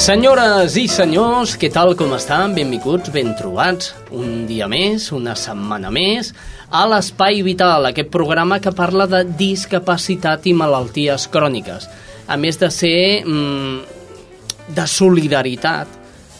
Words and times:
Senyores 0.00 0.78
i 0.80 0.86
senyors, 0.88 1.58
què 1.60 1.68
tal 1.68 1.90
com 1.92 2.14
estan? 2.16 2.54
Benvinguts, 2.56 3.10
ben 3.12 3.34
trobats, 3.36 3.90
un 4.16 4.46
dia 4.48 4.64
més, 4.64 5.10
una 5.12 5.34
setmana 5.36 5.90
més, 5.92 6.30
a 6.72 6.86
l'Espai 6.88 7.42
Vital, 7.44 7.84
aquest 7.90 8.08
programa 8.08 8.56
que 8.64 8.72
parla 8.72 9.04
de 9.04 9.20
discapacitat 9.36 10.48
i 10.48 10.54
malalties 10.56 11.26
cròniques. 11.28 11.84
A 12.24 12.38
més 12.40 12.56
de 12.62 12.70
ser 12.72 13.00
mm, 13.26 14.72
de 14.72 14.86
solidaritat 14.88 15.92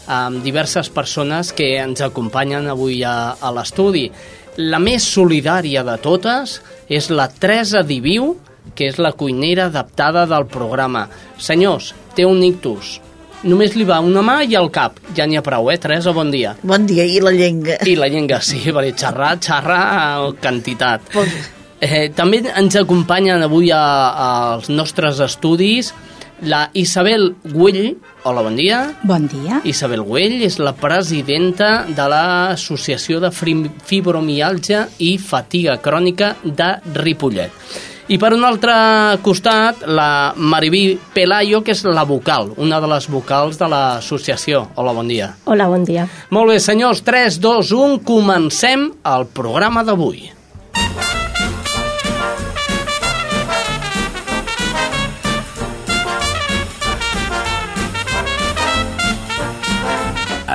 amb 0.09 0.41
diverses 0.41 0.89
persones 0.89 1.53
que 1.53 1.75
ens 1.83 2.01
acompanyen 2.01 2.65
avui 2.73 3.03
a, 3.05 3.35
a 3.37 3.53
l'estudi. 3.53 4.07
La 4.57 4.81
més 4.81 5.05
solidària 5.05 5.85
de 5.85 5.99
totes 6.01 6.57
és 6.89 7.11
la 7.13 7.29
Teresa 7.29 7.85
Diviu, 7.85 8.33
que 8.73 8.89
és 8.89 8.97
la 8.97 9.13
cuinera 9.13 9.69
adaptada 9.69 10.25
del 10.25 10.49
programa. 10.49 11.05
Senyors, 11.37 11.93
té 12.17 12.25
un 12.25 12.41
ictus, 12.41 12.97
només 13.43 13.75
li 13.75 13.85
va 13.87 13.99
una 14.03 14.23
mà 14.25 14.41
i 14.43 14.55
el 14.59 14.69
cap. 14.73 14.99
Ja 15.17 15.25
n'hi 15.27 15.39
ha 15.39 15.45
prou, 15.45 15.71
eh, 15.71 15.77
Teresa? 15.81 16.13
Bon 16.13 16.31
dia. 16.31 16.55
Bon 16.61 16.85
dia, 16.85 17.05
i 17.05 17.19
la 17.23 17.33
llengua. 17.35 17.79
I 17.85 17.95
la 17.95 18.09
llengua, 18.11 18.41
sí, 18.45 18.61
perquè 18.67 18.93
xerrar, 18.97 19.37
xerrar, 19.41 20.31
quantitat. 20.41 21.13
Eh, 21.81 22.09
també 22.13 22.43
ens 22.45 22.77
acompanyen 22.77 23.41
avui 23.41 23.71
a, 23.73 23.81
als 24.53 24.69
nostres 24.69 25.19
estudis 25.19 25.93
la 26.41 26.69
Isabel 26.73 27.35
Güell. 27.43 27.97
Hola, 28.23 28.41
bon 28.41 28.55
dia. 28.57 28.95
Bon 29.03 29.27
dia. 29.29 29.61
Isabel 29.63 30.01
Güell 30.05 30.41
és 30.45 30.57
la 30.61 30.73
presidenta 30.77 31.85
de 31.87 32.07
l'Associació 32.09 33.21
de 33.21 33.31
Fibromialgia 33.31 34.87
i 34.99 35.15
Fatiga 35.21 35.77
Crònica 35.81 36.35
de 36.43 36.73
Ripollet. 36.97 37.90
I 38.11 38.17
per 38.19 38.33
un 38.35 38.41
altre 38.43 38.73
costat, 39.23 39.85
la 39.87 40.33
Maribí 40.35 40.97
Pelayo, 41.15 41.61
que 41.63 41.71
és 41.71 41.85
la 41.87 42.03
vocal, 42.03 42.49
una 42.59 42.81
de 42.83 42.89
les 42.91 43.07
vocals 43.07 43.55
de 43.55 43.69
l'associació. 43.71 44.65
Hola, 44.75 44.91
bon 44.97 45.07
dia. 45.07 45.29
Hola, 45.47 45.69
bon 45.71 45.87
dia. 45.87 46.09
Molt 46.35 46.51
bé, 46.51 46.59
senyors, 46.59 47.05
3, 47.07 47.39
2, 47.39 47.71
1, 47.71 48.01
comencem 48.03 48.89
el 49.13 49.27
programa 49.31 49.87
d'avui. 49.87 50.27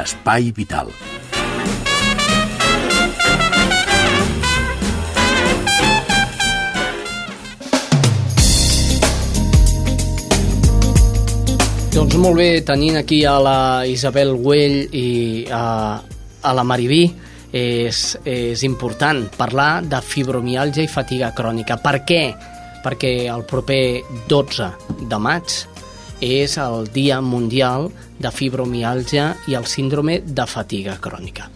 Espai 0.04 0.52
Vital. 0.52 0.92
Doncs 11.96 12.18
molt 12.20 12.36
bé, 12.36 12.60
tenint 12.60 12.98
aquí 13.00 13.22
a 13.24 13.38
la 13.40 13.58
Isabel 13.88 14.34
Güell 14.36 14.90
i 14.92 15.46
a, 15.48 15.96
a 15.96 16.50
la 16.52 16.64
Maribí, 16.68 17.06
és, 17.56 18.00
és 18.20 18.64
important 18.68 19.22
parlar 19.32 19.80
de 19.80 20.02
fibromialgia 20.04 20.84
i 20.84 20.90
fatiga 20.92 21.30
crònica. 21.32 21.78
Per 21.80 21.94
què? 22.04 22.20
Perquè 22.84 23.12
el 23.32 23.46
proper 23.48 24.02
12 24.28 24.68
de 25.08 25.20
maig 25.24 25.54
és 26.20 26.58
el 26.60 26.90
Dia 26.92 27.22
Mundial 27.24 27.88
de 28.20 28.34
Fibromialgia 28.42 29.30
i 29.48 29.56
el 29.56 29.64
síndrome 29.64 30.18
de 30.20 30.46
fatiga 30.52 30.98
crònica. 31.00 31.48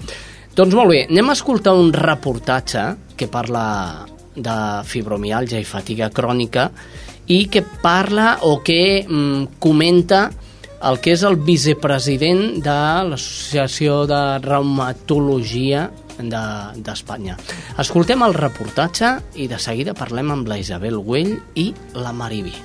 Doncs 0.57 0.73
molt 0.73 0.95
bé, 0.95 1.03
anem 1.11 1.29
a 1.29 1.37
escoltar 1.37 1.77
un 1.77 1.93
reportatge 1.93 2.87
que 3.13 3.29
parla 3.29 4.09
de 4.41 4.59
fibromialgia 4.89 5.61
i 5.61 5.69
fatiga 5.69 6.09
crònica 6.09 6.71
i 7.31 7.47
que 7.47 7.63
parla 7.63 8.39
o 8.43 8.59
que 8.67 9.07
mm, 9.07 9.61
comenta 9.63 10.31
el 10.83 10.99
que 10.99 11.13
és 11.15 11.23
el 11.29 11.37
vicepresident 11.45 12.63
de 12.65 12.77
l'Associació 13.11 14.03
de 14.09 14.21
Reumatologia 14.43 15.91
d'Espanya. 16.21 17.37
De, 17.37 17.59
Escoltem 17.85 18.25
el 18.27 18.35
reportatge 18.37 19.13
i 19.41 19.47
de 19.49 19.61
seguida 19.61 19.95
parlem 19.97 20.33
amb 20.35 20.51
la 20.51 20.59
Isabel 20.61 20.99
Güell 20.99 21.37
i 21.61 21.71
la 21.97 22.13
Maribi. 22.17 22.57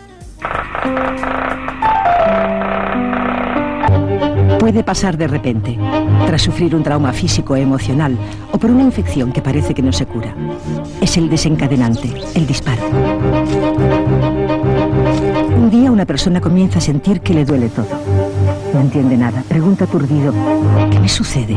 Puede 4.59 4.83
pasar 4.83 5.15
de 5.15 5.27
repente, 5.27 5.77
tras 6.25 6.41
sufrir 6.41 6.73
un 6.73 6.81
trauma 6.81 7.13
físico 7.13 7.53
o 7.53 7.57
emocional 7.57 8.17
o 8.51 8.57
por 8.57 8.71
una 8.71 8.81
infección 8.81 9.31
que 9.31 9.41
parece 9.41 9.75
que 9.75 9.83
no 9.83 9.93
se 9.93 10.07
cura. 10.07 10.35
Es 11.01 11.17
el 11.17 11.29
desencadenante, 11.29 12.11
el 12.33 12.47
disparo. 12.47 12.81
Una 15.95 16.05
persona 16.05 16.41
comienza 16.41 16.79
a 16.79 16.81
sentir 16.81 17.21
que 17.21 17.33
le 17.33 17.45
duele 17.45 17.69
todo. 17.69 17.87
No 18.73 18.81
entiende 18.81 19.15
nada, 19.15 19.45
pregunta 19.47 19.85
aturdido, 19.85 20.33
¿qué 20.91 20.99
me 20.99 21.07
sucede? 21.07 21.55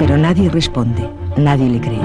Pero 0.00 0.18
nadie 0.18 0.50
responde, 0.50 1.08
nadie 1.36 1.68
le 1.68 1.80
cree. 1.80 2.02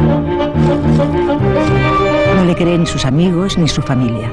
No 2.36 2.46
le 2.46 2.56
creen 2.56 2.86
sus 2.86 3.08
amigos 3.08 3.58
ni 3.58 3.68
su 3.68 3.82
familia. 3.82 4.32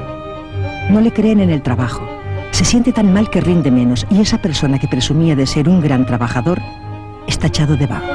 No 0.91 1.01
le 1.01 1.11
creen 1.11 1.39
en 1.39 1.49
el 1.49 1.63
trabajo 1.63 2.07
se 2.51 2.63
siente 2.63 2.93
tan 2.93 3.11
mal 3.11 3.31
que 3.31 3.41
rinde 3.41 3.71
menos 3.71 4.05
y 4.11 4.21
esa 4.21 4.37
persona 4.37 4.77
que 4.77 4.87
presumía 4.87 5.35
de 5.35 5.47
ser 5.47 5.67
un 5.67 5.81
gran 5.81 6.05
trabajador 6.05 6.61
está 7.25 7.47
echado 7.47 7.75
de 7.75 7.87
vago. 7.87 8.05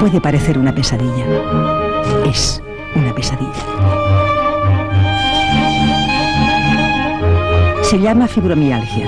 Puede 0.00 0.18
parecer 0.18 0.58
una 0.58 0.74
pesadilla. 0.74 1.26
Es 2.24 2.62
una 2.96 3.14
pesadilla. 3.14 4.39
Se 7.90 7.98
llama 7.98 8.28
fibromialgia. 8.28 9.04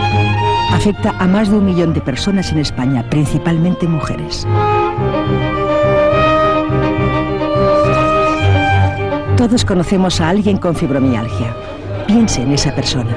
Afecta 0.72 1.14
a 1.20 1.28
más 1.28 1.48
de 1.48 1.56
un 1.56 1.66
millón 1.66 1.94
de 1.94 2.00
personas 2.00 2.50
en 2.50 2.58
España, 2.58 3.08
principalmente 3.08 3.86
mujeres. 3.86 4.44
Todos 9.36 9.64
conocemos 9.64 10.20
a 10.20 10.30
alguien 10.30 10.56
con 10.58 10.74
fibromialgia. 10.74 11.54
Piense 12.08 12.42
en 12.42 12.50
esa 12.50 12.74
persona. 12.74 13.16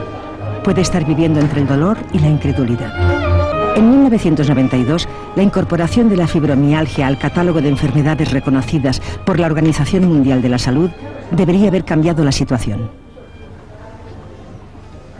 Puede 0.63 0.81
estar 0.81 1.03
viviendo 1.03 1.39
entre 1.39 1.61
el 1.61 1.67
dolor 1.67 1.97
y 2.13 2.19
la 2.19 2.27
incredulidad. 2.27 3.75
En 3.75 3.89
1992, 3.89 5.09
la 5.35 5.41
incorporación 5.41 6.09
de 6.09 6.17
la 6.17 6.27
fibromialgia 6.27 7.07
al 7.07 7.17
catálogo 7.17 7.59
de 7.59 7.69
enfermedades 7.69 8.31
reconocidas 8.31 9.01
por 9.25 9.39
la 9.39 9.47
Organización 9.47 10.05
Mundial 10.05 10.43
de 10.43 10.49
la 10.49 10.59
Salud 10.59 10.91
debería 11.31 11.69
haber 11.69 11.85
cambiado 11.85 12.23
la 12.23 12.31
situación. 12.31 13.04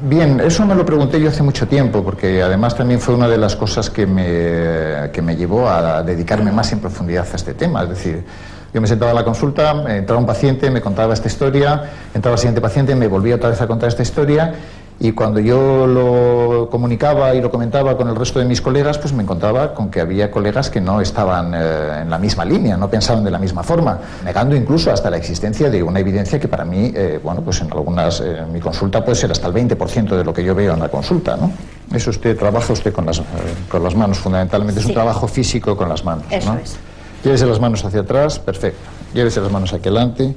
Bien, 0.08 0.40
eso 0.40 0.68
me 0.68 0.76
lo 0.76 0.86
pregunté 0.86 1.20
yo 1.20 1.30
hace 1.30 1.42
mucho 1.42 1.68
tiempo, 1.68 2.04
porque 2.04 2.44
además 2.44 2.76
también 2.76 3.00
fue 3.00 3.16
una 3.16 3.28
de 3.28 3.40
las 3.40 3.56
cosas 3.56 3.90
que 3.90 4.06
me, 4.06 5.10
que 5.12 5.20
me 5.24 5.36
llevó 5.36 5.68
a 5.68 6.04
dedicarme 6.04 6.52
más 6.52 6.72
en 6.74 6.80
profundidad 6.80 7.26
a 7.32 7.36
este 7.36 7.56
tema. 7.56 7.82
Es 7.82 7.90
decir, 7.90 8.24
yo 8.72 8.82
me 8.82 8.88
sentaba 8.88 9.10
a 9.10 9.14
la 9.16 9.24
consulta, 9.24 9.72
entraba 9.98 10.20
un 10.20 10.28
paciente, 10.28 10.70
me 10.70 10.80
contaba 10.80 11.16
esta 11.16 11.28
historia, 11.28 11.90
entraba 12.14 12.36
el 12.36 12.40
siguiente 12.40 12.62
paciente, 12.62 12.94
me 12.94 13.08
volvía 13.08 13.34
otra 13.34 13.50
vez 13.50 13.60
a 13.62 13.66
contar 13.66 13.90
esta 13.90 14.04
historia 14.04 14.54
y 15.00 15.12
cuando 15.12 15.40
yo 15.40 15.86
lo 15.86 16.70
comunicaba 16.70 17.36
y 17.36 17.42
lo 17.42 17.52
comentaba 17.52 17.98
con 17.98 18.08
el 18.08 18.16
resto 18.16 18.40
de 18.40 18.46
mis 18.46 18.62
colegas, 18.62 18.98
pues 18.98 19.14
me 19.14 19.24
encontraba 19.24 19.74
con 19.74 19.90
que 19.92 20.00
había 20.00 20.32
colegas 20.32 20.70
que 20.70 20.80
no 20.80 21.02
estaban 21.02 21.54
eh, 21.54 22.02
en 22.04 22.10
la 22.10 22.18
misma 22.18 22.46
línea, 22.46 22.78
no 22.78 22.90
pensaban 22.90 23.24
de 23.24 23.32
la 23.32 23.38
misma 23.38 23.62
forma, 23.62 24.00
negando 24.24 24.56
incluso 24.56 24.92
hasta 24.92 25.10
la 25.10 25.18
existencia 25.18 25.70
de 25.70 25.84
una 25.84 26.00
evidencia 26.00 26.40
que 26.40 26.48
para 26.48 26.64
mí, 26.64 26.94
eh, 26.96 27.20
bueno, 27.22 27.42
pues 27.42 27.62
en 27.62 27.72
algunas, 27.72 28.22
eh, 28.22 28.38
en 28.40 28.54
mi 28.54 28.62
consulta 28.62 29.04
puede 29.04 29.16
ser 29.16 29.32
hasta 29.32 29.48
el 29.48 29.54
20% 29.54 30.16
de 30.16 30.24
lo 30.24 30.34
que 30.34 30.44
yo 30.44 30.56
veo 30.56 30.74
en 30.74 30.80
la 30.80 30.90
consulta, 30.90 31.36
¿no? 31.36 31.52
Eso 31.94 32.10
usted 32.10 32.38
trabaja 32.38 32.72
usted 32.72 32.94
con 32.94 33.06
las, 33.06 33.22
con 33.70 33.84
las 33.84 33.96
manos, 33.96 34.18
fundamentalmente, 34.20 34.80
es 34.80 34.86
un 34.86 34.94
trabajo 34.94 35.28
físico 35.28 35.76
con 35.76 35.90
las 35.90 36.04
manos, 36.06 36.26
Eso 36.32 36.54
¿no? 36.54 36.60
es. 36.60 36.78
Llévese 37.24 37.46
las 37.46 37.60
manos 37.60 37.84
hacia 37.84 38.02
atrás, 38.02 38.40
perfecto. 38.40 38.80
Llévese 39.14 39.42
las 39.42 39.52
manos 39.52 39.74
hacia 39.74 39.90
adelante. 39.92 40.36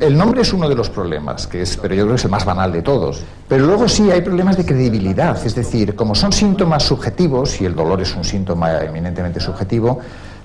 El 0.00 0.18
nombre 0.18 0.42
es 0.42 0.52
uno 0.52 0.68
de 0.68 0.74
los 0.74 0.90
problemas, 0.90 1.46
que 1.46 1.62
es, 1.62 1.76
pero 1.76 1.94
yo 1.94 2.02
creo 2.02 2.14
que 2.14 2.18
es 2.18 2.24
el 2.24 2.30
más 2.30 2.44
banal 2.44 2.72
de 2.72 2.82
todos. 2.82 3.22
Pero 3.48 3.64
luego 3.64 3.88
sí 3.88 4.10
hay 4.10 4.22
problemas 4.22 4.56
de 4.56 4.66
credibilidad, 4.66 5.38
es 5.46 5.54
decir, 5.54 5.94
como 5.94 6.16
son 6.16 6.32
síntomas 6.32 6.82
subjetivos, 6.82 7.60
y 7.60 7.64
el 7.64 7.76
dolor 7.76 8.02
es 8.02 8.14
un 8.16 8.24
síntoma 8.24 8.80
eminentemente 8.80 9.38
subjetivo, 9.38 10.00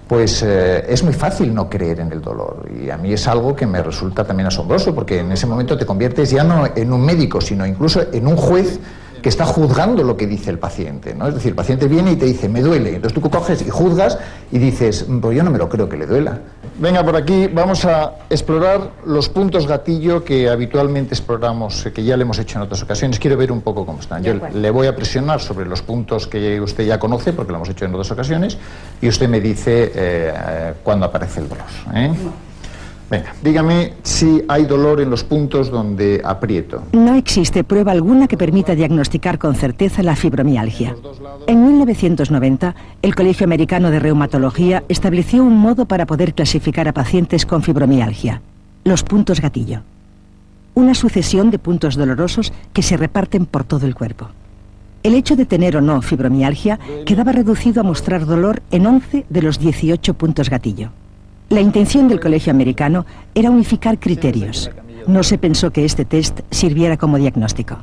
pues 0.07 0.43
eh, 0.43 0.85
es 0.87 1.03
muy 1.03 1.13
fácil 1.13 1.53
no 1.53 1.67
creer 1.67 1.99
en 1.99 2.11
el 2.11 2.21
dolor. 2.21 2.67
Y 2.79 2.89
a 2.91 2.97
mí 2.97 3.11
es 3.11 3.27
algo 3.27 3.55
que 3.55 3.65
me 3.65 3.81
resulta 3.81 4.23
también 4.23 4.47
asombroso, 4.47 4.93
porque 4.93 5.19
en 5.19 5.31
ese 5.31 5.47
momento 5.47 5.77
te 5.77 5.85
conviertes 5.85 6.29
ya 6.29 6.43
no 6.43 6.67
en 6.75 6.93
un 6.93 7.03
médico, 7.03 7.41
sino 7.41 7.65
incluso 7.65 8.01
en 8.11 8.27
un 8.27 8.35
juez 8.35 8.79
que 9.21 9.29
está 9.29 9.45
juzgando 9.45 10.03
lo 10.03 10.17
que 10.17 10.27
dice 10.27 10.49
el 10.49 10.59
paciente. 10.59 11.13
¿no? 11.13 11.27
Es 11.27 11.35
decir, 11.35 11.49
el 11.49 11.55
paciente 11.55 11.87
viene 11.87 12.11
y 12.11 12.15
te 12.15 12.25
dice, 12.25 12.49
me 12.49 12.61
duele. 12.61 12.95
Entonces 12.95 13.13
tú 13.13 13.29
coges 13.29 13.61
y 13.61 13.69
juzgas 13.69 14.17
y 14.51 14.59
dices, 14.59 15.05
pues 15.21 15.37
yo 15.37 15.43
no 15.43 15.51
me 15.51 15.57
lo 15.57 15.69
creo 15.69 15.87
que 15.89 15.97
le 15.97 16.05
duela. 16.05 16.39
Venga, 16.79 17.03
por 17.03 17.15
aquí 17.15 17.47
vamos 17.47 17.83
a 17.83 18.13
explorar 18.29 18.91
los 19.05 19.27
puntos 19.27 19.67
gatillo 19.67 20.23
que 20.23 20.49
habitualmente 20.49 21.13
exploramos, 21.13 21.85
eh, 21.85 21.91
que 21.91 22.03
ya 22.03 22.15
le 22.15 22.23
hemos 22.23 22.39
hecho 22.39 22.57
en 22.57 22.63
otras 22.63 22.81
ocasiones. 22.81 23.19
Quiero 23.19 23.35
ver 23.35 23.51
un 23.51 23.61
poco 23.61 23.85
cómo 23.85 23.99
están. 23.99 24.23
Yo 24.23 24.35
le 24.35 24.71
voy 24.71 24.87
a 24.87 24.95
presionar 24.95 25.41
sobre 25.41 25.65
los 25.65 25.81
puntos 25.81 26.27
que 26.27 26.61
usted 26.61 26.85
ya 26.85 26.97
conoce, 26.97 27.33
porque 27.33 27.51
lo 27.51 27.57
hemos 27.57 27.69
hecho 27.69 27.85
en 27.85 27.93
otras 27.93 28.11
ocasiones, 28.11 28.57
y 29.01 29.09
usted 29.09 29.27
me 29.27 29.41
dice 29.41 29.83
eh, 29.85 29.91
eh 29.95 30.73
cuándo 30.83 31.05
aparece 31.05 31.41
el 31.41 31.49
dolor. 31.49 31.65
¿eh? 31.93 32.11
Dígame 33.43 33.93
si 34.03 34.43
hay 34.47 34.65
dolor 34.65 35.01
en 35.01 35.09
los 35.09 35.23
puntos 35.23 35.71
donde 35.71 36.21
aprieto. 36.23 36.83
No 36.93 37.15
existe 37.15 37.63
prueba 37.63 37.91
alguna 37.91 38.27
que 38.27 38.37
permita 38.37 38.75
diagnosticar 38.75 39.39
con 39.39 39.55
certeza 39.55 40.03
la 40.03 40.15
fibromialgia. 40.15 40.95
En 41.47 41.65
1990, 41.65 42.75
el 43.01 43.15
Colegio 43.15 43.45
Americano 43.45 43.89
de 43.91 43.99
Reumatología 43.99 44.83
estableció 44.89 45.43
un 45.43 45.57
modo 45.57 45.85
para 45.85 46.05
poder 46.05 46.33
clasificar 46.33 46.87
a 46.87 46.93
pacientes 46.93 47.45
con 47.45 47.63
fibromialgia, 47.63 48.41
los 48.83 49.03
puntos 49.03 49.41
gatillo. 49.41 49.81
Una 50.75 50.93
sucesión 50.93 51.49
de 51.51 51.59
puntos 51.59 51.95
dolorosos 51.95 52.53
que 52.73 52.83
se 52.83 52.95
reparten 52.95 53.45
por 53.45 53.63
todo 53.63 53.85
el 53.85 53.95
cuerpo. 53.95 54.29
El 55.01 55.15
hecho 55.15 55.35
de 55.35 55.45
tener 55.45 55.77
o 55.77 55.81
no 55.81 56.01
fibromialgia 56.01 56.77
quedaba 57.05 57.31
reducido 57.31 57.81
a 57.81 57.83
mostrar 57.83 58.25
dolor 58.25 58.61
en 58.69 58.85
11 58.85 59.25
de 59.29 59.41
los 59.41 59.57
18 59.57 60.13
puntos 60.13 60.49
gatillo. 60.49 60.91
La 61.49 61.61
intención 61.61 62.07
del 62.07 62.19
Colegio 62.19 62.51
Americano 62.51 63.07
era 63.33 63.49
unificar 63.49 63.97
criterios. 63.97 64.69
No 65.07 65.23
se 65.23 65.39
pensó 65.39 65.71
que 65.71 65.83
este 65.83 66.05
test 66.05 66.41
sirviera 66.51 66.95
como 66.95 67.17
diagnóstico. 67.17 67.77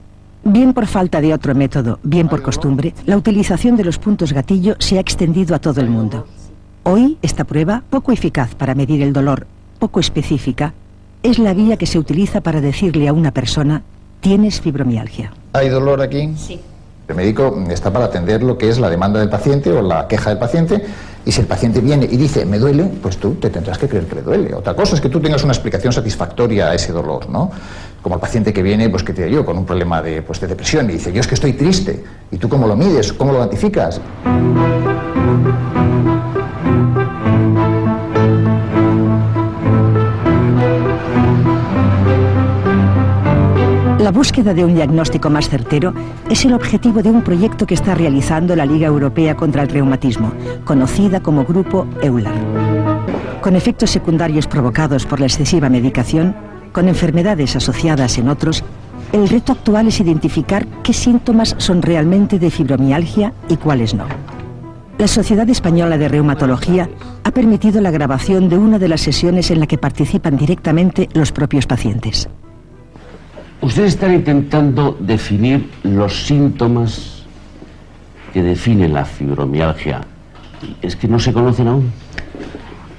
Bien 0.44 0.72
por 0.72 0.86
falta 0.86 1.20
de 1.20 1.34
otro 1.34 1.52
método, 1.52 1.98
bien 2.04 2.28
por 2.28 2.42
costumbre, 2.42 2.94
la 3.06 3.16
utilización 3.16 3.76
de 3.76 3.82
los 3.82 3.98
puntos 3.98 4.32
gatillo 4.32 4.76
se 4.78 4.98
ha 4.98 5.00
extendido 5.00 5.56
a 5.56 5.58
todo 5.58 5.80
el 5.80 5.90
mundo. 5.90 6.28
Hoy, 6.84 7.18
esta 7.22 7.42
prueba, 7.42 7.82
poco 7.90 8.12
eficaz 8.12 8.54
para 8.54 8.76
medir 8.76 9.02
el 9.02 9.12
dolor, 9.12 9.48
poco 9.80 9.98
específica, 9.98 10.72
es 11.24 11.40
la 11.40 11.52
vía 11.52 11.76
que 11.76 11.86
se 11.86 11.98
utiliza 11.98 12.42
para 12.42 12.60
decirle 12.60 13.08
a 13.08 13.12
una 13.12 13.32
persona, 13.32 13.82
tienes 14.20 14.60
fibromialgia. 14.60 15.32
¿Hay 15.54 15.70
dolor 15.70 16.00
aquí? 16.00 16.32
Sí. 16.36 16.60
El 17.08 17.14
médico 17.14 17.56
está 17.70 17.92
para 17.92 18.06
atender 18.06 18.42
lo 18.42 18.58
que 18.58 18.68
es 18.68 18.80
la 18.80 18.90
demanda 18.90 19.20
del 19.20 19.28
paciente 19.28 19.70
o 19.70 19.80
la 19.80 20.08
queja 20.08 20.30
del 20.30 20.38
paciente 20.38 20.84
y 21.24 21.32
si 21.32 21.40
el 21.40 21.46
paciente 21.46 21.80
viene 21.80 22.04
y 22.04 22.16
dice, 22.16 22.44
me 22.44 22.58
duele, 22.58 22.84
pues 23.02 23.16
tú 23.18 23.34
te 23.34 23.50
tendrás 23.50 23.78
que 23.78 23.88
creer 23.88 24.06
que 24.06 24.16
le 24.16 24.22
duele. 24.22 24.54
Otra 24.54 24.74
cosa 24.74 24.96
es 24.96 25.00
que 25.00 25.08
tú 25.08 25.20
tengas 25.20 25.44
una 25.44 25.52
explicación 25.52 25.92
satisfactoria 25.92 26.70
a 26.70 26.74
ese 26.74 26.92
dolor, 26.92 27.28
¿no? 27.28 27.50
Como 28.02 28.16
el 28.16 28.20
paciente 28.20 28.52
que 28.52 28.62
viene, 28.62 28.88
pues 28.88 29.02
que 29.02 29.12
te 29.12 29.30
yo, 29.30 29.44
con 29.44 29.56
un 29.56 29.66
problema 29.66 30.02
de, 30.02 30.22
pues, 30.22 30.40
de 30.40 30.48
depresión 30.48 30.88
y 30.90 30.94
dice, 30.94 31.12
yo 31.12 31.20
es 31.20 31.26
que 31.26 31.34
estoy 31.34 31.52
triste. 31.52 32.04
¿Y 32.30 32.38
tú 32.38 32.48
cómo 32.48 32.66
lo 32.66 32.76
mides? 32.76 33.12
¿Cómo 33.12 33.32
lo 33.32 33.38
cuantificas? 33.38 34.00
La 44.06 44.12
búsqueda 44.12 44.54
de 44.54 44.64
un 44.64 44.76
diagnóstico 44.76 45.30
más 45.30 45.48
certero 45.48 45.92
es 46.30 46.44
el 46.44 46.54
objetivo 46.54 47.02
de 47.02 47.10
un 47.10 47.22
proyecto 47.22 47.66
que 47.66 47.74
está 47.74 47.96
realizando 47.96 48.54
la 48.54 48.64
Liga 48.64 48.86
Europea 48.86 49.34
contra 49.34 49.64
el 49.64 49.68
Reumatismo, 49.68 50.32
conocida 50.64 51.18
como 51.18 51.44
Grupo 51.44 51.88
EULAR. 52.00 52.32
Con 53.40 53.56
efectos 53.56 53.90
secundarios 53.90 54.46
provocados 54.46 55.06
por 55.06 55.18
la 55.18 55.26
excesiva 55.26 55.68
medicación, 55.68 56.36
con 56.70 56.86
enfermedades 56.86 57.56
asociadas 57.56 58.16
en 58.18 58.28
otros, 58.28 58.62
el 59.12 59.28
reto 59.28 59.50
actual 59.50 59.88
es 59.88 59.98
identificar 59.98 60.68
qué 60.84 60.92
síntomas 60.92 61.56
son 61.58 61.82
realmente 61.82 62.38
de 62.38 62.52
fibromialgia 62.52 63.32
y 63.48 63.56
cuáles 63.56 63.92
no. 63.92 64.04
La 64.98 65.08
Sociedad 65.08 65.50
Española 65.50 65.98
de 65.98 66.06
Reumatología 66.06 66.88
ha 67.24 67.32
permitido 67.32 67.80
la 67.80 67.90
grabación 67.90 68.48
de 68.48 68.56
una 68.56 68.78
de 68.78 68.86
las 68.86 69.00
sesiones 69.00 69.50
en 69.50 69.58
la 69.58 69.66
que 69.66 69.78
participan 69.78 70.36
directamente 70.36 71.08
los 71.12 71.32
propios 71.32 71.66
pacientes. 71.66 72.28
Ustedes 73.60 73.94
están 73.94 74.14
intentando 74.14 74.96
definir 75.00 75.70
los 75.82 76.26
síntomas 76.26 77.24
que 78.32 78.42
definen 78.42 78.92
la 78.92 79.04
fibromialgia. 79.04 80.02
¿Es 80.82 80.94
que 80.94 81.08
no 81.08 81.18
se 81.18 81.32
conocen 81.32 81.68
aún? 81.68 81.92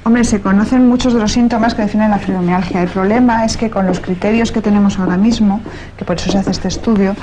Hombre, 0.03 0.23
se 0.23 0.39
conocen 0.39 0.87
muchos 0.87 1.13
de 1.13 1.19
los 1.19 1.33
síntomas 1.33 1.75
que 1.75 1.81
definen 1.81 2.11
la 2.11 2.17
fibromialgia. 2.17 2.81
El 2.81 2.87
problema 2.89 3.43
es 3.45 3.57
que 3.57 3.69
con 3.69 3.85
los 3.85 3.99
criterios 3.99 4.51
que 4.51 4.61
tenemos 4.61 4.97
ahora 4.99 5.17
mismo, 5.17 5.59
que 5.97 6.05
por 6.05 6.15
eso 6.15 6.31
se 6.31 6.37
hace 6.37 6.51
este 6.51 6.69
estudio, 6.69 7.13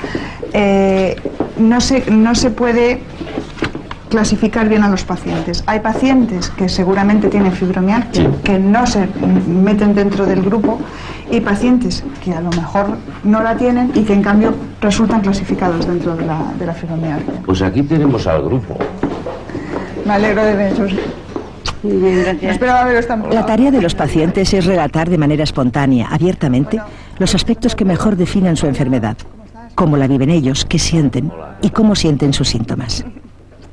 eh, 0.53 1.15
no, 1.57 1.81
se, 1.81 2.09
no 2.11 2.35
se 2.35 2.51
puede 2.51 3.01
clasificar 4.09 4.69
bien 4.69 4.83
a 4.83 4.89
los 4.89 5.03
pacientes. 5.03 5.63
Hay 5.67 5.79
pacientes 5.79 6.49
que 6.51 6.69
seguramente 6.69 7.27
tienen 7.29 7.51
fibromialgia, 7.51 8.23
Sí. 8.23 8.29
que 8.43 8.59
no 8.59 8.85
se 8.85 9.07
meten 9.47 9.95
dentro 9.95 10.25
del 10.25 10.41
grupo, 10.41 10.79
y 11.31 11.39
pacientes 11.41 12.03
que 12.23 12.33
a 12.33 12.41
lo 12.41 12.49
mejor 12.51 12.97
no 13.23 13.41
la 13.41 13.57
tienen 13.57 13.91
y 13.95 14.03
que 14.03 14.13
en 14.13 14.21
cambio 14.21 14.53
resultan 14.79 15.21
clasificados 15.21 15.87
dentro 15.87 16.15
de 16.15 16.25
la, 16.25 16.53
de 16.59 16.65
la 16.67 16.73
fibromialgia. 16.73 17.33
Pues 17.45 17.61
aquí 17.63 17.81
tenemos 17.81 18.27
al 18.27 18.43
grupo. 18.43 18.77
Me 20.05 20.13
alegro 20.13 20.43
de 20.45 20.55
veros. 20.55 20.91
La 23.31 23.45
tarea 23.45 23.69
de 23.71 23.81
los 23.81 23.93
pacientes 23.95 24.53
es 24.53 24.65
relatar 24.65 25.09
de 25.09 25.17
manera 25.17 25.43
espontánea, 25.43 26.07
abiertamente, 26.11 26.79
los 27.19 27.35
aspectos 27.35 27.75
que 27.75 27.85
mejor 27.85 28.15
definen 28.15 28.55
su 28.55 28.65
enfermedad, 28.65 29.17
cómo 29.75 29.95
la 29.97 30.07
viven 30.07 30.29
ellos, 30.31 30.65
qué 30.65 30.79
sienten 30.79 31.31
y 31.61 31.69
cómo 31.69 31.95
sienten 31.95 32.33
sus 32.33 32.49
síntomas. 32.49 33.05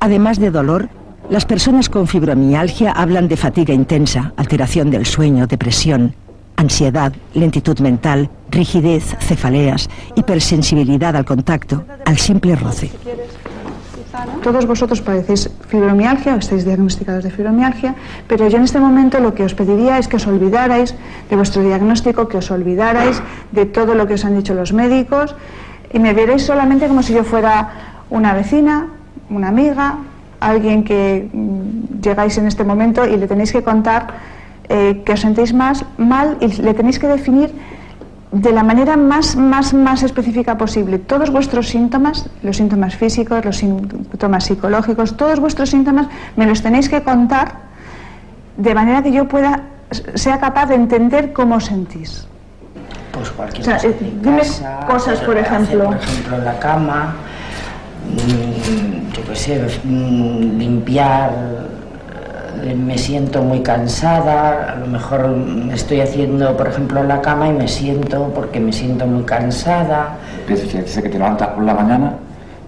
Además 0.03 0.37
de 0.37 0.51
dolor, 0.51 0.89
las 1.29 1.45
personas 1.45 1.87
con 1.87 2.07
fibromialgia 2.07 2.91
hablan 2.91 3.29
de 3.29 3.37
fatiga 3.37 3.73
intensa, 3.73 4.33
alteración 4.35 4.91
del 4.91 5.05
sueño, 5.05 5.47
depresión, 5.47 6.13
ansiedad, 6.57 7.13
lentitud 7.33 7.79
mental, 7.79 8.29
rigidez, 8.51 9.15
cefaleas, 9.21 9.89
hipersensibilidad 10.15 11.15
al 11.15 11.23
contacto, 11.23 11.85
al 12.03 12.17
simple 12.17 12.57
roce. 12.57 12.91
Todos 14.43 14.67
vosotros 14.67 14.99
padecéis 14.99 15.49
fibromialgia 15.69 16.35
o 16.35 16.39
estáis 16.39 16.65
diagnosticados 16.65 17.23
de 17.23 17.31
fibromialgia, 17.31 17.95
pero 18.27 18.49
yo 18.49 18.57
en 18.57 18.63
este 18.63 18.81
momento 18.81 19.21
lo 19.21 19.33
que 19.33 19.45
os 19.45 19.53
pediría 19.53 19.99
es 19.99 20.09
que 20.09 20.17
os 20.17 20.27
olvidarais 20.27 20.95
de 21.29 21.35
vuestro 21.37 21.63
diagnóstico, 21.63 22.27
que 22.27 22.39
os 22.39 22.51
olvidarais 22.51 23.23
de 23.53 23.65
todo 23.65 23.95
lo 23.95 24.05
que 24.05 24.15
os 24.15 24.25
han 24.25 24.35
dicho 24.35 24.53
los 24.53 24.73
médicos 24.73 25.33
y 25.93 25.99
me 25.99 26.13
vierais 26.13 26.43
solamente 26.43 26.89
como 26.89 27.03
si 27.03 27.13
yo 27.13 27.23
fuera 27.23 28.03
una 28.09 28.33
vecina, 28.33 28.89
una 29.33 29.49
amiga, 29.49 29.95
alguien 30.39 30.83
que 30.83 31.29
mm, 31.31 32.01
llegáis 32.01 32.37
en 32.37 32.47
este 32.47 32.63
momento 32.63 33.05
y 33.05 33.17
le 33.17 33.27
tenéis 33.27 33.51
que 33.51 33.63
contar 33.63 34.07
eh, 34.69 35.01
que 35.05 35.13
os 35.13 35.19
sentéis 35.19 35.53
más 35.53 35.85
mal 35.97 36.37
y 36.39 36.47
le 36.61 36.73
tenéis 36.73 36.99
que 36.99 37.07
definir 37.07 37.53
de 38.31 38.51
la 38.51 38.63
manera 38.63 38.97
más, 38.97 39.35
más, 39.35 39.73
más 39.73 40.01
específica 40.01 40.57
posible 40.57 40.97
todos 40.97 41.29
vuestros 41.29 41.69
síntomas, 41.69 42.29
los 42.41 42.57
síntomas 42.57 42.95
físicos, 42.95 43.45
los 43.45 43.57
síntomas 43.57 44.45
psicológicos, 44.45 45.15
todos 45.15 45.39
vuestros 45.39 45.69
síntomas 45.69 46.07
me 46.35 46.47
los 46.47 46.63
tenéis 46.63 46.89
que 46.89 47.03
contar 47.03 47.73
de 48.57 48.73
manera 48.73 49.03
que 49.03 49.11
yo 49.11 49.27
pueda, 49.27 49.61
sea 50.15 50.39
capaz 50.39 50.67
de 50.67 50.75
entender 50.75 51.31
cómo 51.31 51.55
os 51.55 51.65
sentís. 51.65 52.27
Pues 53.11 53.29
cualquier 53.29 53.61
O 53.61 53.65
sea, 53.65 53.75
cosa 53.75 53.87
eh, 53.87 54.13
dime 54.21 54.37
casa, 54.39 54.79
cosas, 54.87 55.19
por 55.19 55.37
ejemplo. 55.37 55.85
por 55.85 55.97
ejemplo, 55.97 56.37
en 56.37 56.45
la 56.45 56.59
cama, 56.59 57.15
yo 59.13 59.23
qué 59.27 59.35
sé, 59.35 59.61
mm, 59.83 60.57
limpiar, 60.57 61.31
eh, 62.63 62.75
me 62.75 62.97
siento 62.97 63.41
muy 63.41 63.61
cansada, 63.61 64.73
a 64.73 64.75
lo 64.75 64.87
mejor 64.87 65.27
mm, 65.27 65.71
estoy 65.71 66.01
haciendo, 66.01 66.55
por 66.55 66.67
ejemplo, 66.67 67.01
en 67.01 67.07
la 67.07 67.21
cama 67.21 67.47
y 67.49 67.53
me 67.53 67.67
siento 67.67 68.31
porque 68.33 68.59
me 68.59 68.71
siento 68.71 69.05
muy 69.05 69.23
cansada. 69.23 70.17
Dice 70.47 71.01
que 71.01 71.09
te 71.09 71.17
levantas 71.17 71.49
por 71.49 71.63
la 71.63 71.73
mañana, 71.73 72.13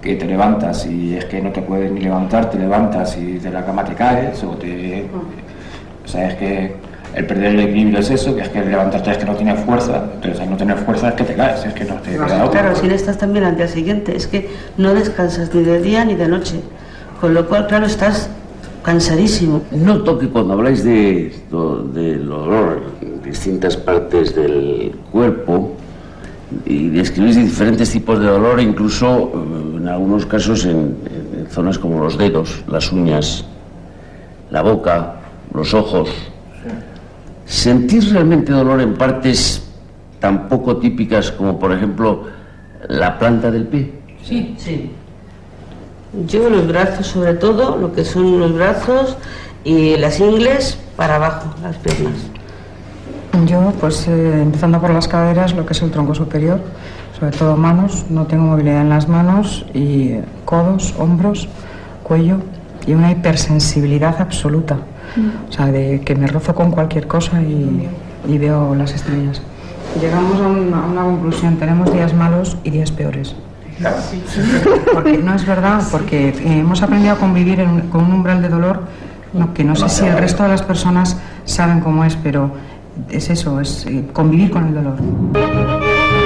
que 0.01 0.15
te 0.15 0.25
levantas 0.25 0.85
y 0.85 1.15
es 1.15 1.25
que 1.25 1.41
no 1.41 1.51
te 1.51 1.61
puedes 1.61 1.91
ni 1.91 2.01
levantar, 2.01 2.49
te 2.49 2.57
levantas 2.57 3.17
y 3.17 3.39
de 3.39 3.51
la 3.51 3.65
cama 3.65 3.83
te 3.83 3.93
caes 3.93 4.43
o 4.43 4.49
te... 4.51 5.07
O 6.03 6.07
sea, 6.07 6.27
es 6.29 6.35
que 6.35 6.75
el 7.15 7.25
perder 7.25 7.55
el 7.55 7.61
equilibrio 7.61 7.99
es 7.99 8.09
eso, 8.11 8.35
que 8.35 8.41
es 8.41 8.49
que 8.49 8.61
levantarte 8.61 9.11
es 9.11 9.17
que 9.17 9.25
no 9.25 9.35
tienes 9.35 9.59
fuerza, 9.61 10.03
entonces 10.15 10.41
al 10.41 10.49
no 10.49 10.57
tener 10.57 10.77
fuerza 10.79 11.09
es 11.09 11.15
que 11.15 11.23
te 11.23 11.33
caes, 11.33 11.65
es 11.65 11.73
que 11.73 11.85
no 11.85 11.95
te 11.95 12.11
queda 12.11 12.43
otra. 12.43 12.61
Claro, 12.61 12.75
si 12.75 12.87
no 12.87 12.93
estás 12.93 13.17
también 13.17 13.45
al 13.45 13.55
día 13.55 13.69
siguiente, 13.69 14.17
es 14.17 14.27
que 14.27 14.49
no 14.77 14.93
descansas 14.93 15.53
ni 15.55 15.63
de 15.63 15.81
día 15.81 16.03
ni 16.03 16.15
de 16.15 16.27
noche. 16.27 16.59
Con 17.21 17.33
lo 17.33 17.47
cual, 17.47 17.67
claro, 17.67 17.85
estás 17.85 18.29
cansadísimo. 18.83 19.61
Noto 19.71 20.19
que 20.19 20.27
cuando 20.27 20.55
habláis 20.55 20.83
de, 20.83 21.33
del 21.93 22.27
dolor 22.27 22.83
en 23.01 23.23
distintas 23.23 23.77
partes 23.77 24.35
del 24.35 24.93
cuerpo 25.09 25.71
y 26.65 26.89
describís 26.89 27.37
diferentes 27.37 27.91
tipos 27.91 28.19
de 28.19 28.25
dolor, 28.25 28.59
incluso 28.59 29.31
eh, 29.33 29.77
en 29.77 29.87
algunos 29.87 30.25
casos 30.25 30.65
en, 30.65 30.97
en 31.09 31.47
zonas 31.49 31.79
como 31.79 32.03
los 32.03 32.17
dedos, 32.17 32.61
las 32.67 32.91
uñas, 32.91 33.45
la 34.51 34.61
boca, 34.61 35.15
los 35.53 35.73
ojos. 35.73 36.09
¿Sentís 37.45 38.11
realmente 38.11 38.51
dolor 38.51 38.81
en 38.81 38.95
partes 38.95 39.63
tan 40.19 40.47
poco 40.49 40.77
típicas 40.77 41.31
como, 41.31 41.59
por 41.59 41.71
ejemplo, 41.71 42.23
la 42.87 43.19
planta 43.19 43.51
del 43.51 43.67
pie? 43.67 43.93
Sí, 44.23 44.55
sí. 44.57 44.91
Yo 46.27 46.49
los 46.49 46.67
brazos, 46.67 47.07
sobre 47.07 47.35
todo, 47.35 47.77
lo 47.77 47.93
que 47.93 48.03
son 48.03 48.39
los 48.39 48.53
brazos 48.53 49.17
y 49.63 49.97
las 49.97 50.19
ingles 50.19 50.77
para 50.95 51.15
abajo, 51.17 51.53
las 51.61 51.75
piernas. 51.77 52.13
Yo, 53.45 53.73
pues 53.79 54.07
eh, 54.07 54.41
empezando 54.41 54.79
por 54.79 54.91
las 54.91 55.07
caderas, 55.07 55.53
lo 55.53 55.65
que 55.65 55.73
es 55.73 55.81
el 55.81 55.91
tronco 55.91 56.15
superior, 56.15 56.61
sobre 57.19 57.37
todo 57.37 57.57
manos, 57.57 58.05
no 58.09 58.25
tengo 58.25 58.45
movilidad 58.45 58.81
en 58.81 58.89
las 58.89 59.07
manos 59.07 59.65
y 59.73 60.15
codos, 60.45 60.95
hombros, 60.97 61.47
cuello 62.03 62.37
y 62.87 62.93
una 62.93 63.11
hipersensibilidad 63.11 64.21
absoluta. 64.21 64.77
O 65.49 65.51
sea, 65.51 65.67
de 65.67 66.01
que 66.01 66.15
me 66.15 66.27
rozo 66.27 66.53
con 66.55 66.71
cualquier 66.71 67.07
cosa 67.07 67.41
y, 67.41 67.87
y 68.27 68.37
veo 68.37 68.75
las 68.75 68.93
estrellas. 68.93 69.41
Llegamos 70.01 70.39
a 70.41 70.47
una, 70.47 70.83
a 70.83 70.85
una 70.87 71.01
conclusión, 71.03 71.55
tenemos 71.57 71.91
días 71.93 72.13
malos 72.13 72.57
y 72.63 72.69
días 72.71 72.91
peores. 72.91 73.35
Porque 74.93 75.17
no 75.17 75.33
es 75.35 75.45
verdad, 75.45 75.81
porque 75.91 76.29
eh, 76.29 76.59
hemos 76.59 76.81
aprendido 76.81 77.13
a 77.13 77.17
convivir 77.17 77.59
en 77.59 77.69
un- 77.69 77.81
con 77.89 78.05
un 78.05 78.13
umbral 78.13 78.41
de 78.41 78.49
dolor 78.49 78.83
no, 79.33 79.53
que 79.53 79.63
no 79.65 79.75
sé 79.75 79.89
si 79.89 80.05
el 80.05 80.17
resto 80.17 80.43
de 80.43 80.49
las 80.49 80.61
personas 80.63 81.17
saben 81.43 81.81
cómo 81.81 82.05
es, 82.05 82.15
pero 82.15 82.51
es 83.09 83.29
eso, 83.29 83.59
es 83.59 83.85
eh, 83.85 84.05
convivir 84.13 84.49
con 84.49 84.67
el 84.67 84.73
dolor. 84.75 84.95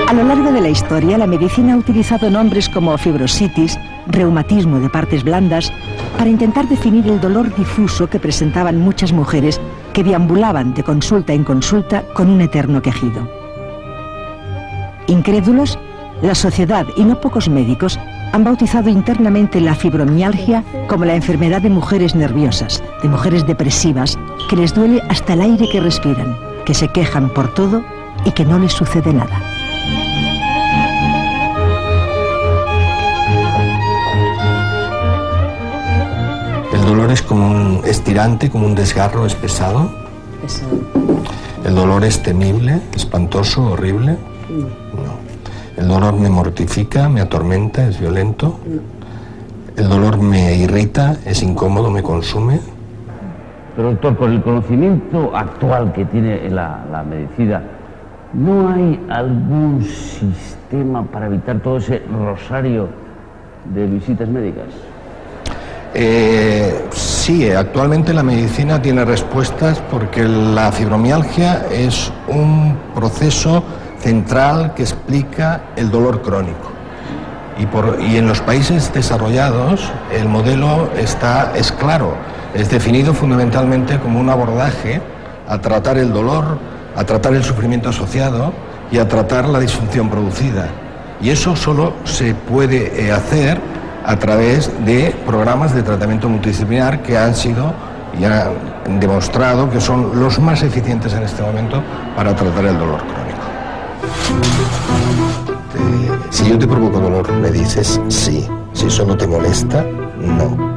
A 0.07 0.13
lo 0.13 0.23
largo 0.23 0.51
de 0.51 0.61
la 0.61 0.69
historia, 0.69 1.17
la 1.17 1.25
medicina 1.27 1.73
ha 1.73 1.77
utilizado 1.77 2.29
nombres 2.29 2.69
como 2.69 2.95
fibrositis, 2.99 3.79
reumatismo 4.09 4.79
de 4.79 4.89
partes 4.89 5.23
blandas, 5.23 5.71
para 6.17 6.29
intentar 6.29 6.67
definir 6.67 7.07
el 7.07 7.21
dolor 7.21 7.55
difuso 7.55 8.07
que 8.07 8.19
presentaban 8.19 8.79
muchas 8.79 9.13
mujeres 9.13 9.61
que 9.93 10.03
deambulaban 10.03 10.73
de 10.73 10.83
consulta 10.83 11.33
en 11.33 11.43
consulta 11.43 12.03
con 12.13 12.29
un 12.29 12.41
eterno 12.41 12.81
quejido. 12.81 13.27
Incrédulos, 15.07 15.79
la 16.21 16.35
sociedad 16.35 16.85
y 16.97 17.03
no 17.03 17.19
pocos 17.21 17.47
médicos 17.47 17.97
han 18.33 18.43
bautizado 18.43 18.89
internamente 18.89 19.59
la 19.61 19.73
fibromialgia 19.73 20.63
como 20.87 21.05
la 21.05 21.15
enfermedad 21.15 21.61
de 21.61 21.69
mujeres 21.69 22.15
nerviosas, 22.15 22.83
de 23.01 23.09
mujeres 23.09 23.47
depresivas, 23.47 24.19
que 24.49 24.55
les 24.55 24.73
duele 24.73 25.01
hasta 25.09 25.33
el 25.33 25.41
aire 25.41 25.67
que 25.71 25.79
respiran, 25.79 26.37
que 26.65 26.73
se 26.73 26.89
quejan 26.89 27.29
por 27.29 27.53
todo 27.53 27.81
y 28.25 28.31
que 28.31 28.45
no 28.45 28.59
les 28.59 28.73
sucede 28.73 29.13
nada. 29.13 29.48
Dolor 36.89 37.11
es 37.11 37.21
como 37.21 37.51
un 37.51 37.81
estirante, 37.85 38.49
como 38.49 38.65
un 38.65 38.73
desgarro, 38.73 39.25
es 39.27 39.35
pesado. 39.35 39.91
El 41.63 41.75
dolor 41.75 42.03
es 42.03 42.23
temible, 42.23 42.81
espantoso, 42.95 43.73
horrible. 43.73 44.17
No. 44.49 45.19
El 45.77 45.87
dolor 45.87 46.15
me 46.15 46.29
mortifica, 46.29 47.07
me 47.07 47.21
atormenta, 47.21 47.87
es 47.87 47.99
violento. 47.99 48.59
El 49.77 49.87
dolor 49.87 50.17
me 50.17 50.55
irrita, 50.55 51.15
es 51.25 51.43
incómodo, 51.43 51.91
me 51.91 52.01
consume. 52.01 52.59
Pero 53.75 53.91
doctor, 53.91 54.17
con 54.17 54.31
el 54.31 54.41
conocimiento 54.41 55.31
actual 55.35 55.93
que 55.93 56.05
tiene 56.05 56.49
la, 56.49 56.85
la 56.91 57.03
medicina, 57.03 57.61
¿no 58.33 58.67
hay 58.67 58.99
algún 59.09 59.83
sistema 59.83 61.03
para 61.03 61.27
evitar 61.27 61.59
todo 61.59 61.77
ese 61.77 62.01
rosario 62.11 62.87
de 63.75 63.85
visitas 63.85 64.27
médicas? 64.27 64.88
Eh, 65.93 66.85
sí, 66.91 67.49
actualmente 67.51 68.13
la 68.13 68.21
medicina 68.21 68.81
tiene 68.81 69.05
respuestas 69.05 69.81
porque 69.89 70.23
la 70.23 70.71
fibromialgia 70.71 71.65
es 71.71 72.11
un 72.27 72.77
proceso 72.93 73.63
central 73.99 74.73
que 74.75 74.83
explica 74.83 75.61
el 75.75 75.89
dolor 75.89 76.21
crónico. 76.21 76.69
Y, 77.57 77.65
por- 77.65 77.97
y 78.01 78.17
en 78.17 78.27
los 78.27 78.39
países 78.39 78.93
desarrollados 78.93 79.91
el 80.15 80.29
modelo 80.29 80.89
está, 80.95 81.51
es 81.55 81.71
claro, 81.71 82.13
es 82.53 82.69
definido 82.69 83.13
fundamentalmente 83.13 83.97
como 83.99 84.19
un 84.19 84.29
abordaje 84.29 85.01
a 85.47 85.57
tratar 85.59 85.97
el 85.97 86.13
dolor, 86.13 86.57
a 86.95 87.03
tratar 87.03 87.33
el 87.33 87.43
sufrimiento 87.43 87.89
asociado 87.89 88.53
y 88.91 88.99
a 88.99 89.07
tratar 89.07 89.49
la 89.49 89.59
disfunción 89.59 90.09
producida. 90.09 90.67
Y 91.21 91.31
eso 91.31 91.55
solo 91.55 91.93
se 92.05 92.33
puede 92.35 93.07
eh, 93.07 93.11
hacer 93.11 93.59
a 94.05 94.15
través 94.17 94.71
de 94.85 95.15
programas 95.25 95.73
de 95.73 95.83
tratamiento 95.83 96.29
multidisciplinar 96.29 97.01
que 97.03 97.17
han 97.17 97.35
sido 97.35 97.73
y 98.19 98.25
han 98.25 98.99
demostrado 98.99 99.69
que 99.69 99.79
son 99.79 100.19
los 100.19 100.39
más 100.39 100.63
eficientes 100.63 101.13
en 101.13 101.23
este 101.23 101.41
momento 101.43 101.83
para 102.15 102.35
tratar 102.35 102.65
el 102.65 102.77
dolor 102.77 102.99
crónico. 102.99 103.39
Si 106.29 106.49
yo 106.49 106.57
te 106.57 106.67
provoco 106.67 106.99
dolor, 106.99 107.31
me 107.33 107.51
dices 107.51 107.99
sí. 108.07 108.47
Si 108.73 108.87
eso 108.87 109.05
no 109.05 109.17
te 109.17 109.27
molesta, 109.27 109.85
no. 110.19 110.69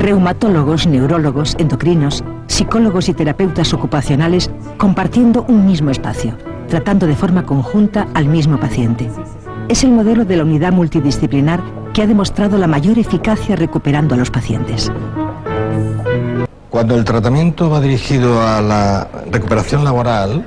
Reumatólogos, 0.00 0.86
neurólogos, 0.86 1.56
endocrinos, 1.58 2.22
psicólogos 2.46 3.08
y 3.08 3.14
terapeutas 3.14 3.72
ocupacionales 3.72 4.50
compartiendo 4.78 5.44
un 5.48 5.66
mismo 5.66 5.90
espacio, 5.90 6.36
tratando 6.68 7.06
de 7.06 7.16
forma 7.16 7.44
conjunta 7.44 8.06
al 8.14 8.26
mismo 8.26 8.58
paciente. 8.58 9.10
Es 9.68 9.82
el 9.84 9.90
modelo 9.90 10.24
de 10.24 10.36
la 10.36 10.44
unidad 10.44 10.72
multidisciplinar 10.72 11.60
que 11.92 12.02
ha 12.02 12.06
demostrado 12.06 12.56
la 12.58 12.66
mayor 12.66 12.98
eficacia 12.98 13.56
recuperando 13.56 14.14
a 14.14 14.18
los 14.18 14.30
pacientes. 14.30 14.90
Cuando 16.70 16.94
el 16.94 17.04
tratamiento 17.04 17.70
va 17.70 17.80
dirigido 17.80 18.40
a 18.46 18.60
la 18.60 19.08
recuperación 19.30 19.82
laboral, 19.84 20.46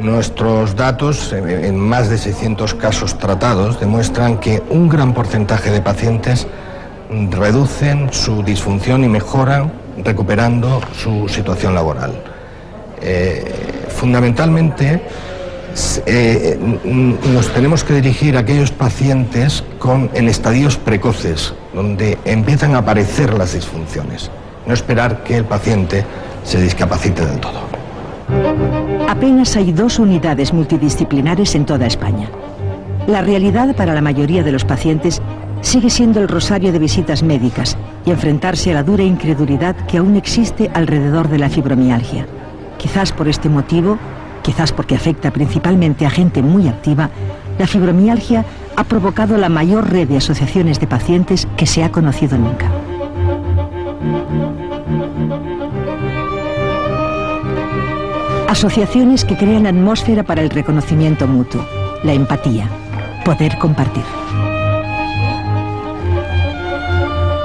nuestros 0.00 0.76
datos, 0.76 1.32
en- 1.32 1.78
más 1.78 2.08
de 2.08 2.18
600 2.18 2.74
casos 2.74 3.18
tratados, 3.18 3.80
demuestran 3.80 4.38
que 4.38 4.62
un 4.70 4.88
gran 4.88 5.14
porcentaje 5.14 5.70
de 5.70 5.80
pacientes 5.80 6.46
reducen 7.30 8.12
su 8.12 8.42
disfunción 8.42 9.02
y 9.04 9.08
mejoran 9.08 9.72
recuperando 10.04 10.80
su 10.96 11.28
situación 11.28 11.74
laboral. 11.74 12.12
Eh, 13.02 13.44
fundamentalmente, 13.88 15.02
eh, 16.06 16.58
nos 16.84 17.52
tenemos 17.52 17.84
que 17.84 17.94
dirigir 17.94 18.36
a 18.36 18.40
aquellos 18.40 18.70
pacientes 18.70 19.64
con, 19.78 20.10
en 20.14 20.28
estadios 20.28 20.76
precoces, 20.76 21.54
donde 21.74 22.18
empiezan 22.24 22.74
a 22.74 22.78
aparecer 22.78 23.34
las 23.34 23.54
disfunciones. 23.54 24.30
No 24.66 24.74
esperar 24.74 25.22
que 25.22 25.36
el 25.36 25.44
paciente 25.44 26.04
se 26.44 26.60
discapacite 26.60 27.24
del 27.24 27.38
todo. 27.40 27.60
Apenas 29.08 29.56
hay 29.56 29.72
dos 29.72 29.98
unidades 29.98 30.52
multidisciplinares 30.52 31.54
en 31.54 31.66
toda 31.66 31.86
España. 31.86 32.28
La 33.06 33.22
realidad 33.22 33.74
para 33.74 33.94
la 33.94 34.00
mayoría 34.00 34.42
de 34.42 34.52
los 34.52 34.64
pacientes 34.64 35.20
sigue 35.62 35.90
siendo 35.90 36.20
el 36.20 36.28
rosario 36.28 36.72
de 36.72 36.78
visitas 36.78 37.22
médicas 37.22 37.76
y 38.06 38.10
enfrentarse 38.10 38.70
a 38.70 38.74
la 38.74 38.82
dura 38.82 39.02
incredulidad 39.02 39.76
que 39.86 39.98
aún 39.98 40.16
existe 40.16 40.70
alrededor 40.74 41.28
de 41.28 41.38
la 41.38 41.50
fibromialgia. 41.50 42.26
Quizás 42.78 43.12
por 43.12 43.28
este 43.28 43.48
motivo, 43.48 43.98
quizás 44.42 44.72
porque 44.72 44.94
afecta 44.94 45.30
principalmente 45.30 46.06
a 46.06 46.10
gente 46.10 46.42
muy 46.42 46.68
activa, 46.68 47.10
la 47.58 47.66
fibromialgia 47.66 48.44
ha 48.76 48.84
provocado 48.84 49.36
la 49.36 49.48
mayor 49.48 49.90
red 49.90 50.08
de 50.08 50.16
asociaciones 50.16 50.80
de 50.80 50.86
pacientes 50.86 51.46
que 51.56 51.66
se 51.66 51.84
ha 51.84 51.92
conocido 51.92 52.38
nunca. 52.38 52.70
Asociaciones 58.48 59.24
que 59.24 59.36
crean 59.36 59.66
atmósfera 59.66 60.22
para 60.22 60.42
el 60.42 60.50
reconocimiento 60.50 61.26
mutuo, 61.26 61.64
la 62.02 62.12
empatía, 62.14 62.68
poder 63.24 63.58
compartir. 63.58 64.04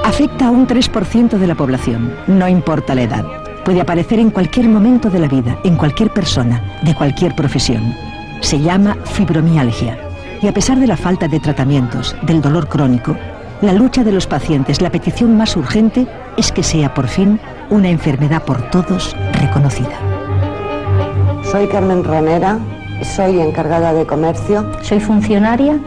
Afecta 0.04 0.46
a 0.46 0.50
un 0.50 0.66
3% 0.66 1.36
de 1.36 1.46
la 1.46 1.54
población, 1.54 2.14
no 2.26 2.48
importa 2.48 2.94
la 2.94 3.02
edad. 3.02 3.45
Puede 3.66 3.80
aparecer 3.80 4.20
en 4.20 4.30
cualquier 4.30 4.68
momento 4.68 5.10
de 5.10 5.18
la 5.18 5.26
vida, 5.26 5.58
en 5.64 5.74
cualquier 5.74 6.10
persona, 6.10 6.62
de 6.82 6.94
cualquier 6.94 7.34
profesión. 7.34 7.82
Se 8.40 8.60
llama 8.60 8.96
fibromialgia. 9.02 9.98
Y 10.40 10.46
a 10.46 10.52
pesar 10.52 10.78
de 10.78 10.86
la 10.86 10.96
falta 10.96 11.26
de 11.26 11.40
tratamientos, 11.40 12.14
del 12.22 12.40
dolor 12.40 12.68
crónico, 12.68 13.16
la 13.62 13.72
lucha 13.72 14.04
de 14.04 14.12
los 14.12 14.28
pacientes, 14.28 14.80
la 14.80 14.90
petición 14.90 15.36
más 15.36 15.56
urgente 15.56 16.06
es 16.36 16.52
que 16.52 16.62
sea 16.62 16.94
por 16.94 17.08
fin 17.08 17.40
una 17.68 17.88
enfermedad 17.88 18.44
por 18.44 18.70
todos 18.70 19.16
reconocida. 19.40 19.98
Soy 21.50 21.66
Carmen 21.66 22.04
Ronera, 22.04 22.60
soy 23.16 23.40
encargada 23.40 23.92
de 23.92 24.06
comercio. 24.06 24.64
Soy 24.82 25.00
funcionaria 25.00 25.80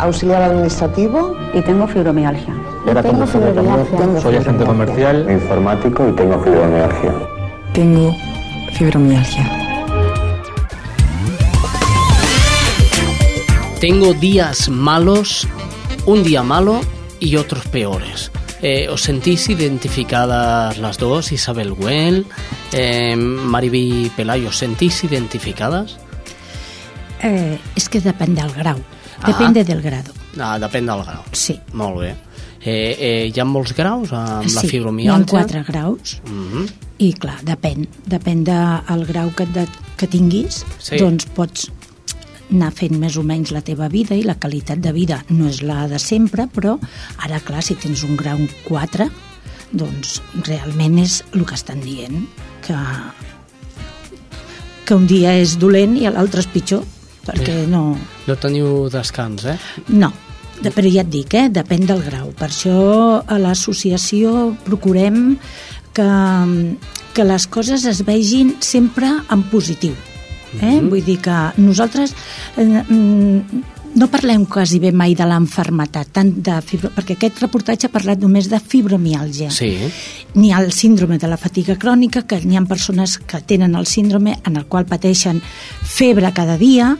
auxiliar 0.00 0.42
administrativo 0.42 1.36
y 1.54 1.60
tengo 1.60 1.86
fibromialgia. 1.86 2.69
Era 2.86 3.02
Tengo 3.02 3.26
fibromialgia. 3.26 4.20
soy 4.20 4.36
agente 4.36 4.64
comercial, 4.64 5.26
informático 5.30 6.08
y 6.08 6.12
tengo 6.12 6.42
fibromialgia. 6.42 7.12
Tengo 7.72 8.16
fibromialgia. 8.72 9.56
Tengo 13.80 14.12
días 14.14 14.68
malos, 14.68 15.46
un 16.06 16.22
día 16.22 16.42
malo 16.42 16.80
y 17.18 17.36
otros 17.36 17.66
peores. 17.66 18.30
Eh, 18.62 18.88
¿Os 18.90 19.02
sentís 19.02 19.48
identificadas 19.48 20.76
las 20.78 20.98
dos, 20.98 21.32
Isabel 21.32 21.72
Güell, 21.72 22.26
eh, 22.72 23.16
Mariby 23.16 24.10
Pelayo, 24.14 24.48
¿os 24.48 24.58
sentís 24.58 25.02
identificadas? 25.04 25.96
Eh, 27.22 27.58
és 27.76 27.88
que 27.88 28.00
depèn 28.00 28.34
del 28.34 28.52
grau. 28.52 28.80
Ah. 29.20 29.28
Depende 29.28 29.64
del 29.64 29.80
grado. 29.84 30.12
Ah, 30.40 30.58
depèn 30.60 30.86
del 30.88 31.02
grau. 31.04 31.24
Sí. 31.32 31.58
Molt 31.72 32.00
bé. 32.00 32.14
Eh, 32.62 32.96
eh, 33.00 33.30
hi 33.34 33.40
ha 33.40 33.44
molts 33.48 33.72
graus 33.72 34.10
amb 34.12 34.44
la 34.44 34.60
sí, 34.60 34.68
fibromialgia? 34.68 35.16
hi 35.18 35.22
ha 35.22 35.30
quatre 35.30 35.62
graus 35.64 36.20
Mhm. 36.26 36.66
i 36.98 37.12
clar, 37.14 37.38
depèn. 37.42 37.86
Depèn 38.06 38.44
del 38.44 39.06
grau 39.06 39.30
que, 39.34 39.46
de, 39.46 39.66
que 39.96 40.06
tinguis, 40.06 40.64
Sí. 40.78 40.98
doncs 40.98 41.24
pots 41.26 41.70
anar 42.52 42.72
fent 42.72 42.98
més 42.98 43.16
o 43.16 43.22
menys 43.22 43.50
la 43.52 43.62
teva 43.62 43.88
vida 43.88 44.14
i 44.14 44.22
la 44.22 44.34
qualitat 44.34 44.78
de 44.78 44.92
vida 44.92 45.24
no 45.30 45.48
és 45.48 45.62
la 45.62 45.86
de 45.88 45.98
sempre, 45.98 46.48
però 46.48 46.78
ara, 47.18 47.40
clar, 47.40 47.62
si 47.62 47.74
tens 47.76 48.02
un 48.04 48.16
grau 48.16 48.36
4, 48.68 49.08
doncs 49.72 50.20
realment 50.44 50.98
és 50.98 51.22
el 51.32 51.46
que 51.46 51.54
estan 51.54 51.80
dient, 51.80 52.26
que, 52.66 52.74
que 54.84 54.94
un 54.94 55.06
dia 55.06 55.32
és 55.38 55.56
dolent 55.60 55.96
i 55.96 56.08
l'altre 56.10 56.40
és 56.42 56.48
pitjor, 56.50 56.82
perquè 57.26 57.64
Sí. 57.64 57.70
no... 57.70 57.96
No 58.26 58.36
teniu 58.36 58.88
descans, 58.90 59.44
eh? 59.44 59.58
No, 59.88 60.12
de, 60.60 60.72
però 60.74 60.90
ja 60.92 61.04
et 61.04 61.10
dic, 61.12 61.34
eh, 61.34 61.48
depèn 61.52 61.86
del 61.88 62.02
grau. 62.04 62.30
Per 62.36 62.48
això 62.50 62.78
a 63.24 63.40
l'associació 63.40 64.52
procurem 64.66 65.36
que, 65.96 66.10
que 67.16 67.26
les 67.26 67.46
coses 67.50 67.86
es 67.88 68.04
vegin 68.06 68.54
sempre 68.64 69.10
en 69.30 69.44
positiu. 69.52 69.96
Eh? 70.58 70.80
Vull 70.82 71.04
dir 71.06 71.20
que 71.22 71.36
nosaltres 71.62 72.14
eh, 72.58 72.64
mm, 72.64 73.62
no 73.94 74.06
parlem 74.10 74.44
quasi 74.46 74.78
bé 74.78 74.92
mai 74.92 75.14
de 75.18 75.24
l'enfermetat, 75.26 76.08
tant 76.14 76.30
de 76.44 76.56
fibro, 76.62 76.90
perquè 76.94 77.16
aquest 77.16 77.40
reportatge 77.42 77.88
ha 77.88 77.92
parlat 77.92 78.20
només 78.22 78.46
de 78.50 78.60
fibromiàlgia. 78.60 79.50
Sí. 79.50 79.72
N'hi 80.34 80.52
ha 80.52 80.60
el 80.62 80.70
síndrome 80.72 81.18
de 81.18 81.26
la 81.28 81.36
fatiga 81.36 81.74
crònica, 81.76 82.22
que 82.22 82.38
n'hi 82.44 82.56
ha 82.56 82.62
persones 82.70 83.18
que 83.18 83.40
tenen 83.42 83.74
el 83.74 83.86
síndrome 83.86 84.36
en 84.46 84.56
el 84.56 84.66
qual 84.66 84.86
pateixen 84.86 85.40
febre 85.82 86.30
cada 86.32 86.56
dia, 86.58 86.92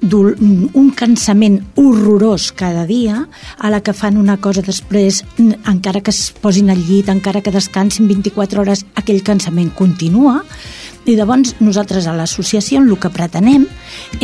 dol- 0.00 0.34
un 0.74 0.90
cansament 0.96 1.60
horrorós 1.76 2.50
cada 2.52 2.84
dia, 2.86 3.28
a 3.58 3.70
la 3.70 3.80
que 3.82 3.92
fan 3.94 4.16
una 4.18 4.36
cosa 4.38 4.62
després, 4.62 5.22
encara 5.38 6.00
que 6.00 6.10
es 6.10 6.32
posin 6.40 6.70
al 6.70 6.82
llit, 6.84 7.08
encara 7.08 7.42
que 7.42 7.52
descansin 7.54 8.08
24 8.08 8.60
hores, 8.62 8.84
aquell 8.96 9.22
cansament 9.22 9.70
continua, 9.74 10.42
i 11.04 11.14
llavors 11.18 11.54
nosaltres 11.60 12.06
a 12.08 12.14
l'associació 12.16 12.80
el 12.80 12.94
que 12.98 13.10
pretenem 13.12 13.66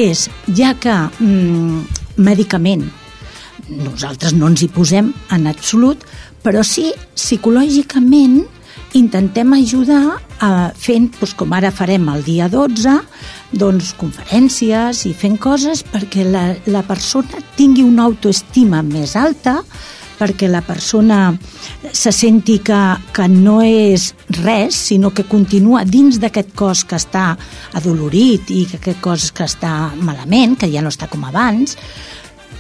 és, 0.01 0.31
ja 0.57 0.73
que 0.81 0.95
mm, 1.21 2.00
mèdicament 2.17 2.89
nosaltres 3.71 4.35
no 4.35 4.49
ens 4.51 4.65
hi 4.65 4.71
posem 4.73 5.13
en 5.35 5.47
absolut, 5.51 6.03
però 6.45 6.65
sí 6.67 6.91
psicològicament 7.15 8.43
intentem 8.99 9.53
ajudar 9.55 10.19
a 10.43 10.51
fent, 10.75 11.13
doncs, 11.21 11.35
com 11.39 11.53
ara 11.55 11.71
farem 11.71 12.09
el 12.11 12.25
dia 12.27 12.49
12, 12.51 12.97
doncs, 13.61 13.93
conferències 14.01 15.05
i 15.07 15.13
fent 15.15 15.39
coses 15.39 15.85
perquè 15.87 16.27
la, 16.27 16.49
la 16.67 16.83
persona 16.87 17.43
tingui 17.59 17.85
una 17.87 18.09
autoestima 18.09 18.83
més 18.87 19.15
alta, 19.19 19.61
perquè 20.21 20.51
la 20.53 20.61
persona 20.61 21.33
se 21.93 22.13
senti 22.13 22.59
que, 22.61 22.81
que 23.17 23.29
no 23.33 23.61
és 23.65 24.11
res, 24.43 24.77
sinó 24.91 25.15
que 25.17 25.25
continua 25.25 25.87
dins 25.89 26.21
d'aquest 26.21 26.53
cos 26.57 26.85
que 26.85 27.01
està 27.01 27.33
adolorit 27.81 28.53
i 28.53 28.67
que 28.69 28.81
aquest 28.81 29.01
cos 29.01 29.31
que 29.33 29.49
està 29.49 29.95
malament, 29.97 30.59
que 30.61 30.69
ja 30.69 30.85
no 30.85 30.93
està 30.93 31.09
com 31.09 31.25
abans, 31.25 31.79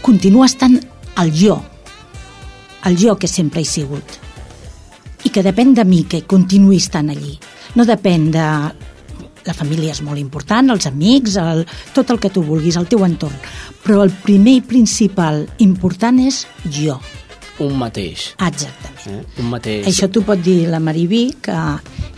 continua 0.00 0.48
estant 0.48 0.80
el 1.20 1.32
jo, 1.36 1.60
el 2.88 2.96
jo 2.96 3.16
que 3.20 3.28
sempre 3.28 3.60
he 3.60 3.68
sigut. 3.68 4.18
I 5.24 5.28
que 5.28 5.44
depèn 5.44 5.74
de 5.76 5.84
mi 5.84 6.04
que 6.08 6.22
continuï 6.24 6.78
estant 6.80 7.12
allí. 7.12 7.36
No 7.76 7.88
depèn 7.88 8.30
de... 8.32 8.46
La 9.40 9.54
família 9.56 9.94
és 9.94 10.02
molt 10.04 10.20
important, 10.20 10.68
els 10.68 10.84
amics, 10.84 11.38
el, 11.40 11.62
tot 11.96 12.10
el 12.12 12.18
que 12.20 12.28
tu 12.28 12.42
vulguis, 12.44 12.76
el 12.76 12.88
teu 12.92 13.06
entorn. 13.06 13.38
Però 13.80 14.02
el 14.04 14.12
primer 14.12 14.58
i 14.58 14.60
principal 14.60 15.46
important 15.64 16.20
és 16.20 16.42
jo. 16.68 16.98
Un 17.60 17.76
mateix. 17.78 18.30
Exactament. 18.40 19.06
Eh? 19.06 19.40
Un 19.42 19.50
mateix. 19.52 19.86
Això 19.90 20.08
t'ho 20.10 20.22
pot 20.24 20.40
dir 20.40 20.66
la 20.70 20.80
Maribí, 20.80 21.34
que 21.44 21.52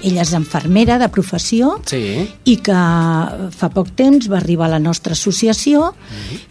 ella 0.03 0.23
és 0.23 0.33
infermera 0.35 0.99
de 0.99 1.09
professió 1.09 1.77
Sí. 1.87 2.29
i 2.45 2.57
que 2.63 2.79
fa 3.55 3.69
poc 3.75 3.91
temps 3.99 4.29
va 4.31 4.39
arribar 4.39 4.67
a 4.67 4.75
la 4.77 4.83
nostra 4.83 5.13
associació 5.15 5.93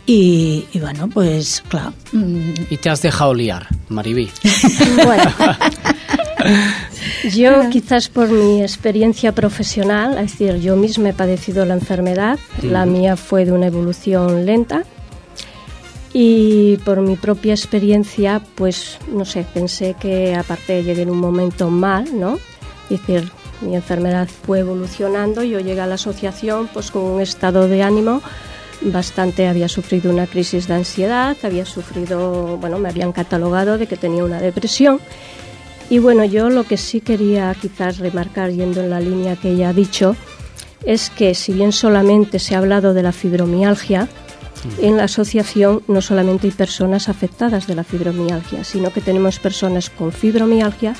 i, 0.05 0.63
i 0.73 0.79
bueno, 0.79 1.09
pues, 1.09 1.61
clar, 1.69 1.91
mm, 2.11 2.67
Y 2.69 2.77
te 2.77 2.89
has 2.89 3.01
dejado 3.01 3.33
liar, 3.33 3.67
Mariby. 3.89 4.29
Bueno, 5.05 5.31
yo 7.33 7.69
quizás 7.69 8.09
por 8.09 8.29
mi 8.29 8.61
experiencia 8.61 9.31
profesional, 9.33 10.17
es 10.17 10.31
decir, 10.31 10.59
yo 10.59 10.75
misma 10.75 11.09
he 11.09 11.13
padecido 11.13 11.65
la 11.65 11.73
enfermedad, 11.75 12.39
la 12.61 12.85
mía 12.85 13.15
fue 13.15 13.45
de 13.45 13.51
una 13.51 13.67
evolución 13.67 14.45
lenta 14.45 14.83
y 16.13 16.77
por 16.77 17.01
mi 17.01 17.15
propia 17.15 17.53
experiencia, 17.53 18.41
pues 18.55 18.97
no 19.11 19.25
sé, 19.25 19.45
pensé 19.53 19.95
que 19.99 20.35
aparte 20.35 20.83
llegué 20.83 21.03
en 21.03 21.09
un 21.09 21.19
momento 21.19 21.69
mal, 21.69 22.19
¿no? 22.19 22.37
Es 22.89 22.99
decir, 22.99 23.31
mi 23.61 23.75
enfermedad 23.75 24.27
fue 24.27 24.59
evolucionando, 24.59 25.43
yo 25.43 25.59
llegué 25.59 25.81
a 25.81 25.87
la 25.87 25.95
asociación 25.95 26.69
pues 26.73 26.91
con 26.91 27.03
un 27.03 27.21
estado 27.21 27.67
de 27.67 27.83
ánimo 27.83 28.21
bastante, 28.81 29.47
había 29.47 29.67
sufrido 29.67 30.11
una 30.11 30.27
crisis 30.27 30.67
de 30.67 30.73
ansiedad, 30.73 31.37
había 31.43 31.65
sufrido, 31.65 32.57
bueno, 32.57 32.79
me 32.79 32.89
habían 32.89 33.11
catalogado 33.11 33.77
de 33.77 33.87
que 33.87 33.97
tenía 33.97 34.25
una 34.25 34.41
depresión. 34.41 34.99
Y 35.89 35.99
bueno, 35.99 36.23
yo 36.25 36.49
lo 36.49 36.63
que 36.63 36.77
sí 36.77 37.01
quería 37.01 37.53
quizás 37.59 37.99
remarcar, 37.99 38.49
yendo 38.51 38.81
en 38.81 38.89
la 38.89 38.99
línea 38.99 39.35
que 39.35 39.51
ella 39.51 39.69
ha 39.69 39.73
dicho, 39.73 40.15
es 40.85 41.09
que 41.09 41.35
si 41.35 41.53
bien 41.53 41.71
solamente 41.71 42.39
se 42.39 42.55
ha 42.55 42.59
hablado 42.59 42.93
de 42.93 43.03
la 43.03 43.11
fibromialgia, 43.11 44.07
en 44.79 44.97
la 44.97 45.05
asociación 45.05 45.83
no 45.87 46.01
solamente 46.01 46.47
hay 46.47 46.53
personas 46.53 47.09
afectadas 47.09 47.67
de 47.67 47.75
la 47.75 47.83
fibromialgia, 47.83 48.63
sino 48.63 48.91
que 48.91 49.01
tenemos 49.01 49.39
personas 49.39 49.89
con 49.89 50.11
fibromialgia, 50.11 50.95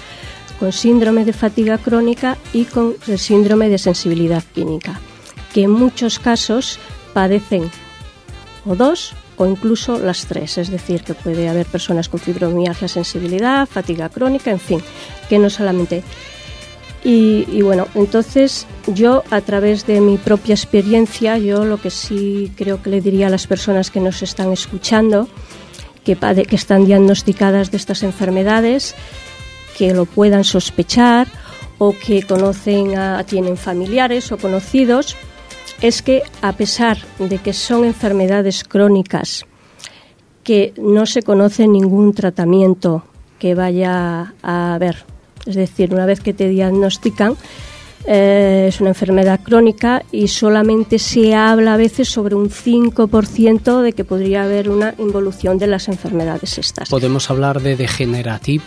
con 0.60 0.72
síndrome 0.72 1.26
de 1.26 1.34
fatiga 1.34 1.78
crónica 1.78 2.38
y 2.54 2.66
con 2.66 2.96
síndrome 3.18 3.70
de 3.70 3.78
sensibilidad 3.78 4.44
química, 4.54 5.00
que 5.54 5.64
en 5.64 5.72
muchos 5.72 6.20
casos 6.20 6.80
padecen 7.14 7.70
o 8.66 8.76
dos 8.76 9.14
o 9.38 9.48
incluso 9.48 9.98
las 9.98 10.28
tres, 10.28 10.60
es 10.60 10.70
decir, 10.70 11.04
que 11.04 11.16
puede 11.16 11.50
haber 11.50 11.66
personas 11.66 12.10
con 12.10 12.20
fibromialgia, 12.20 12.88
sensibilidad, 12.88 13.68
fatiga 13.68 14.10
crónica, 14.10 14.52
en 14.52 14.60
fin, 14.60 14.82
que 15.30 15.40
no 15.40 15.50
solamente 15.50 16.04
y, 17.04 17.62
bueno, 17.64 17.88
entonces 17.96 18.68
yo 18.86 19.24
a 19.32 19.42
través 19.42 19.88
de 19.88 20.02
mi 20.02 20.18
propia 20.18 20.54
experiencia, 20.54 21.38
yo 21.38 21.66
lo 21.66 21.82
que 21.82 21.90
sí 21.90 22.52
creo 22.56 22.82
que 22.82 22.92
le 22.92 23.02
diría 23.02 23.28
a 23.28 23.32
las 23.32 23.48
personas 23.48 23.90
que 23.90 24.00
nos 24.00 24.22
están 24.22 24.52
escuchando, 24.52 25.28
que, 26.04 26.16
que 26.16 26.56
están 26.56 26.86
diagnosticadas 26.86 27.72
de 27.72 27.78
estas 27.78 28.04
enfermedades, 28.04 28.96
que 29.78 29.94
lo 29.94 30.06
puedan 30.06 30.44
sospechar 30.44 31.28
o 31.80 31.96
que 31.98 32.22
conocen 32.22 32.98
a, 32.98 33.24
tienen 33.24 33.58
familiares 33.58 34.32
o 34.32 34.38
conocidos, 34.38 35.18
es 35.82 36.04
que 36.04 36.22
a 36.44 36.54
pesar 36.54 37.00
de 37.18 37.40
que 37.40 37.54
son 37.54 37.86
enfermedades 37.86 38.64
crónicas 38.64 39.46
que 40.44 40.74
no 40.78 41.08
se 41.08 41.24
conoce 41.24 41.68
ningún 41.68 42.14
tratamiento 42.14 43.04
que 43.40 43.56
vaya 43.56 44.36
a 44.44 44.76
haber. 44.76 45.11
Es 45.46 45.56
decir, 45.56 45.94
una 45.94 46.06
vez 46.06 46.20
que 46.22 46.34
te 46.34 46.50
diagnostican, 46.50 47.36
eh, 48.06 48.66
es 48.68 48.82
una 48.82 48.90
enfermedad 48.90 49.42
crónica 49.44 50.04
y 50.12 50.28
solamente 50.28 50.98
se 50.98 51.36
habla 51.36 51.76
a 51.76 51.78
veces 51.78 52.10
sobre 52.10 52.36
un 52.36 52.50
5% 52.50 53.82
de 53.82 53.94
que 53.94 54.04
podría 54.04 54.44
haber 54.44 54.70
una 54.70 54.96
involución 54.98 55.58
de 55.58 55.68
las 55.68 55.88
enfermedades 55.88 56.58
estas. 56.58 56.90
¿Podemos 56.90 57.30
hablar 57.30 57.62
de 57.62 57.76
degenerativo? 57.76 58.64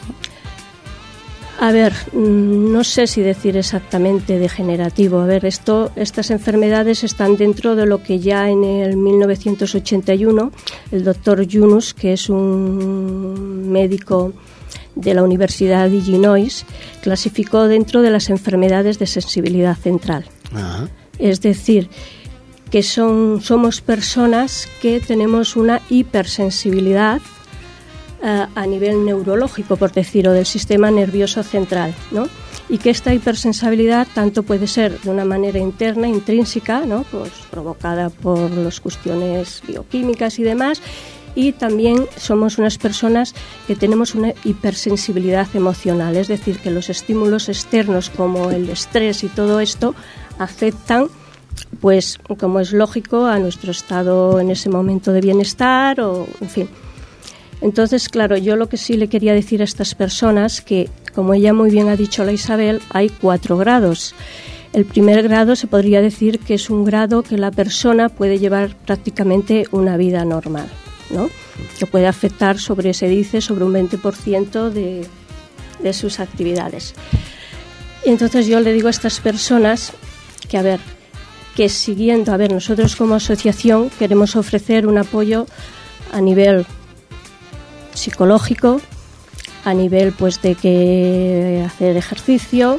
A 1.60 1.72
ver, 1.72 1.92
mm, 2.12 2.72
no 2.72 2.84
sé 2.84 3.06
si 3.06 3.22
decir 3.22 3.56
exactamente 3.56 4.38
degenerativo. 4.38 5.20
A 5.20 5.26
ver, 5.26 5.44
esto, 5.46 5.90
estas 5.96 6.30
enfermedades 6.30 7.04
están 7.04 7.37
dentro 7.37 7.76
de 7.76 7.87
lo 7.87 8.02
que 8.02 8.18
ya 8.18 8.50
en 8.50 8.64
el 8.64 8.96
1981 8.96 10.52
el 10.90 11.04
doctor 11.04 11.42
Yunus, 11.42 11.94
que 11.94 12.12
es 12.12 12.28
un 12.28 13.70
médico 13.70 14.32
de 14.94 15.14
la 15.14 15.22
Universidad 15.22 15.88
de 15.90 15.96
Illinois, 15.96 16.64
clasificó 17.02 17.68
dentro 17.68 18.02
de 18.02 18.10
las 18.10 18.30
enfermedades 18.30 18.98
de 18.98 19.06
sensibilidad 19.06 19.76
central. 19.76 20.24
Es 21.18 21.40
decir, 21.40 21.88
que 22.70 22.82
son, 22.82 23.40
somos 23.40 23.80
personas 23.80 24.68
que 24.82 25.00
tenemos 25.00 25.56
una 25.56 25.80
hipersensibilidad 25.88 27.20
eh, 28.22 28.46
a 28.54 28.66
nivel 28.66 29.04
neurológico, 29.04 29.76
por 29.76 29.92
decirlo, 29.92 30.32
del 30.32 30.46
sistema 30.46 30.90
nervioso 30.90 31.42
central, 31.42 31.94
¿no? 32.10 32.26
Y 32.70 32.78
que 32.78 32.88
esta 32.88 33.12
hipersensibilidad 33.12 34.08
tanto 34.14 34.42
puede 34.42 34.66
ser 34.66 34.98
de 35.02 35.10
una 35.10 35.26
manera 35.26 35.58
interna, 35.58 36.08
intrínseca, 36.08 36.87
¿no? 36.87 37.04
Pues 37.10 37.30
provocada 37.50 38.08
por 38.08 38.50
las 38.50 38.80
cuestiones 38.80 39.62
bioquímicas 39.68 40.38
y 40.38 40.42
demás, 40.42 40.80
y 41.35 41.53
también 41.53 42.07
somos 42.16 42.59
unas 42.59 42.79
personas 42.79 43.35
que 43.66 43.77
tenemos 43.77 44.14
una 44.14 44.33
hipersensibilidad 44.44 45.49
emocional, 45.55 46.16
es 46.16 46.29
decir, 46.29 46.59
que 46.59 46.70
los 46.70 46.90
estímulos 46.90 47.49
externos 47.49 48.11
como 48.11 48.51
el 48.51 48.68
estrés 48.70 49.25
y 49.25 49.29
todo 49.29 49.61
esto 49.61 49.94
afectan 50.38 51.09
pues 51.81 52.18
como 52.38 52.61
es 52.61 52.73
lógico 52.73 53.27
a 53.27 53.38
nuestro 53.38 53.70
estado 53.70 54.40
en 54.40 54.51
ese 54.51 54.70
momento 54.70 55.12
de 55.12 55.20
bienestar 55.20 56.01
o 56.01 56.27
en 56.40 56.49
fin. 56.49 56.68
Entonces, 57.61 58.09
claro, 58.09 58.37
yo 58.37 58.57
lo 58.57 58.68
que 58.68 58.77
sí 58.77 58.97
le 58.97 59.09
quería 59.09 59.33
decir 59.33 59.61
a 59.61 59.64
estas 59.64 59.94
personas 59.94 60.61
que, 60.61 60.90
como 61.14 61.35
ella 61.35 61.53
muy 61.53 61.70
bien 61.70 61.88
ha 61.88 61.97
dicho 61.97 62.25
la 62.25 62.33
Isabel, 62.33 62.83
hay 62.90 63.09
cuatro 63.09 63.57
grados. 63.57 64.14
El 64.73 64.85
primer 64.85 65.23
grado 65.23 65.57
se 65.57 65.66
podría 65.66 66.03
decir 66.03 66.40
que 66.40 66.55
es 66.55 66.68
un 66.68 66.85
grado 66.85 67.23
que 67.23 67.38
la 67.38 67.51
persona 67.51 68.09
puede 68.09 68.38
llevar 68.38 68.75
prácticamente 68.77 69.66
una 69.70 69.97
vida 69.97 70.25
normal. 70.25 70.68
Que 71.79 71.87
puede 71.87 72.07
afectar 72.07 72.59
sobre, 72.59 72.94
se 72.94 73.09
dice, 73.09 73.40
sobre 73.40 73.64
un 73.64 73.72
20% 73.72 74.70
de, 74.70 75.07
de 75.81 75.92
sus 75.92 76.20
actividades. 76.20 76.94
Y 78.05 78.11
entonces 78.11 78.46
yo 78.46 78.61
le 78.61 78.72
digo 78.72 78.88
a 78.88 78.90
estas 78.90 79.20
personas 79.20 79.92
que, 80.48 80.59
a 80.59 80.62
ver, 80.62 80.81
que 81.55 81.68
siguiendo, 81.68 82.33
a 82.33 82.37
ver, 82.37 82.53
nosotros 82.53 82.96
como 82.96 83.14
asociación 83.14 83.90
queremos 83.98 84.37
ofrecer 84.37 84.87
un 84.87 84.98
apoyo 84.98 85.46
a 86.12 86.20
nivel 86.20 86.66
psicológico, 87.94 88.81
a 89.64 89.72
nivel 89.72 90.12
pues 90.12 90.42
de 90.42 90.55
que 90.55 91.62
hacer 91.64 91.96
ejercicio, 91.96 92.79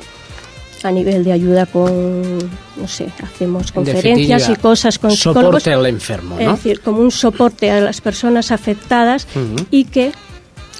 a 0.83 0.91
nivel 0.91 1.23
de 1.23 1.31
ayuda 1.31 1.65
con, 1.65 2.37
no 2.77 2.87
sé, 2.87 3.07
hacemos 3.23 3.71
conferencias 3.71 4.49
y 4.49 4.55
cosas 4.55 4.99
con 4.99 5.11
soporte 5.11 5.73
al 5.73 5.85
enfermo, 5.85 6.35
¿no? 6.35 6.41
Es 6.41 6.63
decir, 6.63 6.81
como 6.81 6.99
un 6.99 7.11
soporte 7.11 7.71
a 7.71 7.81
las 7.81 8.01
personas 8.01 8.51
afectadas 8.51 9.27
y 9.71 9.85
que 9.85 10.11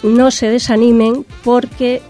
no 0.03 0.31
se 0.31 0.49
desanimen 0.49 1.25
porque 1.43 2.01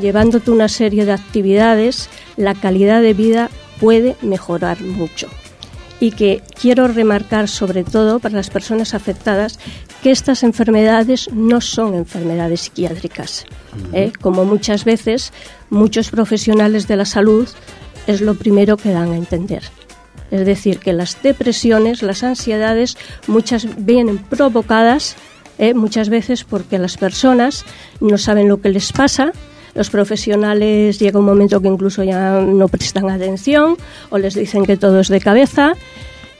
llevándote 0.00 0.50
una 0.50 0.68
serie 0.68 1.04
de 1.04 1.12
actividades, 1.12 2.08
la 2.36 2.54
calidad 2.54 3.02
de 3.02 3.14
vida 3.14 3.50
puede 3.80 4.16
mejorar 4.22 4.80
mucho. 4.82 5.28
Y 5.98 6.12
que 6.12 6.42
quiero 6.58 6.88
remarcar 6.88 7.48
sobre 7.48 7.84
todo 7.84 8.20
para 8.20 8.36
las 8.36 8.48
personas 8.48 8.94
afectadas 8.94 9.58
que 10.02 10.10
estas 10.10 10.42
enfermedades 10.42 11.30
no 11.32 11.60
son 11.60 11.94
enfermedades 11.94 12.62
psiquiátricas. 12.62 13.44
¿eh? 13.92 14.12
Como 14.20 14.44
muchas 14.44 14.84
veces 14.84 15.32
muchos 15.68 16.10
profesionales 16.10 16.88
de 16.88 16.96
la 16.96 17.04
salud 17.04 17.48
es 18.06 18.20
lo 18.20 18.34
primero 18.34 18.76
que 18.76 18.92
dan 18.92 19.12
a 19.12 19.16
entender. 19.16 19.62
Es 20.30 20.46
decir, 20.46 20.78
que 20.78 20.92
las 20.92 21.22
depresiones, 21.22 22.02
las 22.02 22.22
ansiedades, 22.22 22.96
muchas 23.26 23.66
vienen 23.84 24.18
provocadas 24.18 25.16
¿eh? 25.58 25.74
muchas 25.74 26.08
veces 26.08 26.44
porque 26.44 26.78
las 26.78 26.96
personas 26.96 27.64
no 28.00 28.16
saben 28.16 28.48
lo 28.48 28.60
que 28.60 28.70
les 28.70 28.92
pasa, 28.92 29.32
los 29.74 29.90
profesionales 29.90 30.98
llega 30.98 31.18
un 31.18 31.24
momento 31.24 31.60
que 31.60 31.68
incluso 31.68 32.02
ya 32.02 32.40
no 32.40 32.68
prestan 32.68 33.08
atención 33.10 33.76
o 34.10 34.18
les 34.18 34.34
dicen 34.34 34.64
que 34.64 34.76
todo 34.76 35.00
es 35.00 35.08
de 35.08 35.20
cabeza 35.20 35.74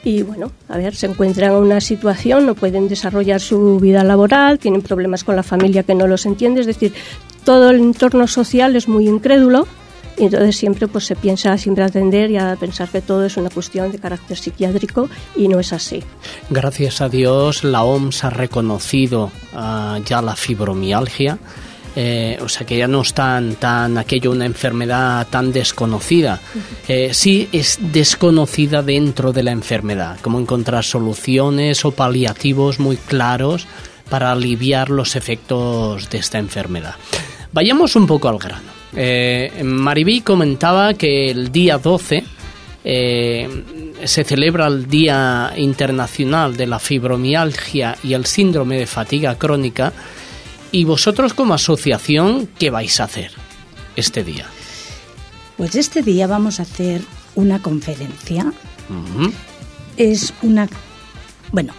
y 0.03 0.23
bueno, 0.23 0.51
a 0.67 0.77
ver, 0.77 0.95
se 0.95 1.05
encuentran 1.05 1.51
en 1.51 1.57
una 1.57 1.81
situación, 1.81 2.45
no 2.45 2.55
pueden 2.55 2.87
desarrollar 2.87 3.39
su 3.39 3.79
vida 3.79 4.03
laboral, 4.03 4.57
tienen 4.57 4.81
problemas 4.81 5.23
con 5.23 5.35
la 5.35 5.43
familia 5.43 5.83
que 5.83 5.95
no 5.95 6.07
los 6.07 6.25
entiende, 6.25 6.61
es 6.61 6.67
decir, 6.67 6.93
todo 7.43 7.69
el 7.69 7.77
entorno 7.77 8.27
social 8.27 8.75
es 8.75 8.87
muy 8.87 9.07
incrédulo 9.07 9.67
y 10.17 10.25
entonces 10.25 10.57
siempre 10.57 10.87
pues 10.87 11.05
se 11.05 11.15
piensa 11.15 11.57
siempre 11.57 11.83
atender 11.83 12.31
y 12.31 12.37
a 12.37 12.55
pensar 12.55 12.89
que 12.89 13.01
todo 13.01 13.25
es 13.25 13.37
una 13.37 13.49
cuestión 13.49 13.91
de 13.91 13.99
carácter 13.99 14.37
psiquiátrico 14.37 15.09
y 15.35 15.47
no 15.47 15.59
es 15.59 15.73
así. 15.73 16.03
Gracias 16.49 17.01
a 17.01 17.09
Dios 17.09 17.63
la 17.63 17.83
OMS 17.83 18.23
ha 18.23 18.29
reconocido 18.29 19.31
uh, 19.53 20.03
ya 20.03 20.21
la 20.21 20.35
fibromialgia 20.35 21.39
eh, 21.95 22.37
o 22.41 22.47
sea 22.47 22.65
que 22.65 22.77
ya 22.77 22.87
no 22.87 23.01
es 23.01 23.13
tan, 23.13 23.55
tan 23.55 23.97
aquello 23.97 24.31
una 24.31 24.45
enfermedad 24.45 25.27
tan 25.29 25.51
desconocida. 25.51 26.39
Eh, 26.87 27.13
sí 27.13 27.49
es 27.51 27.79
desconocida 27.81 28.81
dentro 28.81 29.33
de 29.33 29.43
la 29.43 29.51
enfermedad, 29.51 30.19
como 30.21 30.39
encontrar 30.39 30.83
soluciones 30.83 31.83
o 31.85 31.91
paliativos 31.91 32.79
muy 32.79 32.97
claros 32.97 33.67
para 34.09 34.31
aliviar 34.31 34.89
los 34.89 35.15
efectos 35.15 36.09
de 36.09 36.17
esta 36.17 36.37
enfermedad. 36.37 36.95
Vayamos 37.53 37.95
un 37.95 38.07
poco 38.07 38.29
al 38.29 38.39
grano. 38.39 38.71
Eh, 38.95 39.61
Maribí 39.63 40.21
comentaba 40.21 40.93
que 40.93 41.29
el 41.31 41.51
día 41.51 41.77
12 41.77 42.23
eh, 42.83 43.47
se 44.03 44.23
celebra 44.23 44.67
el 44.67 44.87
Día 44.87 45.53
Internacional 45.55 46.57
de 46.57 46.67
la 46.67 46.79
Fibromialgia 46.79 47.95
y 48.03 48.13
el 48.13 48.25
Síndrome 48.25 48.77
de 48.77 48.87
Fatiga 48.87 49.35
Crónica 49.35 49.93
¿Y 50.71 50.85
vosotros 50.85 51.33
como 51.33 51.53
asociación 51.53 52.47
qué 52.57 52.69
vais 52.69 52.99
a 52.99 53.05
hacer 53.05 53.31
este 53.95 54.23
día? 54.23 54.47
Pues 55.57 55.75
este 55.75 56.01
día 56.01 56.27
vamos 56.27 56.59
a 56.59 56.63
hacer 56.63 57.01
una 57.35 57.61
conferencia. 57.61 58.53
Es 59.97 60.33
una... 60.41 60.67
Bueno, 61.51 61.73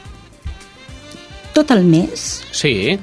tot 1.54 1.70
el 1.70 1.84
mes 1.84 2.42
sí. 2.52 2.98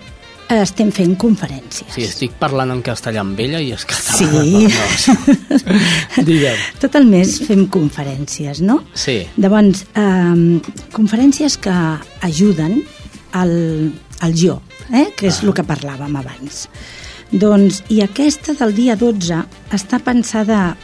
estem 0.50 0.92
fent 0.94 1.16
conferències. 1.22 1.90
Sí, 1.94 2.06
estic 2.06 2.34
parlant 2.42 2.72
en 2.74 2.82
castellà 2.86 3.22
amb 3.22 3.38
ella 3.42 3.60
i 3.62 3.72
és 3.74 3.86
català. 3.90 4.18
Sí. 4.18 4.66
No. 5.10 6.26
Digue'm. 6.30 6.64
Tot 6.82 6.96
el 6.98 7.06
mes 7.10 7.36
fem 7.46 7.68
conferències, 7.72 8.62
no? 8.66 8.80
Sí. 8.94 9.22
Llavors, 9.38 9.86
eh, 9.94 10.62
conferències 10.94 11.58
que 11.62 11.74
ajuden 12.26 12.82
al, 13.38 13.54
al 14.26 14.36
jo, 14.38 14.60
eh? 14.92 15.10
que 15.16 15.28
és 15.28 15.40
ah. 15.42 15.48
el 15.48 15.54
que 15.58 15.66
parlàvem 15.68 16.16
abans. 16.20 16.68
Doncs, 17.30 17.84
i 17.94 18.02
aquesta 18.02 18.56
del 18.58 18.74
dia 18.74 18.96
12 18.98 19.42
està 19.76 20.00
pensada, 20.02 20.76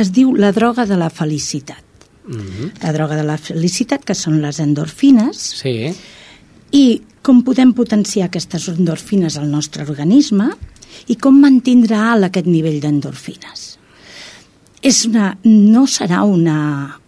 es 0.00 0.12
diu 0.12 0.34
la 0.36 0.52
droga 0.52 0.86
de 0.86 0.96
la 1.00 1.10
felicitat. 1.10 1.84
Mm 2.26 2.40
-hmm. 2.40 2.72
La 2.82 2.92
droga 2.92 3.16
de 3.16 3.24
la 3.24 3.38
felicitat, 3.38 4.04
que 4.04 4.14
són 4.14 4.40
les 4.42 4.60
endorfines. 4.60 5.36
Sí. 5.36 5.92
I 6.70 7.02
com 7.22 7.42
podem 7.42 7.72
potenciar 7.72 8.26
aquestes 8.26 8.68
endorfines 8.68 9.36
al 9.36 9.50
nostre 9.50 9.82
organisme 9.82 10.50
i 11.06 11.16
com 11.16 11.40
mantindre 11.40 11.96
alt 11.96 12.24
aquest 12.24 12.46
nivell 12.46 12.80
d'endorfines. 12.80 13.78
És 14.82 15.04
una, 15.04 15.38
no 15.44 15.86
serà 15.86 16.22
una, 16.24 17.00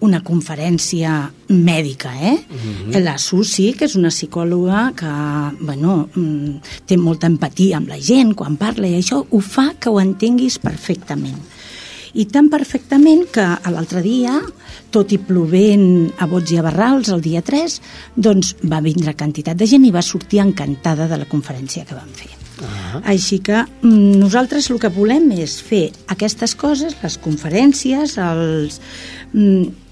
una 0.00 0.20
conferència 0.22 1.30
mèdica, 1.48 2.12
eh? 2.20 2.36
Mhm. 2.36 2.92
-huh. 2.92 3.02
La 3.02 3.18
Susi, 3.18 3.72
que 3.72 3.86
és 3.86 3.94
una 3.94 4.10
psicòloga 4.10 4.92
que, 4.94 5.64
bueno, 5.64 6.08
mm, 6.14 6.60
té 6.86 6.96
molta 6.96 7.26
empatia 7.26 7.76
amb 7.76 7.88
la 7.88 8.00
gent 8.00 8.34
quan 8.34 8.56
parla 8.56 8.86
i 8.86 8.98
això 9.00 9.26
ho 9.28 9.40
fa 9.40 9.74
que 9.78 9.88
ho 9.88 10.00
entenguis 10.00 10.58
perfectament. 10.58 11.38
I 12.14 12.24
tan 12.26 12.48
perfectament 12.48 13.26
que 13.30 13.44
l'altre 13.70 14.00
dia, 14.00 14.40
tot 14.90 15.12
i 15.12 15.18
plovent 15.18 16.12
a 16.18 16.26
bots 16.26 16.50
i 16.52 16.56
a 16.56 16.62
barrals, 16.62 17.08
el 17.08 17.20
dia 17.20 17.42
3, 17.42 17.80
doncs 18.16 18.56
va 18.64 18.80
vindre 18.80 19.14
quantitat 19.14 19.56
de 19.56 19.66
gent 19.66 19.84
i 19.84 19.90
va 19.90 20.02
sortir 20.02 20.40
encantada 20.40 21.08
de 21.08 21.18
la 21.18 21.28
conferència 21.28 21.84
que 21.84 21.94
vam 21.94 22.08
fer. 22.14 22.30
Uh 22.56 22.64
-huh. 22.64 23.02
Així 23.04 23.40
que 23.40 23.64
mm, 23.82 24.16
nosaltres 24.18 24.70
el 24.70 24.78
que 24.78 24.88
volem 24.88 25.30
és 25.32 25.60
fer 25.60 25.92
aquestes 26.06 26.54
coses, 26.54 26.96
les 27.02 27.20
conferències, 27.20 28.16
els, 28.16 28.80
mm, 29.32 29.85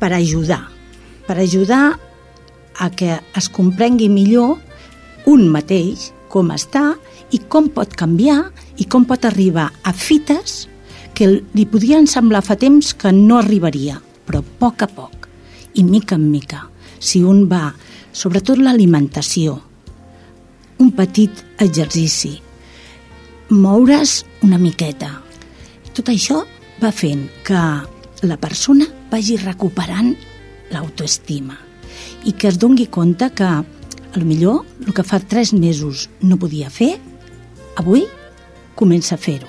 per 0.00 0.12
ajudar, 0.14 0.66
per 1.26 1.38
ajudar 1.40 1.98
a 2.78 2.90
que 2.92 3.16
es 3.36 3.48
comprengui 3.48 4.08
millor 4.12 4.56
un 5.26 5.48
mateix 5.50 6.10
com 6.32 6.52
està 6.54 6.94
i 7.34 7.40
com 7.50 7.68
pot 7.74 7.92
canviar 7.98 8.50
i 8.78 8.86
com 8.86 9.06
pot 9.08 9.24
arribar 9.24 9.70
a 9.82 9.92
fites 9.96 10.66
que 11.16 11.28
li 11.40 11.64
podien 11.64 12.06
semblar 12.06 12.42
fa 12.44 12.58
temps 12.60 12.92
que 12.94 13.12
no 13.12 13.38
arribaria, 13.40 14.00
però 14.26 14.42
a 14.42 14.48
poc 14.60 14.84
a 14.84 14.90
poc 14.90 15.28
i 15.76 15.84
mica 15.84 16.16
en 16.16 16.28
mica, 16.30 16.66
si 17.00 17.22
un 17.24 17.46
va, 17.48 17.70
sobretot 18.12 18.60
l'alimentació, 18.60 19.58
un 20.80 20.92
petit 20.96 21.42
exercici, 21.60 22.36
moure's 23.50 24.22
una 24.44 24.58
miqueta. 24.60 25.10
Tot 25.96 26.12
això 26.12 26.42
va 26.82 26.92
fent 26.92 27.26
que 27.44 27.62
la 28.26 28.36
persona 28.40 28.88
vagi 29.16 29.38
recuperant 29.40 30.12
l'autoestima 30.74 31.56
i 32.28 32.34
que 32.36 32.50
es 32.50 32.58
dongui 32.60 32.88
compte 32.92 33.30
que 33.32 33.46
a 33.48 33.64
lo 34.16 34.24
millor 34.28 34.64
el 34.84 34.92
que 34.92 35.04
fa 35.06 35.20
tres 35.20 35.54
mesos 35.56 36.08
no 36.20 36.36
podia 36.36 36.68
fer, 36.68 36.96
avui 37.80 38.04
comença 38.76 39.14
a 39.16 39.20
fer-ho. 39.20 39.48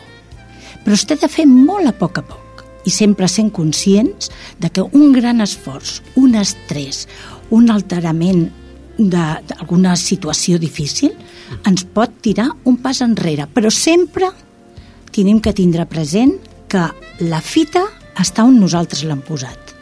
Però 0.85 0.95
es 0.95 1.03
té 1.07 1.17
de 1.19 1.27
fer 1.27 1.47
molt 1.49 1.89
a 1.89 1.95
poc 1.95 2.21
a 2.21 2.23
poc 2.23 2.63
i 2.87 2.93
sempre 2.93 3.27
sent 3.27 3.51
conscients 3.51 4.31
de 4.61 4.71
que 4.71 4.85
un 4.85 5.11
gran 5.15 5.43
esforç, 5.43 5.99
un 6.15 6.39
estrès, 6.39 7.03
un 7.51 7.67
alterament 7.73 8.47
d'alguna 8.97 9.97
situació 9.99 10.61
difícil, 10.61 11.11
ens 11.67 11.83
pot 11.83 12.15
tirar 12.23 12.53
un 12.63 12.79
pas 12.79 13.03
enrere, 13.03 13.49
però 13.51 13.71
sempre 13.73 14.31
tenim 15.11 15.41
que 15.43 15.55
tindre 15.55 15.89
present 15.91 16.37
que 16.71 16.87
la 17.19 17.41
fita 17.41 17.83
està 18.23 18.45
on 18.47 18.59
nosaltres 18.59 19.03
l'hem 19.07 19.21
posat. 19.25 19.73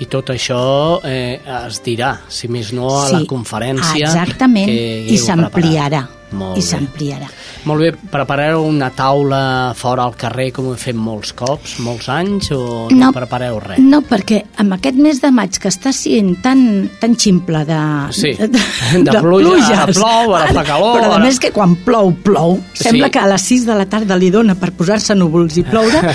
I 0.00 0.06
tot 0.08 0.30
això 0.32 0.60
eh, 1.04 1.40
es 1.44 1.82
dirà, 1.84 2.14
si 2.32 2.48
més 2.48 2.70
no, 2.72 2.88
a 3.02 3.10
la 3.12 3.20
conferència 3.28 4.06
Exactament, 4.06 4.70
que 4.70 5.12
i 5.12 5.18
s'ampliarà. 5.20 6.06
Molt 6.32 6.58
I 6.58 6.62
s'ampliarà. 6.62 7.26
Molt 7.66 7.80
bé, 7.82 7.90
prepareu 8.10 8.62
una 8.64 8.90
taula 8.94 9.72
fora 9.76 10.04
al 10.06 10.14
carrer 10.16 10.50
com 10.54 10.68
heu 10.70 10.76
fet 10.78 10.94
molts 10.94 11.32
cops, 11.36 11.78
molts 11.82 12.08
anys, 12.08 12.50
o 12.52 12.86
no, 12.90 12.96
No. 13.00 13.12
prepareu 13.12 13.58
res? 13.60 13.78
No, 13.82 14.00
perquè 14.02 14.44
amb 14.62 14.72
aquest 14.74 14.96
mes 14.96 15.20
de 15.20 15.30
maig 15.34 15.58
que 15.58 15.68
està 15.68 15.92
sent 15.92 16.36
tan, 16.42 16.88
tan 17.00 17.16
ximple 17.16 17.64
de, 17.66 17.80
Sí, 18.12 18.32
de 18.38 19.16
pluja, 19.20 19.82
ara 19.82 19.92
plou, 19.92 20.34
ara 20.36 20.52
fa 20.54 20.64
calor, 20.64 21.00
Però 21.00 21.10
a 21.12 21.14
ara- 21.16 21.24
més 21.24 21.38
que 21.40 21.50
quan 21.50 21.74
plou, 21.84 22.12
plou. 22.22 22.60
Sembla 22.74 23.06
Sí. 23.06 23.10
que 23.12 23.18
a 23.18 23.26
les 23.26 23.42
6 23.42 23.66
de 23.66 23.74
la 23.74 23.86
tarda 23.86 24.16
li 24.16 24.30
dona 24.30 24.54
per 24.54 24.70
posar-se 24.72 25.14
núvols 25.14 25.56
i 25.58 25.62
ploure. 25.64 26.00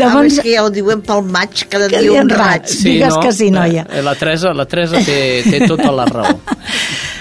Ah, 0.10 0.24
és 0.24 0.38
que 0.40 0.52
ja 0.54 0.62
ho 0.64 0.70
diuen 0.70 1.00
pel 1.02 1.22
maig, 1.30 1.64
cada 1.68 1.88
Que 1.88 2.00
dia 2.02 2.20
un 2.22 2.28
raig. 2.28 2.62
raig. 2.62 2.82
Digues 2.82 3.14
que 3.22 3.32
sí, 3.32 3.50
noia. 3.50 3.86
Eh, 3.90 4.02
La 4.02 4.14
Teresa, 4.14 4.52
la 4.54 4.64
Teresa 4.66 4.98
té, 5.04 5.42
té 5.48 5.66
tota 5.66 5.90
la 5.92 6.04
raó. 6.06 6.34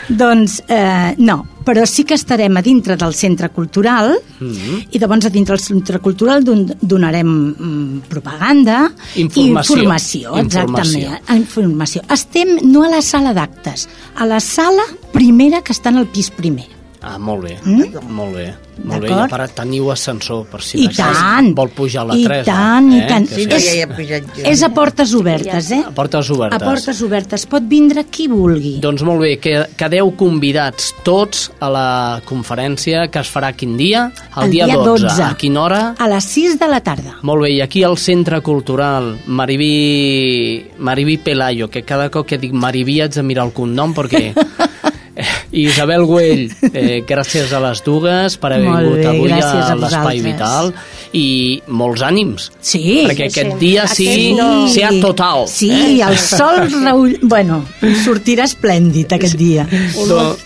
Doncs 0.09 0.63
eh, 0.67 1.13
no, 1.21 1.45
però 1.63 1.83
sí 1.85 2.03
que 2.03 2.15
estarem 2.17 2.55
a 2.57 2.63
dintre 2.65 2.95
del 2.97 3.13
centre 3.13 3.49
cultural 3.53 4.15
Mm. 4.39 4.87
i 4.95 4.99
llavors 4.99 5.25
a 5.27 5.29
dintre 5.29 5.57
del 5.57 5.61
centre 5.63 5.99
cultural 5.99 6.43
don 6.47 6.63
donarem 6.81 7.27
mm, 7.27 7.99
propaganda 8.09 8.85
Informació. 9.19 9.75
i 9.75 9.79
informació, 9.83 10.37
exactament, 10.39 11.19
Informació. 11.27 11.35
informació. 11.35 12.01
Estem 12.09 12.55
no 12.71 12.85
a 12.85 12.89
la 12.89 13.01
sala 13.01 13.33
d'actes, 13.35 13.87
a 14.15 14.25
la 14.25 14.39
sala 14.39 14.81
primera 15.11 15.61
que 15.61 15.73
està 15.73 15.89
en 15.91 15.97
el 15.97 16.07
pis 16.07 16.31
primer. 16.31 16.78
Ah, 17.01 17.17
molt 17.17 17.43
bé, 17.45 17.57
Mm? 17.63 18.09
molt 18.11 18.35
bé. 18.35 18.53
Molt 18.83 19.01
bé, 19.03 19.09
i 19.09 19.11
a 19.11 19.25
part 19.27 19.51
teniu 19.55 19.89
ascensor 19.91 20.45
per 20.47 20.61
si 20.63 20.77
I 20.83 20.87
tant, 20.95 21.49
vol 21.55 21.67
pujar 21.75 22.05
la 22.07 22.15
i 22.15 22.23
Teresa. 22.23 22.45
tant, 22.53 22.91
i 22.93 22.99
eh? 23.01 23.07
tant. 23.07 23.27
Que 23.27 23.35
Sí, 23.35 23.45
no, 23.45 23.57
ja 23.59 23.73
hi 23.75 23.81
ha 23.83 23.87
pujat 23.87 24.23
jo. 24.37 24.43
És 24.45 24.63
a 24.63 24.69
portes 24.69 25.13
obertes, 25.13 25.71
eh? 25.71 25.81
A 25.85 25.91
portes 25.91 26.29
obertes. 26.31 26.61
A 26.61 26.65
portes 26.65 27.01
obertes. 27.01 27.45
Pot 27.45 27.63
vindre 27.67 28.05
qui 28.05 28.27
vulgui. 28.31 28.79
Doncs 28.79 29.03
molt 29.03 29.19
bé, 29.21 29.37
que 29.39 29.65
quedeu 29.75 30.11
convidats 30.15 30.93
tots 31.03 31.51
a 31.59 31.69
la 31.69 32.21
conferència 32.25 33.09
que 33.11 33.19
es 33.19 33.27
farà 33.31 33.51
quin 33.53 33.75
dia? 33.77 34.11
El, 34.37 34.49
dia, 34.51 34.65
12. 34.67 35.23
A 35.23 35.35
quina 35.35 35.61
hora? 35.63 35.81
A 35.99 36.07
les 36.07 36.23
6 36.23 36.57
de 36.59 36.67
la 36.67 36.79
tarda. 36.79 37.17
Molt 37.21 37.43
bé, 37.43 37.51
i 37.57 37.61
aquí 37.61 37.83
al 37.83 37.97
Centre 37.97 38.39
Cultural 38.41 39.17
Maribí, 39.27 40.65
Maribí 40.79 41.17
Pelayo, 41.17 41.69
que 41.69 41.83
cada 41.83 42.09
cop 42.09 42.25
que 42.27 42.37
dic 42.37 42.53
Maribí 42.53 43.01
haig 43.01 43.11
de 43.13 43.23
mirar 43.23 43.45
el 43.47 43.53
cognom 43.53 43.93
perquè... 43.93 44.33
Eh, 45.19 45.25
Isabel 45.65 46.05
Güell, 46.07 46.45
eh, 46.71 47.03
gràcies 47.07 47.51
a 47.51 47.59
les 47.59 47.81
dues 47.83 48.37
per 48.39 48.53
haver 48.53 48.69
Molt 48.69 48.85
vingut 48.85 48.99
bé, 48.99 49.07
avui 49.11 49.31
a 49.35 49.71
a 49.71 49.75
l'Espai. 49.75 50.21
Vital 50.23 50.73
i 51.13 51.25
molts 51.67 52.01
ànims. 52.05 52.49
Sí. 52.61 53.03
Perquè 53.07 53.27
Sí, 53.29 53.39
aquest 53.41 53.51
sí. 53.53 53.59
dia 53.59 53.87
sí, 53.87 54.07
Aquest 54.07 54.37
no. 54.39 54.67
sea 54.69 54.89
total. 55.01 55.47
Sí, 55.47 55.71
eh? 55.71 56.03
el 56.07 56.17
sol 56.17 56.69
reull... 56.85 57.17
Bueno, 57.21 57.65
sortirà 58.05 58.45
esplèndid 58.47 59.11
aquest 59.17 59.35
dia. 59.35 59.67
Do- 60.07 60.37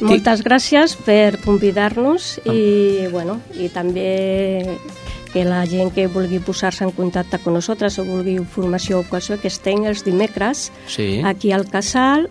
Moltes 0.00 0.40
gràcies 0.40 0.94
per 1.04 1.38
convidar-nos 1.44 2.38
i, 2.48 3.06
bueno, 3.12 3.34
i 3.60 3.68
també 3.68 4.64
que 5.32 5.44
la 5.44 5.60
gent 5.68 5.92
que 5.94 6.06
vulgui 6.08 6.38
posar-se 6.42 6.86
en 6.86 6.90
contacte 6.96 7.36
amb 7.36 7.52
nosaltres 7.54 7.98
o 8.00 8.04
vulgui 8.08 8.32
informació 8.40 9.00
o 9.00 9.04
qualsevol 9.04 9.42
que 9.42 9.48
estem 9.52 9.84
els 9.86 10.00
dimecres 10.02 10.70
Sí. 10.88 11.20
aquí 11.22 11.52
al 11.52 11.68
Casal 11.68 12.30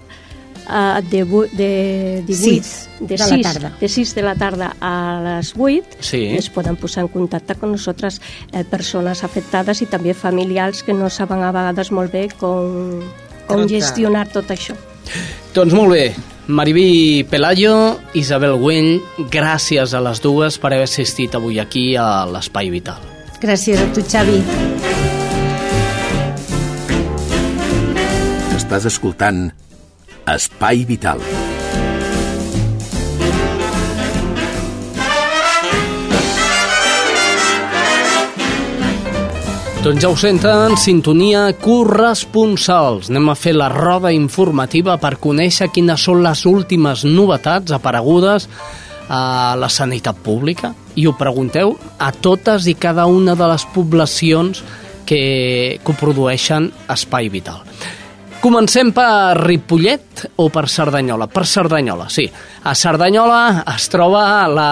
uh, 0.70 1.02
de, 1.10 1.24
de 1.58 2.24
18 2.28 2.64
Sis 2.64 2.90
de, 3.00 3.08
de 3.08 3.18
la 3.18 3.26
6, 3.26 3.42
tarda. 3.44 3.72
de 3.80 3.90
6 3.90 4.16
de 4.16 4.22
la 4.22 4.36
tarda 4.36 4.76
a 4.80 4.94
les 5.26 5.54
8 5.58 5.98
Sí. 6.00 6.24
es 6.38 6.50
poden 6.50 6.76
posar 6.78 7.04
en 7.04 7.08
contacte 7.10 7.54
amb 7.60 7.72
nosaltres 7.74 8.22
eh, 8.54 8.64
persones 8.64 9.24
afectades 9.24 9.82
i 9.82 9.86
també 9.90 10.14
familiars 10.14 10.84
que 10.84 10.94
no 10.94 11.10
saben 11.10 11.44
a 11.44 11.52
vegades 11.52 11.92
molt 11.92 12.12
bé 12.14 12.28
com, 12.40 13.02
com 13.48 13.68
gestionar 13.68 14.28
tot 14.30 14.52
això. 14.54 14.76
Doncs 15.56 15.74
molt 15.74 15.92
bé, 15.96 16.14
Maribí 16.48 17.24
Pelayo, 17.30 18.00
Isabel 18.14 18.56
Güell, 18.62 19.00
gràcies 19.32 19.94
a 19.98 20.02
les 20.06 20.22
dues 20.22 20.58
per 20.62 20.74
haver 20.74 20.86
assistit 20.86 21.34
avui 21.36 21.60
aquí 21.60 21.96
a 21.98 22.26
l'Espai 22.30 22.70
Vital. 22.70 23.02
Gràcies 23.42 23.80
a 23.82 23.88
tu, 23.96 24.02
Xavi. 24.04 24.42
Estàs 28.60 28.86
escoltant 28.90 29.48
Espai 30.30 30.84
Vital. 30.86 31.22
Doncs 39.80 40.04
ja 40.04 40.10
ho 40.12 40.18
senten, 40.20 40.76
sintonia 40.78 41.48
corresponsals. 41.58 43.10
Anem 43.10 43.32
a 43.32 43.36
fer 43.40 43.56
la 43.56 43.72
roda 43.74 44.12
informativa 44.14 45.00
per 45.02 45.16
conèixer 45.24 45.72
quines 45.74 46.04
són 46.06 46.22
les 46.22 46.44
últimes 46.46 47.06
novetats 47.08 47.74
aparegudes 47.74 48.46
a 49.10 49.56
la 49.58 49.70
sanitat 49.74 50.20
pública 50.22 50.76
i 50.94 51.08
ho 51.10 51.16
pregunteu 51.18 51.74
a 51.98 52.12
totes 52.12 52.68
i 52.70 52.76
cada 52.78 53.08
una 53.10 53.34
de 53.40 53.48
les 53.50 53.66
poblacions 53.74 54.62
que 55.10 55.80
coprodueixen 55.88 56.70
Espai 56.94 57.32
Vital. 57.34 57.64
Comencem 58.40 58.94
per 58.96 59.36
Ripollet 59.36 60.22
o 60.40 60.46
per 60.48 60.70
Cerdanyola? 60.72 61.26
Per 61.28 61.44
Cerdanyola, 61.44 62.06
sí. 62.08 62.24
A 62.64 62.72
Cerdanyola 62.72 63.66
es 63.68 63.90
troba 63.92 64.48
la 64.48 64.70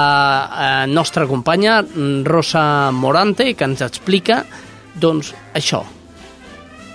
eh, 0.48 0.88
nostra 0.88 1.28
companya 1.28 1.82
Rosa 2.24 2.92
Morante, 2.96 3.52
que 3.60 3.68
ens 3.68 3.84
explica 3.84 4.46
doncs, 4.96 5.34
això. 5.52 5.84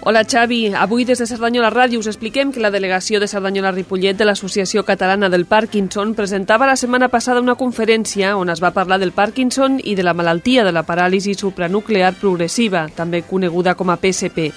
Hola 0.08 0.24
Xavi, 0.24 0.72
avui 0.72 1.04
des 1.04 1.20
de 1.20 1.28
Cerdanyola 1.28 1.68
Ràdio 1.70 2.00
us 2.00 2.08
expliquem 2.08 2.50
que 2.50 2.64
la 2.64 2.72
delegació 2.72 3.20
de 3.20 3.28
Cerdanyola-Ripollet 3.28 4.16
de 4.16 4.24
l'Associació 4.24 4.82
Catalana 4.88 5.28
del 5.28 5.44
Parkinson 5.44 6.16
presentava 6.16 6.66
la 6.66 6.80
setmana 6.80 7.12
passada 7.12 7.44
una 7.44 7.54
conferència 7.60 8.32
on 8.40 8.48
es 8.48 8.64
va 8.64 8.72
parlar 8.72 8.96
del 8.98 9.12
Parkinson 9.12 9.76
i 9.78 9.94
de 9.94 10.08
la 10.08 10.16
malaltia 10.16 10.64
de 10.64 10.72
la 10.72 10.88
paràlisi 10.88 11.36
supranuclear 11.36 12.14
progressiva, 12.16 12.88
també 12.96 13.26
coneguda 13.28 13.76
com 13.76 13.92
a 13.92 14.00
PSP. 14.00 14.48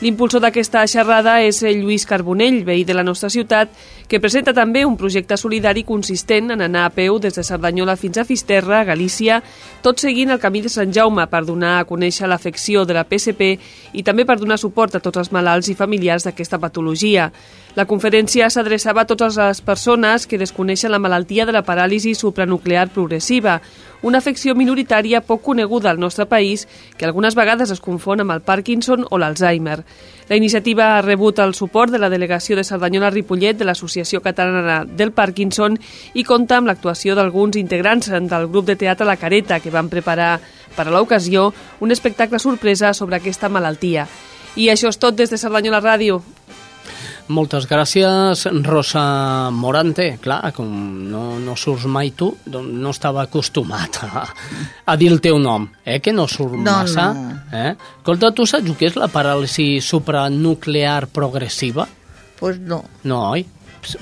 L'impulsor 0.00 0.40
d'aquesta 0.40 0.86
xerrada 0.88 1.34
és 1.44 1.58
Lluís 1.60 2.06
Carbonell, 2.08 2.62
veí 2.64 2.86
de 2.88 2.94
la 2.96 3.02
nostra 3.04 3.28
ciutat, 3.28 3.68
que 4.08 4.16
presenta 4.18 4.54
també 4.56 4.86
un 4.88 4.96
projecte 4.96 5.36
solidari 5.36 5.82
consistent 5.84 6.54
en 6.54 6.64
anar 6.64 6.86
a 6.86 6.92
peu 6.94 7.18
des 7.20 7.36
de 7.36 7.44
Cerdanyola 7.44 7.98
fins 8.00 8.16
a 8.16 8.24
Fisterra, 8.24 8.80
Galícia, 8.88 9.42
tot 9.84 10.00
seguint 10.00 10.32
el 10.32 10.40
camí 10.40 10.62
de 10.64 10.72
Sant 10.72 10.88
Jaume 10.96 11.26
per 11.28 11.42
donar 11.44 11.74
a 11.76 11.84
conèixer 11.84 12.30
l'afecció 12.32 12.86
de 12.88 12.96
la 12.96 13.04
PSP 13.04 13.50
i 13.92 14.02
també 14.02 14.24
per 14.24 14.38
donar 14.40 14.56
suport 14.56 14.96
a 14.96 15.02
tots 15.04 15.20
els 15.20 15.32
malalts 15.36 15.68
i 15.68 15.76
familiars 15.76 16.24
d'aquesta 16.24 16.58
patologia. 16.58 17.28
La 17.76 17.84
conferència 17.84 18.48
s'adreçava 18.48 19.04
a 19.04 19.06
totes 19.06 19.36
les 19.36 19.60
persones 19.60 20.24
que 20.26 20.40
desconeixen 20.40 20.90
la 20.90 20.98
malaltia 20.98 21.44
de 21.44 21.52
la 21.52 21.62
paràlisi 21.62 22.16
supranuclear 22.16 22.88
progressiva, 22.88 23.60
una 24.02 24.18
afecció 24.18 24.54
minoritària 24.54 25.20
poc 25.20 25.42
coneguda 25.42 25.90
al 25.90 26.00
nostre 26.00 26.26
país 26.26 26.66
que 26.96 27.04
algunes 27.04 27.34
vegades 27.34 27.70
es 27.70 27.80
confon 27.80 28.20
amb 28.20 28.32
el 28.32 28.40
Parkinson 28.40 29.04
o 29.10 29.18
l'Alzheimer. 29.18 29.82
La 30.28 30.36
iniciativa 30.36 30.96
ha 30.96 31.02
rebut 31.02 31.38
el 31.42 31.54
suport 31.54 31.92
de 31.92 31.98
la 31.98 32.08
delegació 32.08 32.56
de 32.56 32.64
Cerdanyola-Ripollet 32.64 33.58
de 33.58 33.66
l'Associació 33.66 34.22
Catalana 34.22 34.84
del 34.84 35.12
Parkinson 35.12 35.78
i 36.14 36.24
compta 36.24 36.60
amb 36.60 36.70
l'actuació 36.70 37.16
d'alguns 37.18 37.58
integrants 37.58 38.10
del 38.10 38.48
grup 38.48 38.66
de 38.66 38.76
teatre 38.76 39.08
La 39.08 39.18
Careta 39.18 39.60
que 39.60 39.74
van 39.74 39.90
preparar 39.90 40.38
per 40.76 40.86
a 40.86 40.94
l'ocasió 40.94 41.50
un 41.80 41.90
espectacle 41.90 42.38
sorpresa 42.38 42.94
sobre 42.94 43.18
aquesta 43.18 43.48
malaltia. 43.48 44.06
I 44.56 44.70
això 44.70 44.90
és 44.90 44.98
tot 44.98 45.14
des 45.14 45.30
de 45.30 45.38
Cerdanyola 45.38 45.82
Ràdio. 45.82 46.22
Moltes 47.30 47.66
gràcies, 47.70 48.40
Rosa 48.66 49.50
Morante. 49.54 50.16
Clar, 50.22 50.50
com 50.56 50.66
no, 51.10 51.36
no 51.38 51.54
surts 51.54 51.84
mai 51.86 52.10
tu, 52.18 52.32
doncs 52.42 52.72
no 52.82 52.90
estava 52.90 53.22
acostumat 53.22 54.00
a, 54.02 54.24
a 54.90 54.96
dir 54.98 55.12
el 55.12 55.20
teu 55.22 55.38
nom, 55.38 55.68
eh? 55.84 56.00
que 56.02 56.10
no 56.12 56.26
surt 56.26 56.56
No, 56.58 56.64
massa. 56.80 57.12
no. 57.14 57.36
Eh? 57.54 57.70
Escolta, 58.00 58.32
tu 58.34 58.46
saps 58.50 58.74
que 58.78 58.88
és 58.90 58.98
la 58.98 59.06
paràlisi 59.12 59.76
supranuclear 59.84 61.06
progressiva? 61.14 61.86
Pues 62.40 62.58
no. 62.58 62.82
No, 63.04 63.20
oi? 63.36 63.44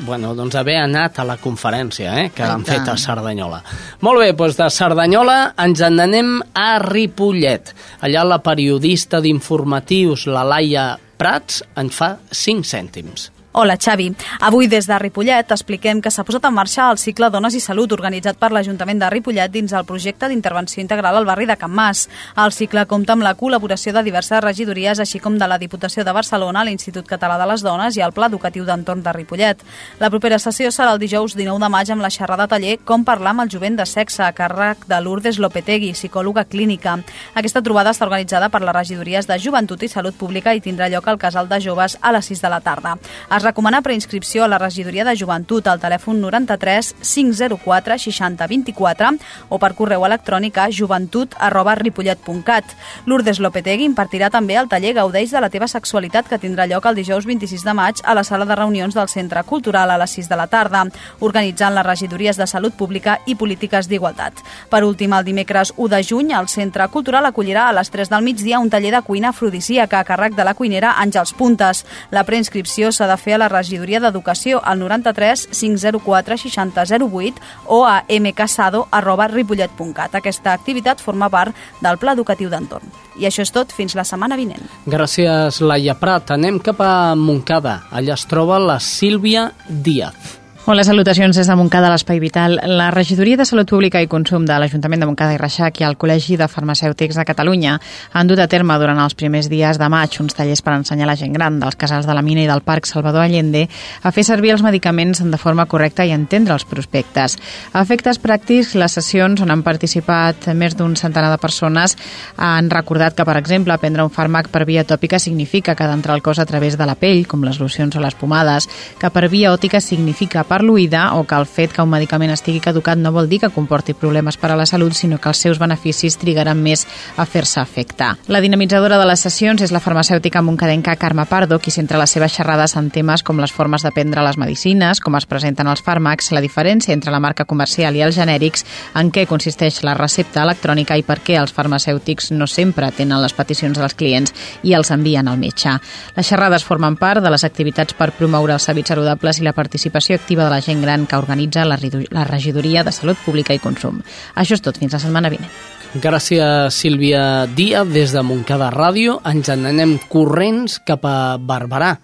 Bueno, 0.06 0.32
doncs 0.34 0.56
haver 0.58 0.78
anat 0.80 1.20
a 1.20 1.24
la 1.28 1.36
conferència 1.38 2.14
eh, 2.24 2.30
que 2.34 2.42
han 2.42 2.64
fet 2.66 2.88
a. 2.90 2.96
Cerdanyola. 2.98 3.60
Molt 4.02 4.18
bé, 4.24 4.32
doncs 4.34 4.56
de 4.58 4.66
Cerdanyola 4.74 5.36
ens 5.62 5.82
en 5.86 6.00
anem 6.02 6.32
a 6.58 6.78
Ripollet. 6.82 7.74
Allà 8.02 8.24
la 8.26 8.40
periodista 8.42 9.20
d'informatius, 9.22 10.26
la 10.32 10.42
Laia 10.48 10.86
Prats, 11.18 11.64
en 11.74 11.88
fa 11.90 12.12
5 12.30 12.62
cèntims. 12.68 13.28
Hola, 13.60 13.76
Xavi. 13.76 14.14
Avui 14.38 14.68
des 14.68 14.86
de 14.86 14.96
Ripollet 15.02 15.50
expliquem 15.50 15.98
que 15.98 16.12
s'ha 16.14 16.22
posat 16.22 16.44
en 16.46 16.54
marxa 16.54 16.84
el 16.92 16.98
cicle 17.02 17.26
Dones 17.26 17.56
i 17.58 17.60
Salut 17.60 17.90
organitzat 17.90 18.36
per 18.38 18.52
l'Ajuntament 18.54 19.00
de 19.00 19.08
Ripollet 19.10 19.50
dins 19.50 19.72
el 19.74 19.82
projecte 19.84 20.28
d'intervenció 20.30 20.78
integral 20.78 21.16
al 21.18 21.24
barri 21.26 21.48
de 21.50 21.56
Can 21.58 21.72
Mas. 21.74 22.04
El 22.38 22.54
cicle 22.54 22.84
compta 22.86 23.16
amb 23.16 23.26
la 23.26 23.32
col·laboració 23.34 23.90
de 23.96 24.04
diverses 24.06 24.44
regidories, 24.44 25.00
així 25.02 25.18
com 25.18 25.40
de 25.40 25.48
la 25.50 25.58
Diputació 25.58 26.04
de 26.06 26.14
Barcelona, 26.14 26.62
l'Institut 26.62 27.08
Català 27.10 27.34
de 27.34 27.48
les 27.50 27.64
Dones 27.66 27.98
i 27.98 28.04
el 28.06 28.14
Pla 28.14 28.28
Educatiu 28.30 28.62
d'Entorn 28.62 29.02
de 29.02 29.16
Ripollet. 29.16 29.66
La 29.98 30.12
propera 30.14 30.38
sessió 30.38 30.70
serà 30.70 30.92
el 30.94 31.02
dijous 31.02 31.34
19 31.34 31.58
de 31.58 31.72
maig 31.74 31.90
amb 31.90 32.06
la 32.06 32.12
xerrada 32.14 32.46
taller 32.46 32.76
Com 32.84 33.02
parlar 33.02 33.34
amb 33.34 33.42
el 33.48 33.50
jovent 33.50 33.80
de 33.82 33.88
sexe 33.90 34.22
a 34.22 34.30
càrrec 34.30 34.86
de 34.86 35.00
Lourdes 35.02 35.42
Lopetegui, 35.42 35.90
psicòloga 35.98 36.46
clínica. 36.46 36.94
Aquesta 37.34 37.64
trobada 37.66 37.90
està 37.90 38.06
organitzada 38.06 38.52
per 38.54 38.62
les 38.62 38.78
regidories 38.78 39.26
de 39.26 39.42
Joventut 39.42 39.82
i 39.82 39.90
Salut 39.90 40.14
Pública 40.14 40.54
i 40.54 40.62
tindrà 40.62 40.86
lloc 40.94 41.10
al 41.10 41.18
Casal 41.18 41.50
de 41.50 41.58
Joves 41.58 41.98
a 42.00 42.14
les 42.14 42.30
6 42.30 42.46
de 42.46 42.54
la 42.54 42.62
tarda. 42.62 42.94
Es 43.34 43.47
recomana 43.48 43.80
preinscripció 43.82 44.44
a 44.44 44.48
la 44.48 44.58
regidoria 44.58 45.04
de 45.08 45.16
Joventut 45.16 45.66
al 45.66 45.80
telèfon 45.80 46.20
93 46.20 46.94
504 47.00 47.96
60 48.04 48.46
24 48.46 49.08
o 49.48 49.58
per 49.58 49.72
correu 49.78 50.04
electrònic 50.04 50.58
a 50.60 50.66
joventut 50.70 51.34
arroba 51.38 51.74
ripollet.cat. 51.78 52.74
Lourdes 53.06 53.40
Lopetegui 53.40 53.86
impartirà 53.88 54.28
també 54.30 54.58
el 54.60 54.68
taller 54.68 54.94
Gaudeix 54.98 55.32
de 55.32 55.40
la 55.40 55.48
teva 55.48 55.68
sexualitat 55.70 56.28
que 56.28 56.40
tindrà 56.42 56.66
lloc 56.68 56.86
el 56.90 56.98
dijous 56.98 57.24
26 57.28 57.64
de 57.64 57.74
maig 57.74 58.02
a 58.04 58.14
la 58.14 58.24
sala 58.24 58.44
de 58.44 58.56
reunions 58.58 58.94
del 58.94 59.08
Centre 59.08 59.42
Cultural 59.48 59.90
a 59.90 59.98
les 60.02 60.16
6 60.18 60.28
de 60.28 60.36
la 60.36 60.46
tarda, 60.46 60.84
organitzant 61.20 61.74
les 61.74 61.86
regidories 61.86 62.36
de 62.36 62.46
Salut 62.46 62.76
Pública 62.76 63.18
i 63.26 63.36
Polítiques 63.36 63.88
d'Igualtat. 63.88 64.42
Per 64.68 64.82
últim, 64.84 65.14
el 65.16 65.24
dimecres 65.24 65.72
1 65.76 65.88
de 65.94 66.02
juny, 66.04 66.34
el 66.36 66.48
Centre 66.52 66.88
Cultural 66.92 67.26
acollirà 67.26 67.68
a 67.68 67.76
les 67.76 67.90
3 67.90 68.12
del 68.12 68.24
migdia 68.24 68.60
un 68.60 68.70
taller 68.70 68.92
de 68.96 69.02
cuina 69.02 69.32
afrodisíaca 69.32 70.00
a 70.00 70.04
càrrec 70.04 70.36
de 70.36 70.44
la 70.44 70.54
cuinera 70.54 70.96
Àngels 71.00 71.32
Puntes. 71.38 71.84
La 72.10 72.24
preinscripció 72.28 72.92
s'ha 72.92 73.08
de 73.08 73.16
fer 73.16 73.27
a 73.34 73.40
la 73.40 73.48
regidoria 73.52 74.00
d'Educació 74.00 74.60
al 74.64 74.78
93 74.80 75.48
504 75.52 76.38
60 76.44 76.86
08 77.08 77.42
o 77.66 77.84
a 77.86 78.04
mcasado 78.08 78.86
arroba 78.90 79.28
ripollet.cat. 79.28 80.14
Aquesta 80.14 80.52
activitat 80.52 81.00
forma 81.00 81.28
part 81.28 81.54
del 81.80 81.98
Pla 81.98 82.16
Educatiu 82.16 82.50
d'Entorn. 82.50 82.88
I 83.18 83.26
això 83.26 83.42
és 83.42 83.52
tot 83.52 83.72
fins 83.74 83.96
la 83.98 84.06
setmana 84.06 84.38
vinent. 84.38 84.62
Gràcies, 84.86 85.60
Laia 85.60 85.98
Prat. 85.98 86.30
Anem 86.36 86.60
cap 86.62 86.80
a 86.80 87.14
Montcada. 87.18 87.82
Allà 87.90 88.14
es 88.14 88.26
troba 88.30 88.60
la 88.62 88.78
Sílvia 88.80 89.50
Díaz. 89.68 90.37
Hola, 90.70 90.82
salutacions 90.84 91.32
des 91.32 91.48
de 91.48 91.54
Montcada, 91.56 91.88
l'Espai 91.88 92.18
Vital. 92.20 92.58
La 92.68 92.90
Regidoria 92.90 93.38
de 93.40 93.46
Salut 93.48 93.70
Pública 93.70 94.02
i 94.04 94.06
Consum 94.06 94.44
de 94.44 94.52
l'Ajuntament 94.60 95.00
de 95.00 95.06
Montcada 95.08 95.32
i 95.32 95.38
Reixac 95.40 95.78
i 95.80 95.84
el 95.86 95.94
Col·legi 95.96 96.34
de 96.36 96.44
Farmacèutics 96.44 97.16
de 97.16 97.22
Catalunya 97.24 97.78
han 98.12 98.28
dut 98.28 98.42
a 98.44 98.46
terme 98.52 98.76
durant 98.76 99.00
els 99.00 99.16
primers 99.16 99.48
dies 99.48 99.80
de 99.80 99.88
maig 99.88 100.18
uns 100.20 100.36
tallers 100.36 100.60
per 100.60 100.74
ensenyar 100.76 101.06
la 101.08 101.14
gent 101.16 101.32
gran 101.32 101.56
dels 101.56 101.78
casals 101.80 102.04
de 102.04 102.12
la 102.12 102.20
Mina 102.20 102.42
i 102.42 102.50
del 102.50 102.60
Parc 102.66 102.84
Salvador 102.84 103.24
Allende 103.24 103.62
a 104.02 104.12
fer 104.12 104.26
servir 104.28 104.52
els 104.52 104.64
medicaments 104.66 105.22
de 105.24 105.40
forma 105.40 105.64
correcta 105.64 106.04
i 106.04 106.12
entendre 106.12 106.52
els 106.52 106.68
prospectes. 106.68 107.38
A 107.72 107.80
efectes 107.80 108.20
pràctics, 108.20 108.74
les 108.76 108.98
sessions 109.00 109.40
on 109.40 109.48
han 109.48 109.64
participat 109.64 110.50
més 110.52 110.76
d'un 110.76 111.00
centenar 111.00 111.32
de 111.32 111.40
persones 111.40 111.96
han 112.36 112.68
recordat 112.68 113.16
que, 113.16 113.24
per 113.24 113.38
exemple, 113.40 113.78
prendre 113.80 114.04
un 114.04 114.12
fàrmac 114.12 114.52
per 114.52 114.66
via 114.68 114.84
tòpica 114.84 115.16
significa 115.16 115.72
que 115.72 115.88
d'entrar 115.88 116.18
al 116.18 116.22
cos 116.28 116.44
a 116.44 116.46
través 116.52 116.76
de 116.76 116.84
la 116.84 117.00
pell, 117.00 117.24
com 117.24 117.48
les 117.48 117.56
locions 117.56 117.96
o 117.96 118.04
les 118.04 118.20
pomades, 118.20 118.68
que 119.00 119.08
per 119.08 119.30
via 119.32 119.56
òtica 119.56 119.80
significa 119.80 120.44
per 120.44 120.57
l'oïda 120.62 121.14
o 121.18 121.24
que 121.24 121.36
el 121.36 121.46
fet 121.46 121.72
que 121.74 121.82
un 121.82 121.90
medicament 121.92 122.32
estigui 122.34 122.60
caducat 122.64 122.98
no 122.98 123.12
vol 123.12 123.28
dir 123.28 123.40
que 123.42 123.50
comporti 123.54 123.94
problemes 123.94 124.36
per 124.36 124.52
a 124.52 124.56
la 124.56 124.66
salut, 124.66 124.94
sinó 124.94 125.18
que 125.18 125.30
els 125.30 125.40
seus 125.44 125.58
beneficis 125.58 126.18
trigaran 126.18 126.60
més 126.62 126.86
a 127.16 127.26
fer-se 127.26 127.60
efectar. 127.60 128.14
La 128.26 128.40
dinamitzadora 128.40 128.98
de 128.98 129.06
les 129.08 129.20
sessions 129.20 129.62
és 129.62 129.72
la 129.72 129.80
farmacèutica 129.80 130.42
moncadenca 130.42 130.96
Carme 130.96 131.26
Pardo, 131.26 131.58
qui 131.58 131.70
centra 131.70 131.98
les 131.98 132.10
seves 132.10 132.34
xerrades 132.34 132.76
en 132.76 132.90
temes 132.90 133.22
com 133.22 133.38
les 133.40 133.52
formes 133.52 133.82
de 133.82 133.92
prendre 133.92 134.24
les 134.24 134.38
medicines, 134.38 135.00
com 135.00 135.16
es 135.18 135.26
presenten 135.26 135.68
els 135.70 135.82
fàrmacs, 135.84 136.32
la 136.32 136.42
diferència 136.44 136.94
entre 136.94 137.14
la 137.14 137.20
marca 137.20 137.44
comercial 137.44 137.96
i 137.96 138.02
els 138.02 138.16
genèrics, 138.16 138.64
en 138.94 139.12
què 139.12 139.26
consisteix 139.30 139.82
la 139.86 139.94
recepta 139.98 140.42
electrònica 140.42 140.96
i 140.98 141.04
per 141.06 141.20
què 141.24 141.38
els 141.38 141.54
farmacèutics 141.54 142.32
no 142.32 142.46
sempre 142.46 142.90
tenen 142.92 143.22
les 143.22 143.36
peticions 143.36 143.78
dels 143.78 143.94
clients 143.94 144.34
i 144.62 144.74
els 144.74 144.90
envien 144.94 145.28
al 145.28 145.38
metge. 145.38 145.76
Les 146.16 146.26
xerrades 146.26 146.64
formen 146.64 146.96
part 146.96 147.22
de 147.22 147.30
les 147.30 147.44
activitats 147.44 147.94
per 147.98 148.10
promoure 148.16 148.56
els 148.56 148.68
hàbits 148.68 148.94
saludables 148.94 149.38
i 149.38 149.46
la 149.46 149.54
participació 149.56 150.18
activa 150.18 150.47
de 150.48 150.54
la 150.54 150.62
gent 150.64 150.80
gran 150.82 151.06
que 151.06 151.16
organitza 151.20 151.66
la, 151.68 151.78
la 152.10 152.24
Regidoria 152.24 152.84
de 152.84 152.92
Salut 152.92 153.20
Pública 153.24 153.54
i 153.54 153.60
Consum. 153.60 154.00
Això 154.34 154.56
és 154.56 154.64
tot, 154.64 154.80
fins 154.80 154.96
la 154.96 155.02
setmana 155.02 155.30
vinent. 155.32 155.52
Gràcies, 156.00 156.74
Sílvia 156.76 157.46
Díaz. 157.56 157.88
Des 157.92 158.12
de 158.12 158.24
Montcada 158.24 158.72
Ràdio 158.74 159.18
ens 159.28 159.48
en 159.52 159.68
anem 159.68 159.96
corrents 160.12 160.80
cap 160.88 161.06
a 161.08 161.36
Barberà. 161.40 161.94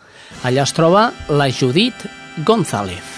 Allà 0.45 0.65
es 0.65 0.77
troba 0.77 1.11
la 1.29 1.51
Judit 1.53 2.09
González. 2.45 3.14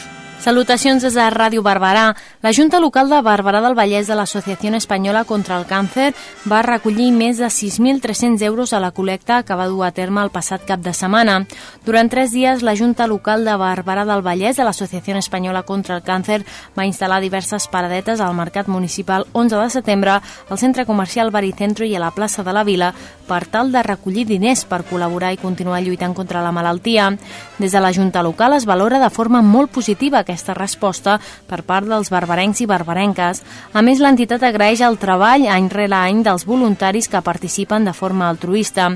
Salutacions 0.46 1.02
des 1.02 1.16
de 1.18 1.24
Ràdio 1.26 1.58
Barberà. 1.58 2.12
La 2.40 2.52
Junta 2.54 2.78
Local 2.78 3.08
de 3.10 3.18
Barberà 3.18 3.58
del 3.64 3.74
Vallès 3.74 4.06
de 4.06 4.14
l'Associació 4.14 4.70
Espanyola 4.78 5.24
contra 5.26 5.56
el 5.58 5.64
Càncer 5.66 6.12
va 6.46 6.60
recollir 6.62 7.08
més 7.10 7.40
de 7.42 7.48
6.300 7.50 8.44
euros 8.46 8.72
a 8.72 8.78
la 8.78 8.92
col·lecta 8.94 9.40
que 9.42 9.56
va 9.58 9.66
dur 9.66 9.82
a 9.82 9.90
terme 9.90 10.22
el 10.22 10.30
passat 10.30 10.62
cap 10.62 10.78
de 10.84 10.92
setmana. 10.94 11.40
Durant 11.84 12.06
tres 12.08 12.30
dies, 12.30 12.62
la 12.62 12.76
Junta 12.76 13.08
Local 13.10 13.42
de 13.44 13.56
Barberà 13.58 14.04
del 14.06 14.22
Vallès 14.22 14.54
de 14.54 14.62
l'Associació 14.62 15.16
Espanyola 15.18 15.64
contra 15.64 15.96
el 15.96 16.04
Càncer 16.06 16.44
va 16.78 16.86
instal·lar 16.86 17.18
diverses 17.20 17.66
paradetes 17.66 18.20
al 18.20 18.38
Mercat 18.38 18.68
Municipal 18.68 19.26
11 19.32 19.56
de 19.64 19.70
setembre, 19.70 20.20
al 20.22 20.58
Centre 20.62 20.86
Comercial 20.86 21.32
Baricentro 21.32 21.84
i 21.84 21.96
a 21.96 22.04
la 22.06 22.12
plaça 22.14 22.44
de 22.46 22.54
la 22.54 22.62
Vila 22.62 22.92
per 23.26 23.48
tal 23.50 23.72
de 23.72 23.82
recollir 23.82 24.28
diners 24.30 24.62
per 24.64 24.84
col·laborar 24.86 25.32
i 25.34 25.42
continuar 25.42 25.82
lluitant 25.82 26.14
contra 26.14 26.38
la 26.46 26.54
malaltia. 26.54 27.10
Des 27.58 27.72
de 27.72 27.80
la 27.80 27.92
Junta 27.92 28.22
Local 28.22 28.52
es 28.52 28.66
valora 28.66 28.98
de 29.00 29.08
forma 29.08 29.40
molt 29.40 29.70
positiva 29.72 30.18
aquesta 30.20 30.52
resposta 30.52 31.16
per 31.48 31.62
part 31.64 31.88
dels 31.88 32.10
barbarencs 32.12 32.60
i 32.60 32.66
barbarenques. 32.68 33.40
A 33.72 33.80
més, 33.80 34.02
l'entitat 34.04 34.44
agraeix 34.44 34.82
el 34.84 34.98
treball 35.00 35.46
any 35.48 35.70
rere 35.72 35.96
any 35.96 36.20
dels 36.26 36.44
voluntaris 36.44 37.08
que 37.08 37.24
participen 37.24 37.88
de 37.88 37.96
forma 37.96 38.28
altruista. 38.28 38.90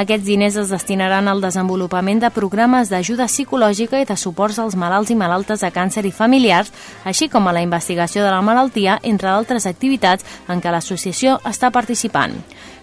Aquests 0.00 0.24
diners 0.24 0.56
es 0.56 0.72
destinaran 0.72 1.28
al 1.28 1.44
desenvolupament 1.44 2.24
de 2.24 2.32
programes 2.32 2.88
d'ajuda 2.88 3.28
psicològica 3.28 4.00
i 4.00 4.08
de 4.08 4.16
suports 4.16 4.58
als 4.58 4.80
malalts 4.80 5.12
i 5.12 5.20
malaltes 5.20 5.60
de 5.60 5.70
càncer 5.70 6.06
i 6.08 6.12
familiars, 6.12 6.72
així 7.04 7.28
com 7.28 7.48
a 7.48 7.52
la 7.52 7.60
investigació 7.60 8.24
de 8.24 8.32
la 8.32 8.40
malaltia, 8.40 8.98
entre 9.02 9.28
d'altres 9.28 9.68
activitats 9.68 10.24
en 10.48 10.64
què 10.64 10.72
l'associació 10.72 11.36
està 11.44 11.70
participant. 11.70 12.32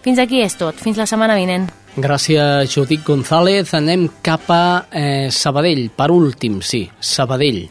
Fins 0.03 0.19
aquí 0.19 0.43
és 0.45 0.53
tot. 0.59 0.77
Fins 0.77 0.99
la 0.99 1.09
setmana 1.09 1.39
vinent. 1.39 1.71
Gràcies, 1.95 2.73
Judit 2.73 3.03
González. 3.05 3.69
Anem 3.77 4.07
cap 4.25 4.47
a 4.49 4.87
eh, 4.89 5.27
Sabadell. 5.29 5.91
Per 5.93 6.09
últim, 6.09 6.57
sí, 6.65 6.87
Sabadell. 6.97 7.67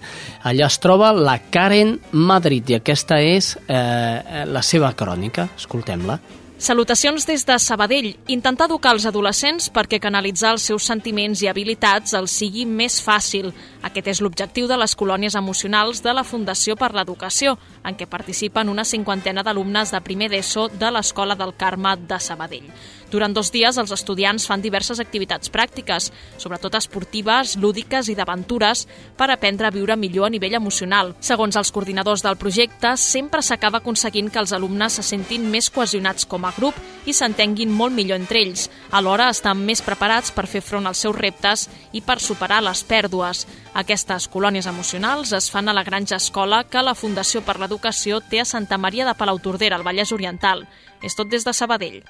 Allà 0.46 0.68
es 0.70 0.78
troba 0.78 1.10
la 1.10 1.40
Karen 1.50 1.96
Madrid 2.12 2.70
i 2.70 2.78
aquesta 2.78 3.18
és 3.18 3.56
eh, 3.66 4.44
la 4.46 4.62
seva 4.62 4.92
crònica. 4.94 5.48
Escoltem-la. 5.58 6.20
Salutacions 6.62 7.26
des 7.26 7.42
de 7.42 7.56
Sabadell. 7.58 8.12
Intentar 8.30 8.68
educar 8.68 8.92
els 8.94 9.08
adolescents 9.10 9.66
perquè 9.74 9.98
canalitzar 9.98 10.52
els 10.54 10.68
seus 10.70 10.86
sentiments 10.86 11.42
i 11.42 11.48
habilitats 11.50 12.14
els 12.14 12.30
sigui 12.30 12.62
més 12.62 13.00
fàcil. 13.02 13.50
Aquest 13.82 14.12
és 14.12 14.20
l'objectiu 14.22 14.70
de 14.70 14.78
les 14.78 14.94
colònies 14.94 15.34
emocionals 15.34 16.04
de 16.06 16.14
la 16.14 16.22
Fundació 16.22 16.78
per 16.78 16.92
l'Educació, 16.94 17.56
en 17.82 17.98
què 17.98 18.06
participen 18.06 18.70
una 18.70 18.86
cinquantena 18.86 19.42
d'alumnes 19.42 19.90
de 19.90 20.04
primer 20.06 20.30
d'ESO 20.30 20.68
de 20.78 20.94
l'Escola 20.94 21.34
del 21.34 21.56
Carme 21.58 21.96
de 21.98 22.22
Sabadell. 22.22 22.70
Durant 23.12 23.34
dos 23.36 23.50
dies, 23.52 23.76
els 23.76 23.92
estudiants 23.92 24.46
fan 24.48 24.62
diverses 24.64 25.00
activitats 25.02 25.50
pràctiques, 25.52 26.06
sobretot 26.40 26.78
esportives, 26.78 27.58
lúdiques 27.60 28.08
i 28.08 28.14
d'aventures, 28.16 28.86
per 29.20 29.28
aprendre 29.30 29.68
a 29.68 29.72
viure 29.74 29.98
millor 30.00 30.30
a 30.30 30.32
nivell 30.32 30.56
emocional. 30.56 31.12
Segons 31.20 31.58
els 31.60 31.70
coordinadors 31.76 32.24
del 32.24 32.38
projecte, 32.40 32.94
sempre 32.96 33.42
s'acaba 33.44 33.82
aconseguint 33.82 34.30
que 34.32 34.40
els 34.40 34.54
alumnes 34.56 34.96
se 34.96 35.04
sentin 35.04 35.44
més 35.52 35.68
cohesionats 35.68 36.24
com 36.24 36.46
a 36.48 36.54
grup 36.56 36.78
i 37.04 37.12
s'entenguin 37.12 37.68
molt 37.68 37.92
millor 37.92 38.16
entre 38.16 38.40
ells. 38.40 38.70
Alhora, 38.96 39.28
estan 39.28 39.60
més 39.60 39.84
preparats 39.84 40.32
per 40.32 40.46
fer 40.48 40.64
front 40.64 40.88
als 40.88 41.04
seus 41.04 41.16
reptes 41.18 41.68
i 41.92 42.00
per 42.00 42.16
superar 42.16 42.62
les 42.64 42.80
pèrdues. 42.88 43.44
Aquestes 43.76 44.30
colònies 44.32 44.70
emocionals 44.72 45.36
es 45.36 45.50
fan 45.52 45.68
a 45.68 45.76
la 45.76 45.84
Granja 45.84 46.16
Escola 46.16 46.64
que 46.64 46.80
la 46.80 46.96
Fundació 46.96 47.44
per 47.44 47.58
l'Educació 47.60 48.24
té 48.24 48.40
a 48.40 48.48
Santa 48.48 48.80
Maria 48.80 49.04
de 49.04 49.16
Palautordera, 49.20 49.76
al 49.76 49.84
Vallès 49.84 50.16
Oriental. 50.16 50.64
És 51.02 51.18
tot 51.18 51.28
des 51.28 51.44
de 51.44 51.52
Sabadell. 51.52 52.00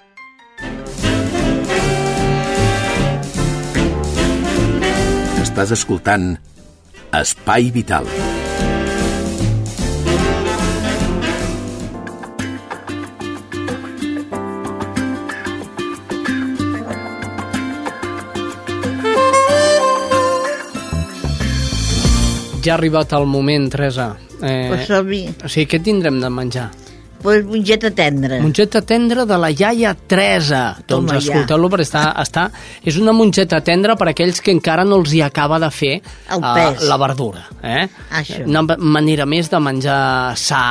Estàs 5.53 5.75
escoltant 5.75 6.31
Espai 7.13 7.67
Vital. 7.75 8.07
Ja 22.65 22.73
ha 22.73 22.79
arribat 22.79 23.13
el 23.13 23.29
moment, 23.29 23.69
Teresa. 23.69 24.15
Pues 24.40 24.88
som-hi. 24.88 25.27
O 25.44 25.53
sigui, 25.53 25.69
què 25.69 25.85
tindrem 25.85 26.25
de 26.25 26.33
menjar? 26.33 26.71
Pues 27.23 27.44
mongeta 27.46 27.90
tendra. 27.94 28.40
Mongeta 28.42 28.83
tendra 28.87 29.27
de 29.29 29.38
la 29.38 29.50
iaia 29.50 29.94
Teresa. 29.94 30.62
Toma 30.87 31.14
doncs 31.14 31.29
ja. 31.29 31.33
escolteu-lo 31.33 31.70
perquè 31.73 31.88
està, 31.88 32.06
està... 32.23 32.48
És 32.85 32.98
una 33.00 33.14
mongeta 33.16 33.62
tendra 33.64 33.96
per 33.98 34.10
aquells 34.12 34.42
que 34.42 34.54
encara 34.54 34.87
no 34.88 35.00
els 35.02 35.14
hi 35.14 35.23
acaba 35.25 35.60
de 35.62 35.70
fer 35.73 35.94
pes. 36.02 36.88
la 36.88 36.98
verdura. 37.00 37.46
Eh? 37.62 37.87
Això. 38.23 38.42
Una 38.46 38.66
manera 38.79 39.29
més 39.29 39.50
de 39.52 39.62
menjar 39.62 40.00
sa 40.38 40.64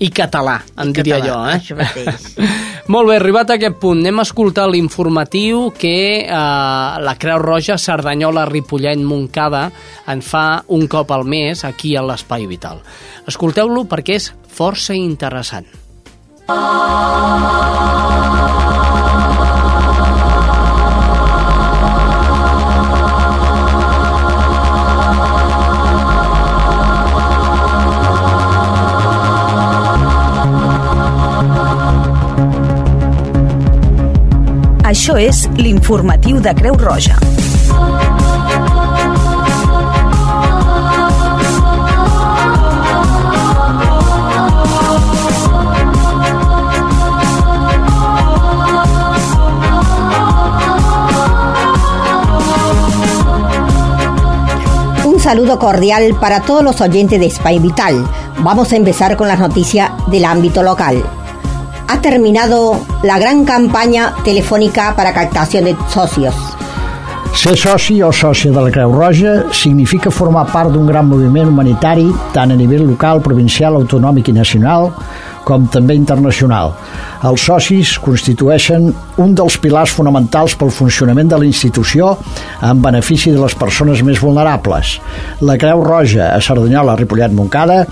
i 0.00 0.08
català, 0.16 0.56
en 0.80 0.94
diria 0.96 1.18
català, 1.20 1.28
jo. 1.28 1.40
Eh? 1.44 1.56
això 1.58 1.76
mateix. 1.76 2.28
Molt 2.92 3.10
bé, 3.10 3.18
arribat 3.20 3.52
a 3.52 3.56
aquest 3.58 3.76
punt, 3.82 4.00
anem 4.00 4.22
a 4.22 4.24
escoltar 4.24 4.64
l'informatiu 4.70 5.66
que 5.76 5.96
eh, 6.24 6.30
la 7.04 7.14
Creu 7.20 7.38
Roja 7.42 7.76
Cerdanyola 7.78 8.46
Ripollet 8.48 8.98
Montcada 9.04 9.66
en 10.10 10.24
fa 10.24 10.62
un 10.72 10.88
cop 10.90 11.12
al 11.12 11.26
mes 11.28 11.66
aquí 11.68 11.92
a 11.96 12.04
l'Espai 12.06 12.48
Vital. 12.50 12.80
Escolteu-lo 13.28 13.84
perquè 13.90 14.16
és 14.16 14.30
força 14.50 14.96
interessant. 14.98 15.68
Això 34.90 35.14
és 35.22 35.44
l'informatiu 35.54 36.40
de 36.42 36.50
Creu 36.58 36.74
Roja. 36.74 37.14
Un 55.20 55.24
saludo 55.24 55.58
cordial 55.58 56.16
para 56.18 56.40
todos 56.40 56.64
los 56.64 56.80
oyentes 56.80 57.20
de 57.20 57.28
Spy 57.28 57.58
Vital. 57.58 58.08
Vamos 58.38 58.72
a 58.72 58.76
empezar 58.76 59.18
con 59.18 59.28
las 59.28 59.38
noticias 59.38 59.90
del 60.06 60.24
ámbito 60.24 60.62
local. 60.62 61.04
Ha 61.88 62.00
terminado 62.00 62.80
la 63.02 63.18
gran 63.18 63.44
campaña 63.44 64.14
telefónica 64.24 64.96
para 64.96 65.12
captación 65.12 65.64
de 65.64 65.76
socios. 65.90 66.34
Ser 67.34 67.54
soci 67.54 68.00
o 68.02 68.10
sòcia 68.10 68.50
de 68.50 68.62
la 68.64 68.70
Creu 68.70 68.94
Roja 68.96 69.52
significa 69.52 70.10
formar 70.10 70.46
part 70.50 70.72
d'un 70.72 70.86
gran 70.88 71.06
moviment 71.06 71.52
humanitari 71.52 72.08
tant 72.32 72.50
a 72.50 72.56
nivell 72.56 72.88
local, 72.88 73.20
provincial, 73.20 73.76
autonòmic 73.76 74.32
i 74.32 74.32
nacional 74.32 74.88
com 75.50 75.66
també 75.72 75.96
internacional. 75.98 76.76
Els 77.26 77.42
socis 77.42 77.96
constitueixen 78.00 78.90
un 79.20 79.34
dels 79.36 79.56
pilars 79.60 79.92
fonamentals 79.96 80.54
pel 80.56 80.70
funcionament 80.72 81.32
de 81.32 81.40
la 81.42 81.48
institució 81.48 82.12
en 82.62 82.82
benefici 82.84 83.34
de 83.34 83.40
les 83.42 83.56
persones 83.58 84.04
més 84.06 84.22
vulnerables. 84.22 84.96
La 85.42 85.58
Creu 85.60 85.82
Roja 85.84 86.30
a 86.36 86.40
Cerdanyola, 86.40 86.94
Ripollet, 87.00 87.34
Montcada 87.34 87.82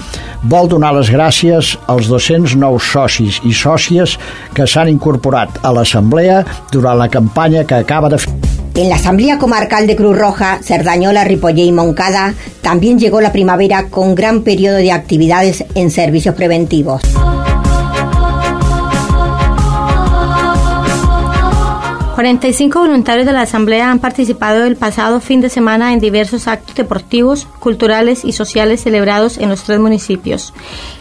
vol 0.49 0.71
donar 0.71 0.95
les 0.97 1.11
gràcies 1.13 1.75
als 1.91 2.09
200 2.13 2.55
nous 2.63 2.93
socis 2.95 3.43
i 3.45 3.53
sòcies 3.53 4.17
que 4.55 4.69
s'han 4.69 4.93
incorporat 4.95 5.59
a 5.63 5.75
l'Assemblea 5.75 6.45
durant 6.73 6.99
la 7.01 7.11
campanya 7.11 7.67
que 7.67 7.83
acaba 7.83 8.09
de 8.13 8.23
fer. 8.23 8.39
En 8.79 8.89
la 8.89 8.95
Asamblea 8.95 9.39
Comarcal 9.39 9.89
de 9.89 9.97
Cruz 9.97 10.17
Roja, 10.17 10.61
Cerdañola, 10.63 11.25
Ripollé 11.25 11.65
y 11.65 11.73
Moncada 11.73 12.35
también 12.63 13.01
llegó 13.01 13.21
la 13.21 13.33
primavera 13.33 13.89
con 13.91 14.15
gran 14.15 14.43
periodo 14.43 14.77
de 14.77 14.93
actividades 14.93 15.65
en 15.75 15.91
servicios 15.91 16.37
preventivos. 16.37 17.03
...45 22.19 22.81
voluntarios 22.81 23.27
de 23.27 23.33
la 23.33 23.43
Asamblea 23.43 23.93
han 23.93 24.01
participado 24.01 24.65
el 24.65 24.75
pasado 24.75 25.21
fin 25.21 25.41
de 25.41 25.49
semana 25.49 25.93
en 25.93 26.01
diversos 26.01 26.49
actos 26.49 26.75
deportivos, 26.75 27.47
culturales 27.61 28.25
y 28.25 28.33
sociales 28.33 28.81
celebrados 28.81 29.39
en 29.39 29.49
los 29.49 29.63
tres 29.63 29.79
municipios. 29.79 30.53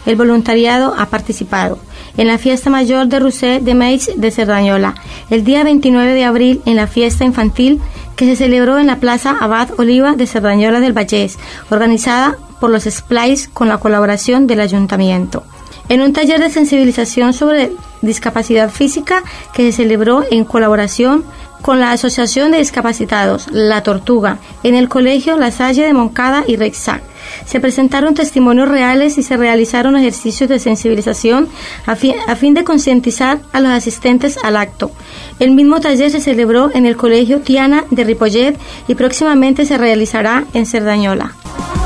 El 0.06 0.14
voluntariado 0.14 0.94
ha 0.96 1.06
participado 1.06 1.80
en 2.16 2.28
la 2.28 2.38
fiesta 2.38 2.70
mayor 2.70 3.08
de 3.08 3.18
Rusé 3.18 3.58
de 3.58 3.74
Meix 3.74 4.12
de 4.14 4.30
Cerdañola, 4.30 4.94
el 5.28 5.42
día 5.42 5.64
29 5.64 6.14
de 6.14 6.22
abril 6.22 6.62
en 6.66 6.76
la 6.76 6.86
fiesta 6.86 7.24
infantil 7.24 7.80
que 8.14 8.26
se 8.26 8.36
celebró 8.36 8.78
en 8.78 8.86
la 8.86 9.00
Plaza 9.00 9.36
Abad 9.40 9.70
Oliva 9.76 10.14
de 10.14 10.28
Cerdañola 10.28 10.78
del 10.78 10.96
Vallés, 10.96 11.36
organizada 11.68 12.36
por 12.60 12.70
los 12.70 12.84
Splice 12.84 13.50
con 13.52 13.66
la 13.66 13.78
colaboración 13.78 14.46
del 14.46 14.60
Ayuntamiento. 14.60 15.42
En 15.88 16.02
un 16.02 16.12
taller 16.12 16.40
de 16.40 16.50
sensibilización 16.50 17.32
sobre 17.32 17.72
discapacidad 18.02 18.70
física 18.70 19.22
que 19.54 19.64
se 19.64 19.82
celebró 19.82 20.24
en 20.30 20.44
colaboración 20.44 21.24
con 21.62 21.80
la 21.80 21.92
Asociación 21.92 22.50
de 22.50 22.58
Discapacitados 22.58 23.48
La 23.50 23.82
Tortuga 23.82 24.38
en 24.62 24.74
el 24.74 24.88
Colegio 24.88 25.36
La 25.36 25.50
Salle 25.50 25.84
de 25.84 25.92
Moncada 25.92 26.44
y 26.46 26.56
Rexac. 26.56 27.02
Se 27.46 27.60
presentaron 27.60 28.14
testimonios 28.14 28.68
reales 28.68 29.18
y 29.18 29.22
se 29.22 29.36
realizaron 29.36 29.96
ejercicios 29.96 30.48
de 30.48 30.58
sensibilización 30.58 31.48
a 31.86 31.96
fin, 31.96 32.54
de 32.54 32.64
concientizar 32.64 33.40
a 33.52 33.60
los 33.60 33.70
asistentes 33.70 34.38
al 34.42 34.56
acto. 34.56 34.90
El 35.38 35.50
mismo 35.50 35.80
taller 35.80 36.10
se 36.10 36.20
celebró 36.20 36.70
en 36.74 36.86
el 36.86 36.96
Colegio 36.96 37.40
Tiana 37.40 37.84
de 37.90 38.04
Ripollet 38.04 38.56
y 38.86 38.94
próximamente 38.94 39.66
se 39.66 39.78
realizará 39.78 40.44
en 40.54 40.64
Cerdañola. 40.64 41.34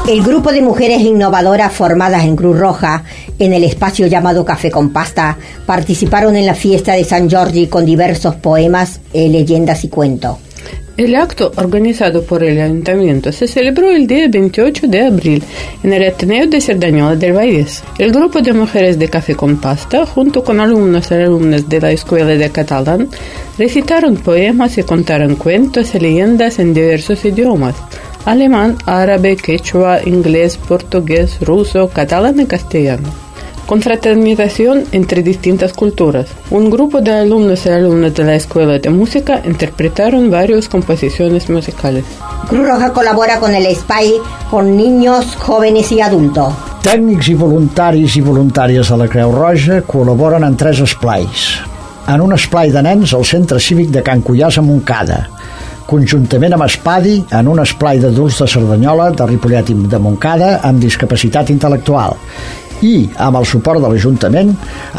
El 0.08 0.20
grupo 0.24 0.50
de 0.50 0.60
mujeres 0.60 1.00
innovadoras 1.00 1.72
formadas 1.72 2.24
en 2.24 2.34
Cruz 2.34 2.58
Roja, 2.58 3.04
en 3.38 3.52
el 3.52 3.62
espacio 3.62 4.08
llamado 4.08 4.44
Café 4.44 4.68
con 4.68 4.92
Pasta, 4.92 5.38
participaron 5.64 6.34
en 6.34 6.44
la 6.44 6.54
fiesta 6.54 6.94
de 6.94 7.04
San 7.04 7.30
Jordi 7.30 7.68
con 7.68 7.86
diversos 7.86 8.34
poemas, 8.34 9.00
eh, 9.12 9.28
leyendas 9.28 9.84
y 9.84 9.88
cuentos. 9.88 10.38
El 10.96 11.14
acto 11.14 11.52
organizado 11.54 12.24
por 12.24 12.42
el 12.42 12.60
Ayuntamiento 12.60 13.30
se 13.30 13.46
celebró 13.46 13.90
el 13.92 14.08
día 14.08 14.26
28 14.28 14.88
de 14.88 15.06
abril 15.06 15.42
en 15.84 15.92
el 15.92 16.08
Ateneo 16.08 16.48
de 16.48 16.60
Cerdañola 16.60 17.14
del 17.14 17.34
Valles. 17.34 17.82
El 17.96 18.12
grupo 18.12 18.40
de 18.40 18.52
mujeres 18.52 18.98
de 18.98 19.08
Café 19.08 19.36
con 19.36 19.58
Pasta, 19.60 20.04
junto 20.04 20.42
con 20.42 20.58
alumnos 20.58 21.10
y 21.12 21.14
alumnas 21.14 21.68
de 21.68 21.80
la 21.80 21.92
Escuela 21.92 22.26
de 22.26 22.50
Catalán, 22.50 23.08
recitaron 23.56 24.16
poemas 24.16 24.76
y 24.78 24.82
contaron 24.82 25.36
cuentos 25.36 25.94
y 25.94 26.00
leyendas 26.00 26.58
en 26.58 26.74
diversos 26.74 27.24
idiomas 27.24 27.76
alemán, 28.24 28.76
árabe, 28.86 29.36
quechua, 29.36 30.00
inglés, 30.04 30.56
portugués, 30.56 31.38
ruso, 31.40 31.88
catalán 31.88 32.40
y 32.40 32.46
castellano. 32.46 33.08
Confraternización 33.66 34.84
entre 34.92 35.22
distintas 35.22 35.72
culturas. 35.72 36.26
Un 36.50 36.68
grupo 36.68 37.00
de 37.00 37.12
alumnos 37.12 37.64
y 37.64 37.70
alumnas 37.70 38.14
de 38.14 38.24
la 38.24 38.34
Escuela 38.34 38.78
de 38.78 38.90
Música 38.90 39.40
interpretaron 39.44 40.30
varias 40.30 40.68
composiciones 40.68 41.48
musicales. 41.48 42.04
Cruz 42.48 42.66
Roja 42.66 42.92
colabora 42.92 43.38
con 43.38 43.54
el 43.54 43.64
SPY 43.74 44.20
con 44.50 44.76
niños, 44.76 45.36
jóvenes 45.36 45.90
y 45.92 46.00
adultos. 46.00 46.52
Tècnics 46.82 47.28
i 47.30 47.34
voluntaris 47.38 48.16
i 48.18 48.20
voluntàries 48.26 48.88
de 48.90 48.96
la 48.98 49.06
Creu 49.06 49.30
Roja 49.30 49.84
col·laboren 49.86 50.42
en 50.42 50.56
tres 50.58 50.80
esplais. 50.82 51.44
En 52.10 52.20
un 52.20 52.34
esplai 52.34 52.72
de 52.74 52.82
nens 52.82 53.12
al 53.14 53.22
Centre 53.24 53.60
Cívic 53.62 53.92
de 53.94 54.02
Can 54.02 54.24
Cullàs 54.26 54.58
a 54.58 54.64
Montcada, 54.66 55.20
conjuntament 55.86 56.56
amb 56.56 56.66
Espadi 56.66 57.18
en 57.38 57.48
un 57.52 57.60
esplai 57.62 58.00
d'adults 58.02 58.40
de 58.42 58.48
Cerdanyola, 58.48 59.10
de 59.16 59.26
Ripollet 59.28 59.72
i 59.72 59.76
de 59.92 60.00
Montcada 60.02 60.58
amb 60.66 60.82
discapacitat 60.82 61.52
intel·lectual 61.54 62.16
i 62.82 63.08
amb 63.22 63.38
el 63.38 63.46
suport 63.46 63.80
de 63.82 63.90
l'Ajuntament 63.90 64.54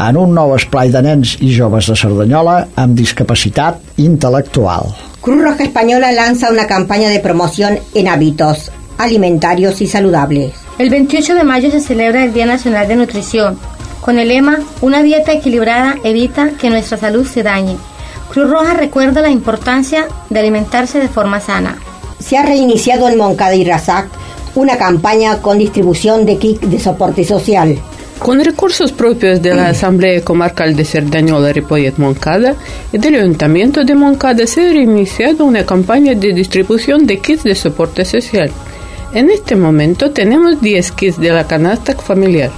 en 0.08 0.18
un 0.20 0.32
nou 0.36 0.54
esplai 0.56 0.92
de 0.92 1.02
nens 1.04 1.36
i 1.44 1.52
joves 1.54 1.90
de 1.90 1.96
Cerdanyola 2.00 2.56
amb 2.80 2.96
discapacitat 2.96 4.00
intel·lectual. 4.00 4.94
Cruz 5.20 5.42
Roja 5.42 5.64
Española 5.64 6.12
lanza 6.12 6.50
una 6.50 6.66
campaña 6.66 7.08
de 7.08 7.20
promoción 7.20 7.78
en 7.94 8.08
hábitos 8.08 8.70
alimentarios 8.98 9.80
y 9.80 9.86
saludables. 9.86 10.52
El 10.78 10.90
28 10.90 11.34
de 11.34 11.44
mayo 11.44 11.70
se 11.70 11.80
celebra 11.80 12.24
el 12.24 12.32
Día 12.32 12.46
Nacional 12.46 12.88
de 12.88 12.96
Nutrición, 12.96 13.58
con 14.00 14.18
el 14.18 14.28
lema 14.28 14.58
Una 14.80 15.02
dieta 15.02 15.32
equilibrada 15.32 15.96
evita 16.04 16.50
que 16.60 16.70
nuestra 16.70 16.98
salud 16.98 17.26
se 17.26 17.42
dañe. 17.42 17.76
Cruz 18.34 18.50
Roja 18.50 18.74
recuerda 18.74 19.22
la 19.22 19.30
importancia 19.30 20.08
de 20.28 20.40
alimentarse 20.40 20.98
de 20.98 21.06
forma 21.06 21.38
sana. 21.38 21.78
Se 22.18 22.36
ha 22.36 22.42
reiniciado 22.44 23.08
en 23.08 23.16
Moncada 23.16 23.54
y 23.54 23.62
Razac 23.62 24.08
una 24.56 24.76
campaña 24.76 25.40
con 25.40 25.56
distribución 25.56 26.26
de 26.26 26.36
kits 26.38 26.68
de 26.68 26.80
soporte 26.80 27.22
social. 27.22 27.78
Con 28.18 28.44
recursos 28.44 28.90
propios 28.90 29.40
de 29.40 29.54
la 29.54 29.68
Asamblea 29.68 30.20
Comarcal 30.24 30.74
de 30.74 30.84
Cerdañola, 30.84 31.52
Ripollet, 31.52 31.96
Moncada 31.96 32.56
y 32.92 32.98
del 32.98 33.14
Ayuntamiento 33.14 33.84
de 33.84 33.94
Moncada 33.94 34.48
se 34.48 34.68
ha 34.68 34.72
reiniciado 34.72 35.44
una 35.44 35.64
campaña 35.64 36.16
de 36.16 36.32
distribución 36.32 37.06
de 37.06 37.18
kits 37.18 37.44
de 37.44 37.54
soporte 37.54 38.04
social. 38.04 38.50
En 39.12 39.30
este 39.30 39.54
momento 39.54 40.10
tenemos 40.10 40.60
10 40.60 40.90
kits 40.90 41.20
de 41.20 41.30
la 41.30 41.46
canasta 41.46 41.94
familiar, 41.94 42.50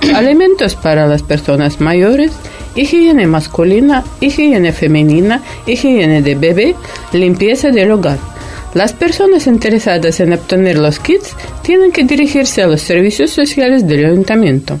alimentos 0.14 0.76
para 0.76 1.08
las 1.08 1.24
personas 1.24 1.80
mayores, 1.80 2.30
higiene 2.74 3.26
masculina, 3.26 4.04
higiene 4.20 4.72
femenina, 4.72 5.42
higiene 5.66 6.22
de 6.22 6.34
bebé, 6.34 6.74
limpieza 7.12 7.70
del 7.70 7.92
hogar. 7.92 8.18
Las 8.74 8.92
personas 8.92 9.46
interesadas 9.46 10.18
en 10.18 10.32
obtener 10.32 10.78
los 10.78 10.98
kits 10.98 11.36
tienen 11.62 11.92
que 11.92 12.02
dirigirse 12.02 12.60
a 12.60 12.66
los 12.66 12.82
servicios 12.82 13.30
sociales 13.30 13.86
del 13.86 14.06
ayuntamiento. 14.06 14.78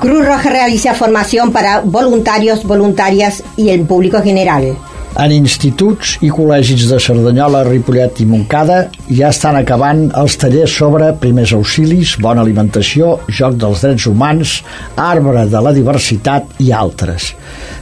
Cruz 0.00 0.26
Roja 0.26 0.50
realiza 0.50 0.94
formación 0.94 1.52
para 1.52 1.80
voluntarios, 1.80 2.64
voluntarias 2.64 3.44
y 3.56 3.68
el 3.70 3.82
público 3.82 4.20
general. 4.20 4.76
En 5.16 5.32
instituts 5.32 6.18
i 6.20 6.28
col·legis 6.28 6.82
de 6.90 6.98
Cerdanyola, 7.00 7.62
Ripollet 7.64 8.18
i 8.20 8.26
Montcada 8.28 8.82
ja 9.08 9.30
estan 9.32 9.56
acabant 9.56 10.02
els 10.20 10.34
tallers 10.36 10.74
sobre 10.76 11.08
primers 11.22 11.54
auxilis, 11.56 12.18
bona 12.20 12.44
alimentació, 12.44 13.14
joc 13.38 13.56
dels 13.62 13.80
drets 13.86 14.04
humans, 14.10 14.58
arbre 15.00 15.46
de 15.48 15.62
la 15.64 15.72
diversitat 15.72 16.60
i 16.60 16.68
altres. 16.68 17.30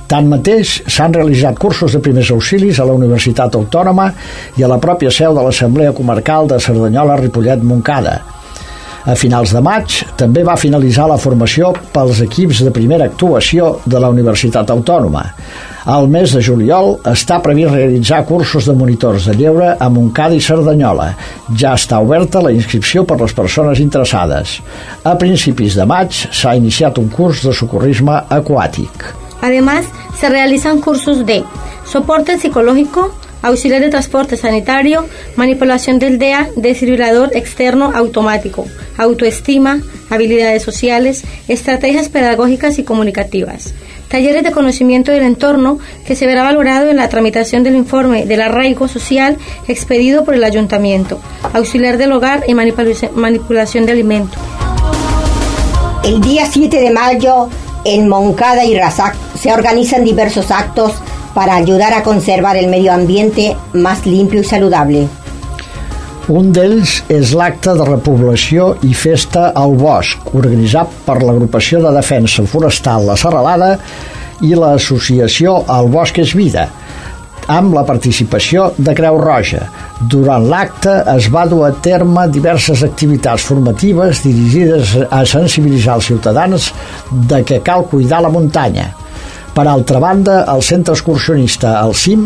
Tanmateix, 0.06 0.76
s'han 0.86 1.18
realitzat 1.18 1.58
cursos 1.58 1.98
de 1.98 2.04
primers 2.06 2.30
auxilis 2.30 2.78
a 2.78 2.86
la 2.86 2.94
Universitat 2.94 3.58
Autònoma 3.58 4.12
i 4.54 4.62
a 4.62 4.70
la 4.70 4.78
pròpia 4.78 5.10
seu 5.10 5.34
de 5.34 5.42
l'Assemblea 5.42 5.96
Comarcal 5.98 6.46
de 6.54 6.62
Cerdanyola, 6.62 7.18
Ripollet, 7.18 7.66
Montcada, 7.66 8.20
a 9.04 9.18
finals 9.20 9.50
de 9.52 9.60
maig 9.60 9.98
també 10.16 10.46
va 10.46 10.54
finalitzar 10.56 11.10
la 11.10 11.18
formació 11.20 11.74
pels 11.92 12.22
equips 12.24 12.62
de 12.64 12.70
primera 12.72 13.10
actuació 13.10 13.80
de 13.84 14.00
la 14.00 14.08
Universitat 14.14 14.70
Autònoma. 14.72 15.26
Al 15.84 16.06
mes 16.08 16.32
de 16.32 16.40
juliol 16.40 16.94
està 17.10 17.36
previst 17.44 17.74
realitzar 17.74 18.22
cursos 18.24 18.64
de 18.64 18.72
monitors 18.72 19.26
de 19.28 19.34
lleure 19.36 19.74
a 19.76 19.88
Montcada 19.92 20.32
i 20.32 20.40
Cerdanyola. 20.40 21.10
Ja 21.60 21.74
està 21.76 21.98
oberta 22.00 22.40
la 22.40 22.54
inscripció 22.56 23.02
per 23.04 23.18
les 23.20 23.34
persones 23.36 23.82
interessades. 23.84 24.54
A 25.04 25.12
principis 25.20 25.76
de 25.76 25.84
maig 25.84 26.16
s'ha 26.32 26.54
iniciat 26.56 26.96
un 27.02 27.10
curs 27.12 27.44
de 27.44 27.52
socorrisme 27.52 28.16
aquàtic. 28.32 29.10
Además, 29.42 29.84
se 30.18 30.30
realizan 30.30 30.80
cursos 30.80 31.26
de 31.26 31.42
soporte 31.84 32.38
psicológico, 32.38 33.10
auxiliar 33.42 33.82
de 33.82 33.90
transporte 33.90 34.38
sanitario, 34.38 35.04
manipulación 35.36 35.98
del 35.98 36.18
DEA, 36.18 36.48
desfibrilador 36.56 37.36
externo 37.36 37.92
automático, 37.94 38.64
autoestima, 38.96 39.82
habilidades 40.08 40.62
sociales, 40.62 41.24
estrategias 41.46 42.08
pedagógicas 42.08 42.78
y 42.78 42.84
comunicativas. 42.84 43.74
Talleres 44.14 44.44
de 44.44 44.52
conocimiento 44.52 45.10
del 45.10 45.24
entorno 45.24 45.80
que 46.06 46.14
se 46.14 46.28
verá 46.28 46.44
valorado 46.44 46.88
en 46.88 46.98
la 46.98 47.08
tramitación 47.08 47.64
del 47.64 47.74
informe 47.74 48.26
del 48.26 48.42
arraigo 48.42 48.86
social 48.86 49.38
expedido 49.66 50.24
por 50.24 50.34
el 50.34 50.44
ayuntamiento, 50.44 51.18
auxiliar 51.52 51.98
del 51.98 52.12
hogar 52.12 52.44
y 52.46 52.54
manipulación 52.54 53.86
de 53.86 53.90
alimentos. 53.90 54.38
El 56.04 56.20
día 56.20 56.46
7 56.46 56.80
de 56.80 56.90
mayo 56.90 57.48
en 57.84 58.08
Moncada 58.08 58.64
y 58.64 58.78
Razac 58.78 59.16
se 59.36 59.52
organizan 59.52 60.04
diversos 60.04 60.52
actos 60.52 60.92
para 61.34 61.56
ayudar 61.56 61.92
a 61.92 62.04
conservar 62.04 62.56
el 62.56 62.68
medio 62.68 62.92
ambiente 62.92 63.56
más 63.72 64.06
limpio 64.06 64.42
y 64.42 64.44
saludable. 64.44 65.08
Un 66.32 66.54
d'ells 66.56 67.02
és 67.12 67.34
l'acte 67.36 67.74
de 67.76 67.84
repoblació 67.84 68.70
i 68.88 68.94
festa 68.96 69.50
al 69.60 69.74
bosc, 69.76 70.30
organitzat 70.32 70.94
per 71.04 71.18
l'Agrupació 71.20 71.82
de 71.84 71.90
Defensa 71.92 72.46
Forestal 72.48 73.04
La 73.10 73.16
Serralada 73.20 73.74
i 74.40 74.54
l'Associació 74.56 75.58
El 75.76 75.90
Bosc 75.92 76.22
és 76.24 76.32
Vida, 76.32 76.64
amb 77.52 77.76
la 77.76 77.84
participació 77.84 78.70
de 78.78 78.96
Creu 78.96 79.20
Roja. 79.20 79.68
Durant 80.00 80.48
l'acte 80.48 80.96
es 81.12 81.28
va 81.28 81.44
dur 81.44 81.66
a 81.68 81.74
terme 81.84 82.24
diverses 82.32 82.86
activitats 82.88 83.44
formatives 83.44 84.24
dirigides 84.24 84.96
a 85.04 85.26
sensibilitzar 85.28 86.00
els 86.00 86.08
ciutadans 86.08 86.72
de 87.12 87.44
que 87.44 87.60
cal 87.60 87.84
cuidar 87.92 88.24
la 88.24 88.32
muntanya. 88.32 88.94
Per 89.54 89.68
altra 89.70 90.00
banda, 90.02 90.40
el 90.50 90.62
centre 90.66 90.96
excursionista 90.96 91.76
El 91.78 91.92
CIM 91.94 92.24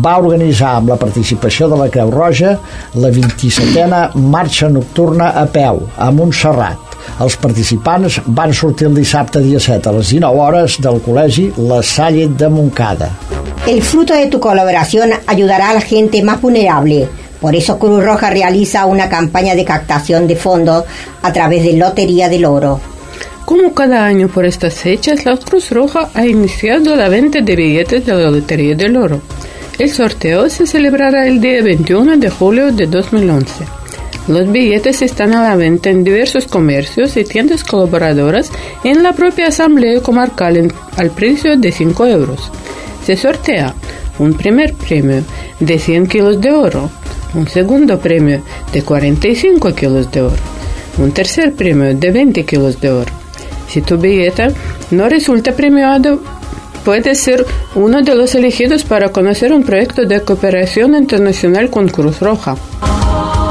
va 0.00 0.14
organitzar 0.16 0.78
amb 0.78 0.88
la 0.88 0.96
participació 0.96 1.68
de 1.68 1.76
la 1.76 1.88
Creu 1.92 2.08
Roja 2.14 2.54
la 3.02 3.10
27a 3.12 3.98
marxa 4.16 4.70
nocturna 4.72 5.28
a 5.36 5.44
peu, 5.44 5.82
a 6.00 6.08
Montserrat. 6.10 6.96
Els 7.20 7.36
participants 7.42 8.16
van 8.26 8.54
sortir 8.56 8.88
el 8.88 8.96
dissabte 8.96 9.42
dia 9.44 9.60
7 9.60 9.90
a 9.90 9.92
les 9.98 10.14
19 10.14 10.40
hores 10.46 10.78
del 10.80 11.02
col·legi 11.04 11.50
La 11.68 11.82
Salle 11.84 12.28
de 12.28 12.48
Montcada. 12.48 13.10
El 13.66 13.82
fruto 13.82 14.14
de 14.14 14.28
tu 14.32 14.40
colaboración 14.40 15.10
ayudará 15.26 15.70
a 15.70 15.74
la 15.74 15.82
gente 15.82 16.22
más 16.22 16.40
vulnerable. 16.40 17.10
Por 17.42 17.54
eso 17.56 17.78
Cruz 17.78 18.02
Roja 18.02 18.30
realiza 18.30 18.86
una 18.86 19.10
campaña 19.10 19.54
de 19.54 19.66
captación 19.66 20.26
de 20.26 20.36
fondos 20.36 20.84
a 21.20 21.32
través 21.32 21.62
de 21.62 21.74
Lotería 21.74 22.30
del 22.30 22.46
Oro. 22.46 22.80
Como 23.50 23.74
cada 23.74 24.06
año 24.06 24.28
por 24.28 24.46
estas 24.46 24.74
fechas, 24.74 25.24
la 25.24 25.36
Cruz 25.36 25.72
Roja 25.72 26.08
ha 26.14 26.24
iniciado 26.24 26.94
la 26.94 27.08
venta 27.08 27.40
de 27.40 27.56
billetes 27.56 28.06
de 28.06 28.14
la 28.14 28.30
Lotería 28.30 28.76
del 28.76 28.96
Oro. 28.96 29.20
El 29.76 29.90
sorteo 29.90 30.48
se 30.48 30.68
celebrará 30.68 31.26
el 31.26 31.40
día 31.40 31.60
21 31.60 32.18
de 32.18 32.30
julio 32.30 32.70
de 32.70 32.86
2011. 32.86 33.64
Los 34.28 34.52
billetes 34.52 35.02
están 35.02 35.34
a 35.34 35.42
la 35.42 35.56
venta 35.56 35.90
en 35.90 36.04
diversos 36.04 36.46
comercios 36.46 37.16
y 37.16 37.24
tiendas 37.24 37.64
colaboradoras 37.64 38.52
en 38.84 39.02
la 39.02 39.14
propia 39.14 39.48
Asamblea 39.48 40.00
Comarcal 40.00 40.72
al 40.96 41.10
precio 41.10 41.56
de 41.56 41.72
5 41.72 42.06
euros. 42.06 42.52
Se 43.04 43.16
sortea 43.16 43.74
un 44.20 44.34
primer 44.34 44.74
premio 44.74 45.24
de 45.58 45.76
100 45.76 46.06
kilos 46.06 46.40
de 46.40 46.52
oro, 46.52 46.88
un 47.34 47.48
segundo 47.48 47.98
premio 47.98 48.44
de 48.72 48.82
45 48.84 49.74
kilos 49.74 50.08
de 50.12 50.20
oro, 50.22 50.42
un 50.98 51.10
tercer 51.10 51.52
premio 51.52 51.92
de 51.96 52.12
20 52.12 52.44
kilos 52.44 52.80
de 52.80 52.90
oro 52.92 53.19
si 53.70 53.82
tu 53.82 53.96
billete 53.96 54.52
no 54.90 55.08
resulta 55.08 55.52
premiado, 55.52 56.20
puedes 56.84 57.20
ser 57.20 57.46
uno 57.74 58.02
de 58.02 58.14
los 58.14 58.34
elegidos 58.34 58.82
para 58.84 59.10
conocer 59.10 59.52
un 59.52 59.62
proyecto 59.62 60.04
de 60.04 60.22
cooperación 60.22 60.94
internacional 60.94 61.70
con 61.70 61.88
Cruz 61.88 62.20
Roja. 62.20 62.56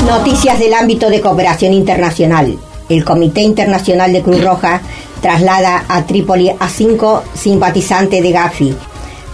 Noticias 0.06 0.60
del 0.60 0.74
ámbito 0.74 1.10
de 1.10 1.22
cooperación 1.22 1.74
internacional. 1.74 2.58
El 2.90 3.06
Comité 3.06 3.42
Internacional 3.42 4.12
de 4.12 4.22
Cruz 4.22 4.44
Roja 4.44 4.82
traslada 5.22 5.86
a 5.88 6.06
Trípoli 6.06 6.50
a 6.60 6.68
cinco 6.68 7.24
simpatizantes 7.34 8.22
de 8.22 8.32
Gafi, 8.32 8.76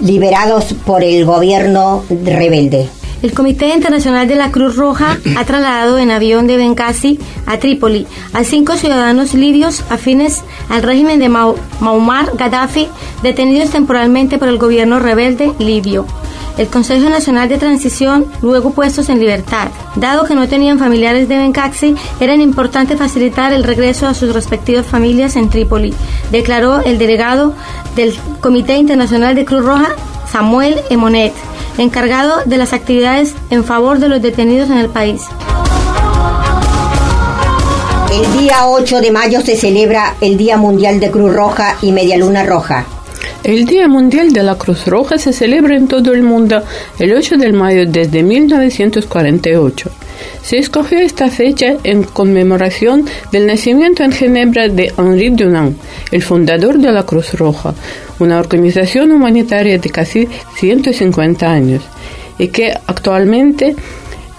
liberados 0.01 0.73
por 0.85 1.03
el 1.03 1.25
gobierno 1.25 2.03
rebelde. 2.09 2.89
El 3.25 3.33
Comité 3.33 3.73
Internacional 3.73 4.27
de 4.27 4.35
la 4.35 4.51
Cruz 4.51 4.75
Roja 4.75 5.17
ha 5.35 5.45
trasladado 5.45 5.97
en 5.97 6.11
avión 6.11 6.45
de 6.45 6.57
Benghazi 6.57 7.19
a 7.47 7.57
Trípoli 7.57 8.05
a 8.33 8.43
cinco 8.43 8.75
ciudadanos 8.75 9.33
libios 9.33 9.81
afines 9.89 10.43
al 10.69 10.83
régimen 10.83 11.19
de 11.19 11.27
Muammar 11.27 12.37
Gaddafi, 12.37 12.87
detenidos 13.23 13.71
temporalmente 13.71 14.37
por 14.37 14.47
el 14.47 14.59
gobierno 14.59 14.99
rebelde 14.99 15.53
libio. 15.57 16.05
El 16.59 16.67
Consejo 16.67 17.09
Nacional 17.09 17.49
de 17.49 17.57
Transición, 17.57 18.27
luego 18.43 18.69
puestos 18.69 19.09
en 19.09 19.19
libertad. 19.19 19.69
Dado 19.95 20.25
que 20.25 20.35
no 20.35 20.47
tenían 20.47 20.77
familiares 20.77 21.27
de 21.27 21.37
Benghazi, 21.37 21.95
era 22.19 22.35
importante 22.35 22.95
facilitar 22.95 23.53
el 23.53 23.63
regreso 23.63 24.05
a 24.05 24.13
sus 24.13 24.35
respectivas 24.35 24.85
familias 24.85 25.35
en 25.35 25.49
Trípoli, 25.49 25.95
declaró 26.31 26.81
el 26.81 26.99
delegado 26.99 27.55
del 27.95 28.15
Comité 28.39 28.75
Internacional 28.77 29.33
de 29.33 29.45
Cruz 29.45 29.65
Roja, 29.65 29.95
Samuel 30.35 30.81
Emonet 30.89 31.31
encargado 31.77 32.41
de 32.45 32.57
las 32.57 32.73
actividades 32.73 33.33
en 33.51 33.63
favor 33.63 33.99
de 33.99 34.09
los 34.09 34.21
detenidos 34.21 34.69
en 34.69 34.79
el 34.79 34.89
país. 34.89 35.21
El 38.11 38.37
día 38.37 38.67
8 38.67 38.99
de 38.99 39.11
mayo 39.11 39.39
se 39.39 39.55
celebra 39.55 40.15
el 40.19 40.35
Día 40.35 40.57
Mundial 40.57 40.99
de 40.99 41.09
Cruz 41.09 41.33
Roja 41.33 41.77
y 41.81 41.93
Media 41.93 42.17
Luna 42.17 42.43
Roja. 42.43 42.85
El 43.45 43.65
Día 43.65 43.87
Mundial 43.87 44.33
de 44.33 44.43
la 44.43 44.55
Cruz 44.55 44.87
Roja 44.87 45.17
se 45.17 45.31
celebra 45.31 45.77
en 45.77 45.87
todo 45.87 46.11
el 46.11 46.21
mundo 46.21 46.61
el 46.99 47.13
8 47.13 47.37
de 47.37 47.53
mayo 47.53 47.85
desde 47.87 48.21
1948. 48.21 49.89
Se 50.45 50.59
escogió 50.59 50.99
esta 50.99 51.31
fecha 51.31 51.77
en 51.83 52.03
conmemoración 52.03 53.05
del 53.31 53.47
nacimiento 53.47 54.03
en 54.03 54.11
Ginebra 54.11 54.69
de 54.69 54.93
Henri 54.95 55.31
Dunant, 55.31 55.75
el 56.11 56.21
fundador 56.21 56.77
de 56.77 56.91
la 56.91 57.01
Cruz 57.01 57.33
Roja, 57.33 57.73
una 58.19 58.37
organización 58.37 59.11
humanitaria 59.11 59.79
de 59.79 59.89
casi 59.89 60.27
150 60.59 61.51
años 61.51 61.81
y 62.37 62.49
que 62.49 62.71
actualmente 62.85 63.75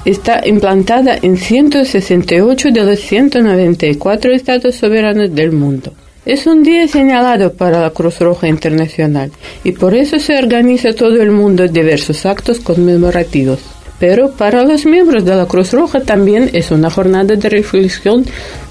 está 0.05 0.47
implantada 0.47 1.19
en 1.21 1.37
168 1.37 2.69
de 2.71 2.85
los 2.85 3.01
194 3.01 4.33
estados 4.33 4.77
soberanos 4.77 5.35
del 5.35 5.51
mundo. 5.51 5.93
Es 6.25 6.47
un 6.47 6.63
día 6.63 6.87
señalado 6.87 7.53
para 7.55 7.81
la 7.81 7.91
Cruz 7.91 8.21
Roja 8.21 8.47
Internacional 8.47 9.33
y 9.65 9.73
por 9.73 9.97
eso 9.97 10.21
se 10.21 10.39
organiza 10.39 10.93
todo 10.93 11.21
el 11.21 11.33
mundo 11.33 11.67
diversos 11.67 12.25
actos 12.27 12.61
conmemorativos. 12.61 13.76
Pero 13.99 14.31
para 14.31 14.63
los 14.65 14.85
miembros 14.85 15.25
de 15.25 15.35
la 15.35 15.47
Cruz 15.47 15.73
Roja 15.73 16.01
también 16.01 16.51
es 16.53 16.71
una 16.71 16.91
jornada 16.91 17.35
de 17.35 17.49
reflexión 17.49 18.25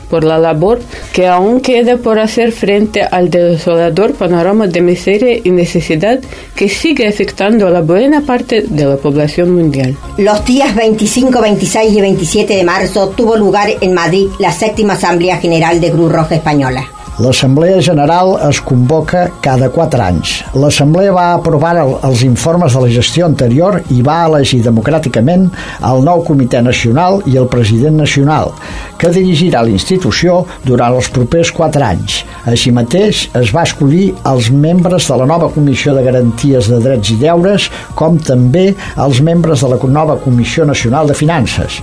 por 0.09 0.23
la 0.23 0.37
labor 0.37 0.79
que 1.13 1.27
aún 1.27 1.61
queda 1.61 1.97
por 1.97 2.19
hacer 2.19 2.51
frente 2.51 3.01
al 3.01 3.29
desolador 3.29 4.13
panorama 4.13 4.67
de 4.67 4.81
miseria 4.81 5.39
y 5.43 5.51
necesidad 5.51 6.19
que 6.55 6.69
sigue 6.69 7.07
afectando 7.07 7.67
a 7.67 7.71
la 7.71 7.81
buena 7.81 8.21
parte 8.21 8.61
de 8.61 8.85
la 8.85 8.97
población 8.97 9.55
mundial. 9.55 9.97
Los 10.17 10.45
días 10.45 10.75
25, 10.75 11.41
26 11.41 11.93
y 11.93 12.01
27 12.01 12.55
de 12.55 12.63
marzo 12.63 13.09
tuvo 13.09 13.35
lugar 13.35 13.69
en 13.81 13.93
Madrid 13.93 14.27
la 14.39 14.51
séptima 14.51 14.93
Asamblea 14.93 15.37
General 15.37 15.81
de 15.81 15.91
Cruz 15.91 16.11
Roja 16.11 16.35
Española. 16.35 16.94
L'Assemblea 17.15 17.79
General 17.79 18.33
es 18.49 18.59
convoca 18.59 19.29
cada 19.39 19.69
4 19.71 20.01
anys. 20.03 20.31
L'Assemblea 20.59 21.13
va 21.15 21.27
aprovar 21.37 21.77
el, 21.79 21.93
els 22.03 22.25
informes 22.27 22.73
de 22.75 22.81
la 22.83 22.89
gestió 22.91 23.23
anterior 23.29 23.77
i 23.95 24.01
va 24.03 24.17
elegir 24.27 24.59
democràticament 24.65 25.45
el 25.87 26.03
nou 26.03 26.25
Comitè 26.27 26.59
Nacional 26.59 27.21
i 27.31 27.37
el 27.39 27.47
President 27.47 27.95
Nacional, 28.03 28.51
que 28.99 29.13
dirigirà 29.15 29.61
la 29.63 29.71
institució 29.71 30.41
durant 30.65 30.97
els 30.97 31.07
propers 31.15 31.53
4 31.55 31.85
anys. 31.87 32.17
Així 32.51 32.73
mateix, 32.75 33.29
es 33.39 33.53
va 33.55 33.63
escollir 33.63 34.09
els 34.27 34.51
membres 34.51 35.07
de 35.07 35.21
la 35.21 35.29
nova 35.31 35.47
Comissió 35.55 35.95
de 35.95 36.03
Garanties 36.03 36.67
de 36.67 36.81
Drets 36.83 37.15
i 37.15 37.17
Deures, 37.23 37.69
com 37.95 38.19
també 38.19 38.65
els 38.99 39.23
membres 39.23 39.63
de 39.63 39.71
la 39.71 39.79
nova 39.87 40.19
Comissió 40.19 40.67
Nacional 40.67 41.07
de 41.07 41.15
Finances. 41.15 41.79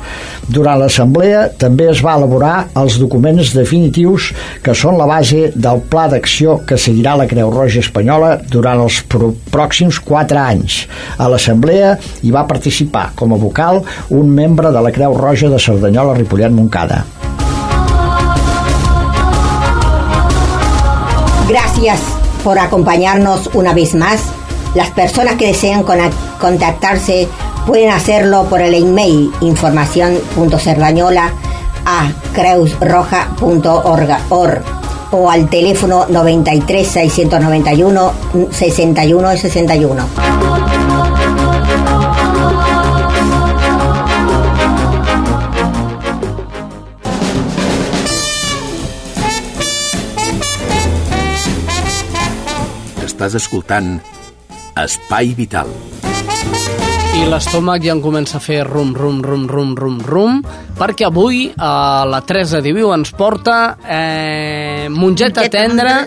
Durant 0.52 0.84
l'Assemblea 0.84 1.48
també 1.56 1.88
es 1.88 2.04
va 2.04 2.18
elaborar 2.20 2.68
els 2.76 3.00
documents 3.00 3.56
definitius 3.56 4.28
que 4.62 4.76
són 4.76 5.00
la 5.00 5.08
base 5.08 5.21
del 5.30 5.78
pla 5.86 6.08
d'acció 6.10 6.56
que 6.66 6.74
seguirà 6.74 7.14
la 7.16 7.28
Creu 7.30 7.52
Roja 7.54 7.78
Espanyola 7.78 8.40
durant 8.50 8.80
els 8.82 8.96
pròxims 9.06 10.00
4 10.02 10.40
anys. 10.40 10.88
A 11.22 11.28
l'Assemblea 11.30 11.92
hi 12.22 12.32
va 12.34 12.42
participar 12.48 13.12
com 13.14 13.32
a 13.32 13.38
vocal 13.38 13.78
un 14.10 14.34
membre 14.34 14.72
de 14.74 14.82
la 14.82 14.90
Creu 14.90 15.14
Roja 15.14 15.48
de 15.48 15.60
Cerdanyola 15.62 16.16
Ripollet 16.18 16.50
Moncada. 16.50 17.04
Gracias 21.48 22.00
por 22.42 22.58
acompañarnos 22.58 23.48
una 23.54 23.74
vez 23.74 23.94
más. 23.94 24.24
Las 24.74 24.90
personas 24.90 25.36
que 25.36 25.46
desean 25.48 25.84
contactarse 26.40 27.28
pueden 27.66 27.90
hacerlo 27.90 28.46
por 28.50 28.60
el 28.60 28.74
email 28.74 29.30
información.cerdañola 29.40 31.30
a 31.84 32.10
creusroja.org 32.34 34.81
o 35.12 35.30
al 35.30 35.48
teléfono 35.48 36.06
93 36.08 36.88
691 36.88 38.12
61 38.50 39.36
61. 39.36 40.06
Estàs 53.04 53.36
escoltant 53.38 54.00
Espai 54.82 55.34
Vital. 55.38 55.70
I 57.12 57.26
l'estómac 57.28 57.82
ja 57.84 57.92
en 57.92 58.00
comença 58.00 58.38
a 58.38 58.40
fer 58.40 58.62
rum, 58.64 58.94
rum, 58.96 59.18
rum, 59.20 59.44
rum, 59.44 59.74
rum, 59.76 59.98
rum, 60.00 60.38
perquè 60.78 61.04
avui 61.10 61.42
eh, 61.50 61.54
la 62.08 62.20
Teresa 62.24 62.62
Diviu 62.64 62.88
ens 62.94 63.12
porta 63.12 63.56
eh, 63.84 64.88
mongeta 64.88 65.44
tendra 65.52 65.98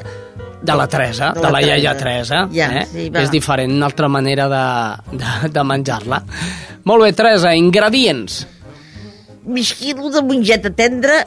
de 0.66 0.74
la 0.74 0.88
Teresa, 0.90 1.30
de, 1.36 1.44
de 1.46 1.52
la, 1.54 1.62
iaia 1.62 1.94
Teresa. 1.98 2.42
Ja, 2.50 2.72
eh? 2.82 2.84
sí, 2.90 3.08
va. 3.14 3.22
És 3.22 3.30
diferent, 3.30 3.78
una 3.78 3.86
altra 3.92 4.10
manera 4.10 4.50
de, 4.50 4.66
de, 5.22 5.54
de 5.54 5.66
menjar-la. 5.70 6.24
Molt 6.90 7.06
bé, 7.06 7.14
Teresa, 7.14 7.54
ingredients. 7.54 8.42
Mig 9.46 9.76
quilo 9.78 10.10
de 10.10 10.26
mongeta 10.26 10.74
tendra 10.74 11.22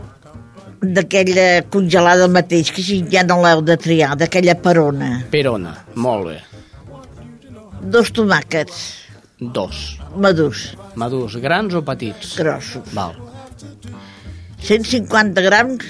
d'aquella 0.82 1.64
congelada 1.70 2.26
mateix, 2.30 2.74
que 2.74 2.82
ja 2.82 3.22
no 3.26 3.38
l'heu 3.44 3.62
de 3.66 3.78
triar, 3.78 4.16
d'aquella 4.18 4.58
perona. 4.58 5.20
Perona, 5.30 5.76
molt 5.94 6.32
bé. 6.32 6.40
Dos 7.78 8.10
tomàquets. 8.10 9.07
Dos. 9.40 9.98
Madurs. 10.16 10.74
Madurs, 10.98 11.36
grans 11.38 11.74
o 11.74 11.82
petits? 11.86 12.34
Grossos. 12.38 12.90
Val. 12.94 13.14
150 14.58 15.42
grams 15.42 15.84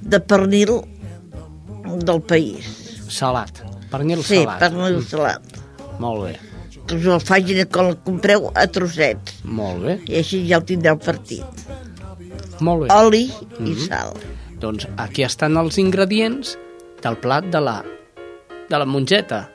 de 0.00 0.20
pernil 0.20 0.72
del 2.00 2.22
país. 2.22 2.64
Salat. 3.12 3.60
Pernil 3.90 4.22
sí, 4.24 4.40
salat. 4.42 4.60
pernil 4.60 5.02
salat. 5.04 5.58
Molt 6.00 6.24
bé. 6.24 6.34
Que 6.86 6.96
us 6.96 7.08
el 7.10 7.20
facin 7.20 7.60
quan 7.72 7.90
el 7.92 7.98
compreu 8.06 8.48
a 8.54 8.64
trossets. 8.72 9.42
Molt 9.44 9.84
bé. 9.84 9.98
I 10.08 10.20
així 10.22 10.40
ja 10.48 10.60
el 10.60 10.64
tindreu 10.68 10.96
partit. 11.02 11.44
Molt 12.60 12.86
bé. 12.86 12.94
Oli 12.94 13.26
mm 13.26 13.66
-hmm. 13.66 13.68
i 13.68 13.86
sal. 13.86 14.16
Doncs 14.60 14.88
aquí 14.96 15.22
estan 15.22 15.56
els 15.56 15.76
ingredients 15.78 16.56
del 17.02 17.16
plat 17.16 17.44
de 17.44 17.60
la, 17.60 17.84
de 18.70 18.78
la 18.78 18.86
mongeta 18.86 19.50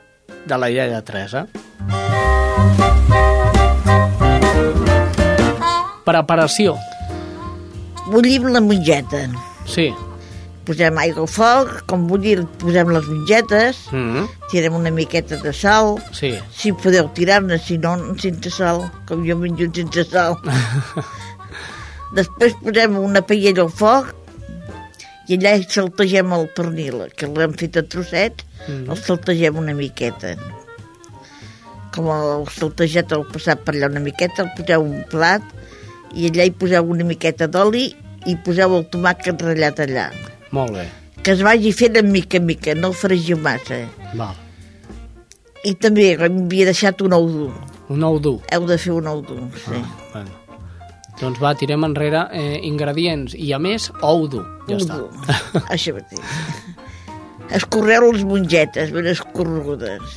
de 0.46 0.58
la 0.58 0.70
iaia 0.70 1.02
Teresa. 1.02 1.48
Preparació. 6.04 6.76
Bullim 8.10 8.48
la 8.52 8.60
mongeta. 8.60 9.28
Sí. 9.66 9.92
Posem 10.66 10.98
aigua 11.02 11.24
al 11.24 11.30
foc, 11.30 11.70
com 11.90 12.04
bullir 12.06 12.44
posem 12.62 12.88
les 12.94 13.06
mongetes, 13.06 13.78
Mm 13.92 14.12
-hmm. 14.14 14.28
tirem 14.50 14.74
una 14.74 14.90
miqueta 14.90 15.36
de 15.36 15.52
sal, 15.52 15.98
Sí. 16.12 16.38
si 16.54 16.72
podeu 16.72 17.08
tirar-ne, 17.14 17.58
si 17.58 17.78
no, 17.78 17.96
sense 18.18 18.50
sal, 18.50 18.90
com 19.08 19.24
jo 19.26 19.36
menjo 19.36 19.66
sense 19.74 20.04
sal. 20.10 20.36
Després 22.14 22.54
posem 22.62 22.96
una 22.98 23.22
paella 23.22 23.62
al 23.62 23.70
foc 23.70 24.14
i 25.28 25.36
allà 25.38 25.54
saltegem 25.68 26.32
el 26.32 26.48
pernil, 26.54 27.06
que 27.16 27.26
l'hem 27.26 27.54
fet 27.54 27.76
a 27.76 27.82
trossets, 27.82 28.44
Mhm. 28.68 28.90
el 28.90 28.96
saltegem 28.96 29.56
una 29.56 29.74
miqueta. 29.74 30.36
Com 31.94 32.06
el 32.08 32.46
saltejat 32.48 33.12
el 33.12 33.24
passat 33.32 33.58
per 33.64 33.74
allà 33.74 33.86
una 33.90 34.00
miqueta, 34.00 34.42
el 34.42 34.50
poseu 34.56 34.82
un 34.82 35.04
plat 35.10 35.42
i 36.14 36.28
allà 36.28 36.46
hi 36.48 36.52
poseu 36.56 36.90
una 36.94 37.04
miqueta 37.08 37.48
d'oli 37.50 37.88
i 38.28 38.36
poseu 38.44 38.76
el 38.78 38.86
tomàquet 38.92 39.40
ratllat 39.42 39.80
allà. 39.86 40.10
Molt 40.52 40.76
bé. 40.76 40.86
Que 41.22 41.34
es 41.36 41.42
vagi 41.46 41.70
fent 41.72 41.96
en 42.00 42.10
mica 42.12 42.38
en 42.40 42.46
mica, 42.46 42.74
no 42.74 42.90
el 42.92 42.98
fregiu 42.98 43.38
massa. 43.38 43.84
Val. 44.18 44.36
I 45.64 45.74
també 45.78 46.12
havia 46.18 46.66
deixat 46.66 47.02
un 47.06 47.14
ou 47.14 47.28
dur. 47.30 47.50
Un 47.94 48.02
ou 48.06 48.18
dur. 48.22 48.38
Heu 48.52 48.66
de 48.66 48.78
fer 48.82 48.94
un 48.96 49.06
ou 49.10 49.20
dur, 49.22 49.44
sí. 49.62 49.78
Ah, 49.78 50.06
bueno. 50.12 50.38
Doncs 51.20 51.38
va, 51.38 51.52
tirem 51.54 51.84
enrere 51.86 52.24
eh, 52.34 52.56
ingredients 52.66 53.36
i 53.38 53.52
a 53.54 53.60
més 53.62 53.90
ou 54.02 54.26
dur. 54.30 54.42
Ja 54.66 54.74
Ou 54.74 54.80
està. 54.82 54.96
dur. 54.98 55.10
Això 55.74 55.94
mateix. 55.94 56.24
Escorreu 57.52 58.08
les 58.10 58.24
mongetes 58.26 58.90
ben 58.94 59.06
escorregudes. 59.12 60.16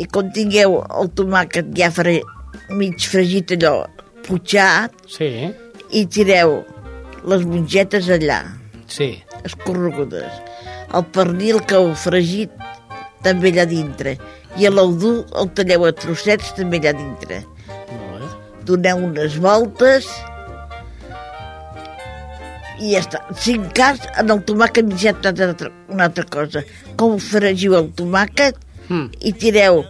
I 0.00 0.06
quan 0.10 0.28
tingueu 0.34 0.80
el 0.84 1.10
tomàquet 1.16 1.72
ja 1.76 1.88
fre... 1.94 2.20
mig 2.76 3.00
fregit 3.08 3.54
allò, 3.56 3.86
putxat, 4.30 4.94
Sí, 5.10 5.50
i 5.90 6.06
tireu 6.06 6.60
les 7.26 7.42
mongetes 7.44 8.08
allà, 8.14 8.40
sí. 8.86 9.10
escorregudes. 9.44 10.30
El 10.94 11.04
pernil 11.14 11.60
que 11.66 11.76
heu 11.78 11.92
fregit 11.94 12.50
també 13.22 13.50
allà 13.52 13.66
dintre. 13.70 14.16
I 14.58 14.66
l'ou 14.72 14.94
dur 14.98 15.24
el 15.38 15.50
talleu 15.54 15.84
a 15.86 15.92
trossets 15.94 16.54
també 16.56 16.80
allà 16.80 16.94
dintre. 16.98 17.42
Molt 17.90 18.24
bé. 18.24 18.30
doneu 18.70 19.04
unes 19.10 19.36
voltes 19.42 20.06
i 22.80 22.94
ja 22.94 23.00
està. 23.04 23.20
En 23.52 23.66
cas, 23.76 24.00
en 24.20 24.30
el 24.32 24.40
tomàquet 24.48 24.86
mitjà 24.88 25.12
una 25.20 25.46
altra, 25.50 25.70
una 25.92 26.04
altra 26.08 26.24
cosa. 26.24 26.62
Com 26.96 27.18
fregiu 27.22 27.76
el 27.78 27.90
tomàquet 27.98 28.56
Mm. 28.90 29.10
i 29.20 29.30
tireu 29.32 29.84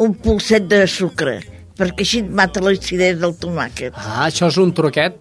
un 0.00 0.14
polset 0.14 0.62
de 0.70 0.86
sucre, 0.88 1.42
perquè 1.80 2.04
així 2.06 2.20
et 2.22 2.30
mata 2.30 2.60
l'acidesa 2.64 3.18
del 3.24 3.34
tomàquet. 3.40 3.96
Ah, 3.96 4.26
això 4.28 4.48
és 4.52 4.60
un 4.60 4.72
truquet. 4.76 5.16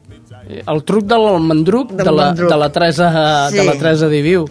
Eh, 0.50 0.62
El 0.68 0.84
truc 0.88 1.06
de 1.10 1.18
l'almendruc 1.20 1.92
Del 1.94 2.06
de, 2.06 2.12
la, 2.12 2.26
mandruc. 2.30 2.50
de 2.52 2.58
la 2.58 2.70
Teresa, 2.76 3.10
Sí. 3.50 3.58
de 3.58 3.64
la 3.66 3.74
Teresa 3.80 4.08
Diviu. 4.12 4.46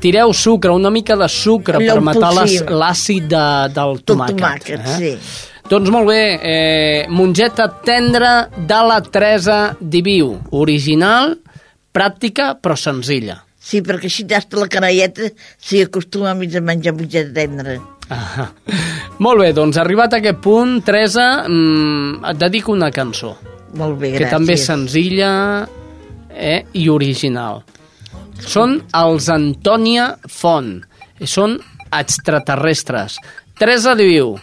Tireu 0.00 0.32
sucre, 0.32 0.70
una 0.70 0.90
mica 0.94 1.16
de 1.18 1.26
sucre 1.28 1.78
Allò 1.80 1.94
per 1.98 2.02
matar 2.06 2.30
l'àcid 2.36 3.26
de, 3.32 3.44
del 3.74 4.02
tomàquet. 4.06 4.36
tomàquet, 4.36 4.86
sí. 4.96 5.12
Doncs 5.68 5.90
molt 5.90 6.06
bé, 6.08 6.20
eh, 6.42 7.06
mongeta 7.10 7.66
tendra 7.84 8.48
de 8.56 8.78
la 8.88 9.00
Teresa 9.02 9.76
Diviu. 9.80 10.36
Original, 10.50 11.36
pràctica, 11.92 12.54
però 12.60 12.76
senzilla. 12.76 13.42
Sí, 13.60 13.82
perquè 13.82 14.06
així 14.08 14.24
hasta 14.32 14.56
la 14.56 14.66
canalleta 14.70 15.28
s'hi 15.60 15.82
acostuma 15.82 16.30
a 16.30 16.34
menjar 16.34 16.94
mongeta 16.94 17.32
tendra. 17.34 17.78
Ah. 18.10 18.48
Molt 19.24 19.42
bé, 19.42 19.52
doncs 19.56 19.78
arribat 19.80 20.14
a 20.14 20.20
aquest 20.22 20.40
punt, 20.44 20.78
Teresa, 20.86 21.44
mm, 21.48 22.24
et 22.32 22.40
dedico 22.40 22.72
una 22.72 22.90
cançó. 22.94 23.34
Molt 23.76 23.98
bé, 23.98 24.12
que 24.14 24.24
gràcies. 24.24 24.32
també 24.32 24.54
és 24.54 24.64
senzilla 24.64 25.32
eh, 26.30 26.62
i 26.72 26.88
original. 26.88 27.62
Són 28.38 28.78
els 28.94 29.28
Antònia 29.34 30.12
Font. 30.30 30.78
Són 31.26 31.58
extraterrestres. 31.92 33.18
Teresa 33.58 33.96
Diviu, 33.98 34.36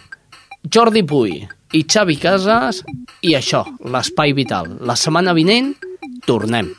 Jordi 0.68 1.06
Puy 1.08 1.38
i 1.74 1.84
Xavi 1.88 2.18
Casas 2.20 2.82
i 3.24 3.36
això, 3.38 3.64
l'Espai 3.88 4.36
Vital. 4.36 4.76
La 4.86 4.98
setmana 5.00 5.34
vinent 5.38 5.72
tornem. 6.28 6.74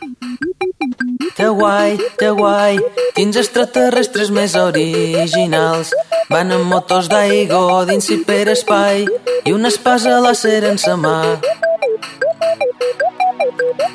Que 1.36 1.48
guai, 1.48 1.98
que 2.18 2.30
guai, 2.32 2.78
quins 3.14 3.36
extraterrestres 3.36 4.30
més 4.32 4.54
originals. 4.56 5.92
Van 6.32 6.50
amb 6.56 6.66
motors 6.72 7.10
d'aigua 7.12 7.84
dins 7.90 8.08
espai 8.56 9.06
i 9.44 9.52
una 9.52 9.68
espasa 9.68 10.18
làser 10.20 10.64
en 10.64 10.78
sa 10.78 10.96
mà. 10.96 11.20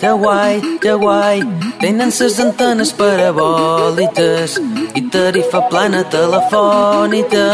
Que 0.02 0.12
guai, 0.22 0.62
que 0.82 0.94
guai, 0.94 1.42
Tenen 1.82 2.12
ses 2.14 2.36
antenes 2.38 2.92
parabòlites 2.94 4.60
i 4.94 5.02
tarifa 5.10 5.64
plana 5.72 6.04
telefònica 6.14 7.46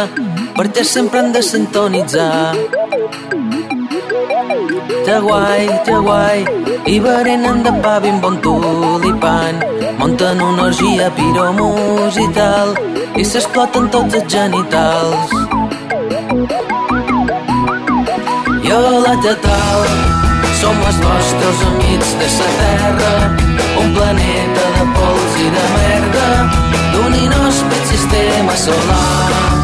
perquè 0.57 0.83
sempre 0.83 1.21
han 1.21 1.31
de 1.31 1.45
sintonitzar. 1.47 3.36
Que 5.07 5.19
guai, 5.21 5.67
que 5.85 5.97
guai, 6.03 6.39
i 6.93 6.99
berenen 6.99 7.61
de 7.63 7.71
pa 7.83 7.93
ben 8.03 8.17
bon 8.19 8.35
tulipan, 8.43 9.61
munten 9.99 10.41
una 10.43 10.63
orgia 10.63 11.07
piromusical 11.15 12.73
i 13.15 13.23
s'exploten 13.29 13.87
tots 13.93 14.17
els 14.19 14.27
genitals. 14.33 15.31
Jo 18.67 18.81
la 19.05 19.13
Tetal 19.23 19.87
som 20.59 20.83
els 20.89 20.99
vostres 21.05 21.63
amics 21.69 22.11
de 22.23 22.29
la 22.35 22.49
Terra, 22.59 23.13
un 23.83 23.95
planeta 23.95 24.65
de 24.75 24.89
pols 24.97 25.39
i 25.45 25.47
de 25.55 25.65
merda, 25.77 26.27
d'un 26.97 27.15
inhòspit 27.23 27.93
sistema 27.93 28.59
solar. 28.65 29.55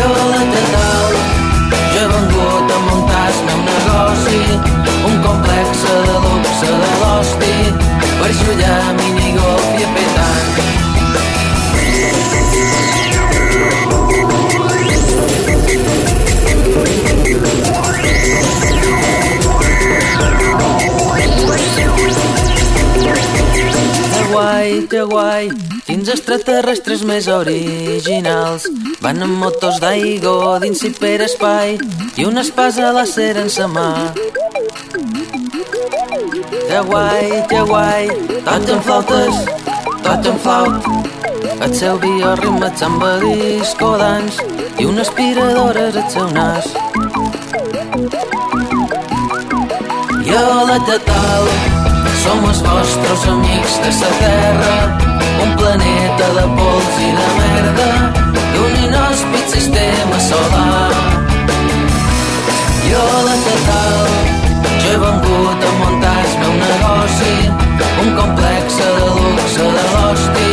Jo 0.00 0.25
negoci, 4.36 4.60
un 5.06 5.22
complex 5.22 5.82
de 5.82 6.12
luxe 6.24 6.60
de 6.60 6.90
l'hosti, 7.00 7.56
per 8.20 8.30
a 8.30 8.92
minigolf 8.92 9.80
i 9.80 9.84
a 9.84 9.88
petant. 9.94 10.75
Guai, 24.30 24.86
que 24.90 25.02
guai, 25.08 25.48
quins 25.86 26.08
extraterrestres 26.12 27.02
més 27.08 27.28
originals. 27.30 28.66
Van 29.02 29.22
amb 29.24 29.38
motos 29.42 29.78
d'aigua 29.82 30.58
dins 30.62 30.82
hiperespai 30.86 31.76
i 32.16 32.26
una 32.28 32.44
espasa 32.46 32.92
láser 32.96 33.34
en 33.42 33.50
sa 33.52 33.68
mà. 33.70 33.90
Que 36.66 36.80
guai, 36.90 37.30
que 37.50 37.62
guai, 37.70 38.10
tots 38.48 38.74
en 38.74 38.82
flautes, 38.88 39.40
tots 40.02 40.32
en 40.32 40.42
flaut. 40.44 40.90
El 41.56 41.72
seu 41.74 41.96
bioritme 42.02 42.66
et 42.68 42.82
sembla 42.82 43.14
discodants 43.22 44.42
i 44.78 44.84
una 44.84 45.06
aspiradora 45.06 45.88
és 45.88 45.96
el 46.02 46.10
seu 46.12 46.28
nas. 46.34 46.68
Jo 50.26 50.44
la 50.68 50.78
Tetal, 50.90 51.75
som 52.26 52.44
els 52.50 52.60
vostres 52.66 53.24
amics 53.30 53.74
de 53.82 53.90
la 54.00 54.10
Terra, 54.20 54.76
un 55.44 55.52
planeta 55.58 56.26
de 56.38 56.46
pols 56.58 56.96
i 57.06 57.10
de 57.18 57.26
merda, 57.38 57.90
d'un 58.54 58.72
inhòspit 58.86 59.52
sistema 59.54 60.18
solar. 60.28 60.94
Jo 62.88 63.04
la 63.28 63.36
Tetal, 63.46 64.10
jo 64.64 64.90
he 64.90 64.96
vengut 65.04 65.68
a 65.68 65.72
muntar 65.82 66.16
el 66.24 66.34
meu 66.42 66.56
negoci, 66.64 67.36
un 68.02 68.10
complex 68.18 68.80
de 68.80 68.90
luxe 68.98 69.70
de 69.78 69.86
l'hosti, 69.92 70.50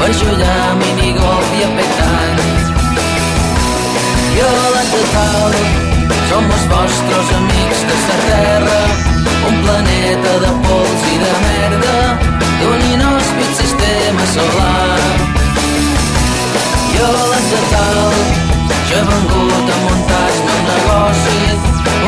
per 0.00 0.10
jugar 0.22 0.68
minigolf 0.82 1.56
i 1.60 1.64
a 1.68 1.72
petant. 1.78 2.44
Jo 4.40 4.52
la 4.76 4.84
Tetal, 4.96 5.58
som 6.32 6.54
els 6.58 6.68
vostres 6.74 7.34
amics 7.40 7.88
de 7.92 8.02
la 8.04 8.22
Terra, 8.28 8.78
un 9.48 9.60
planeta 9.62 10.38
de 10.46 10.52
pols 10.66 11.03
la 11.34 11.40
merda 11.48 12.18
d'un 12.60 12.80
inhòspit 12.92 13.52
sistema 13.60 14.24
solar. 14.34 15.00
Jo 16.94 17.08
l'estatal, 17.30 18.14
jo 18.88 18.96
he 18.98 19.02
vengut 19.10 19.72
a 19.74 19.80
muntar-me 19.84 20.52
un 20.58 20.62
negoci, 20.70 21.42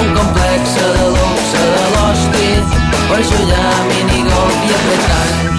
un 0.01 0.15
complex 0.19 0.79
de 0.79 1.11
luxe 1.19 1.67
de 1.75 1.85
l'hòstia, 1.95 2.63
per 3.11 3.21
jullar 3.31 3.77
minigolf 3.91 4.67
i 4.71 4.75
apretant 4.81 5.56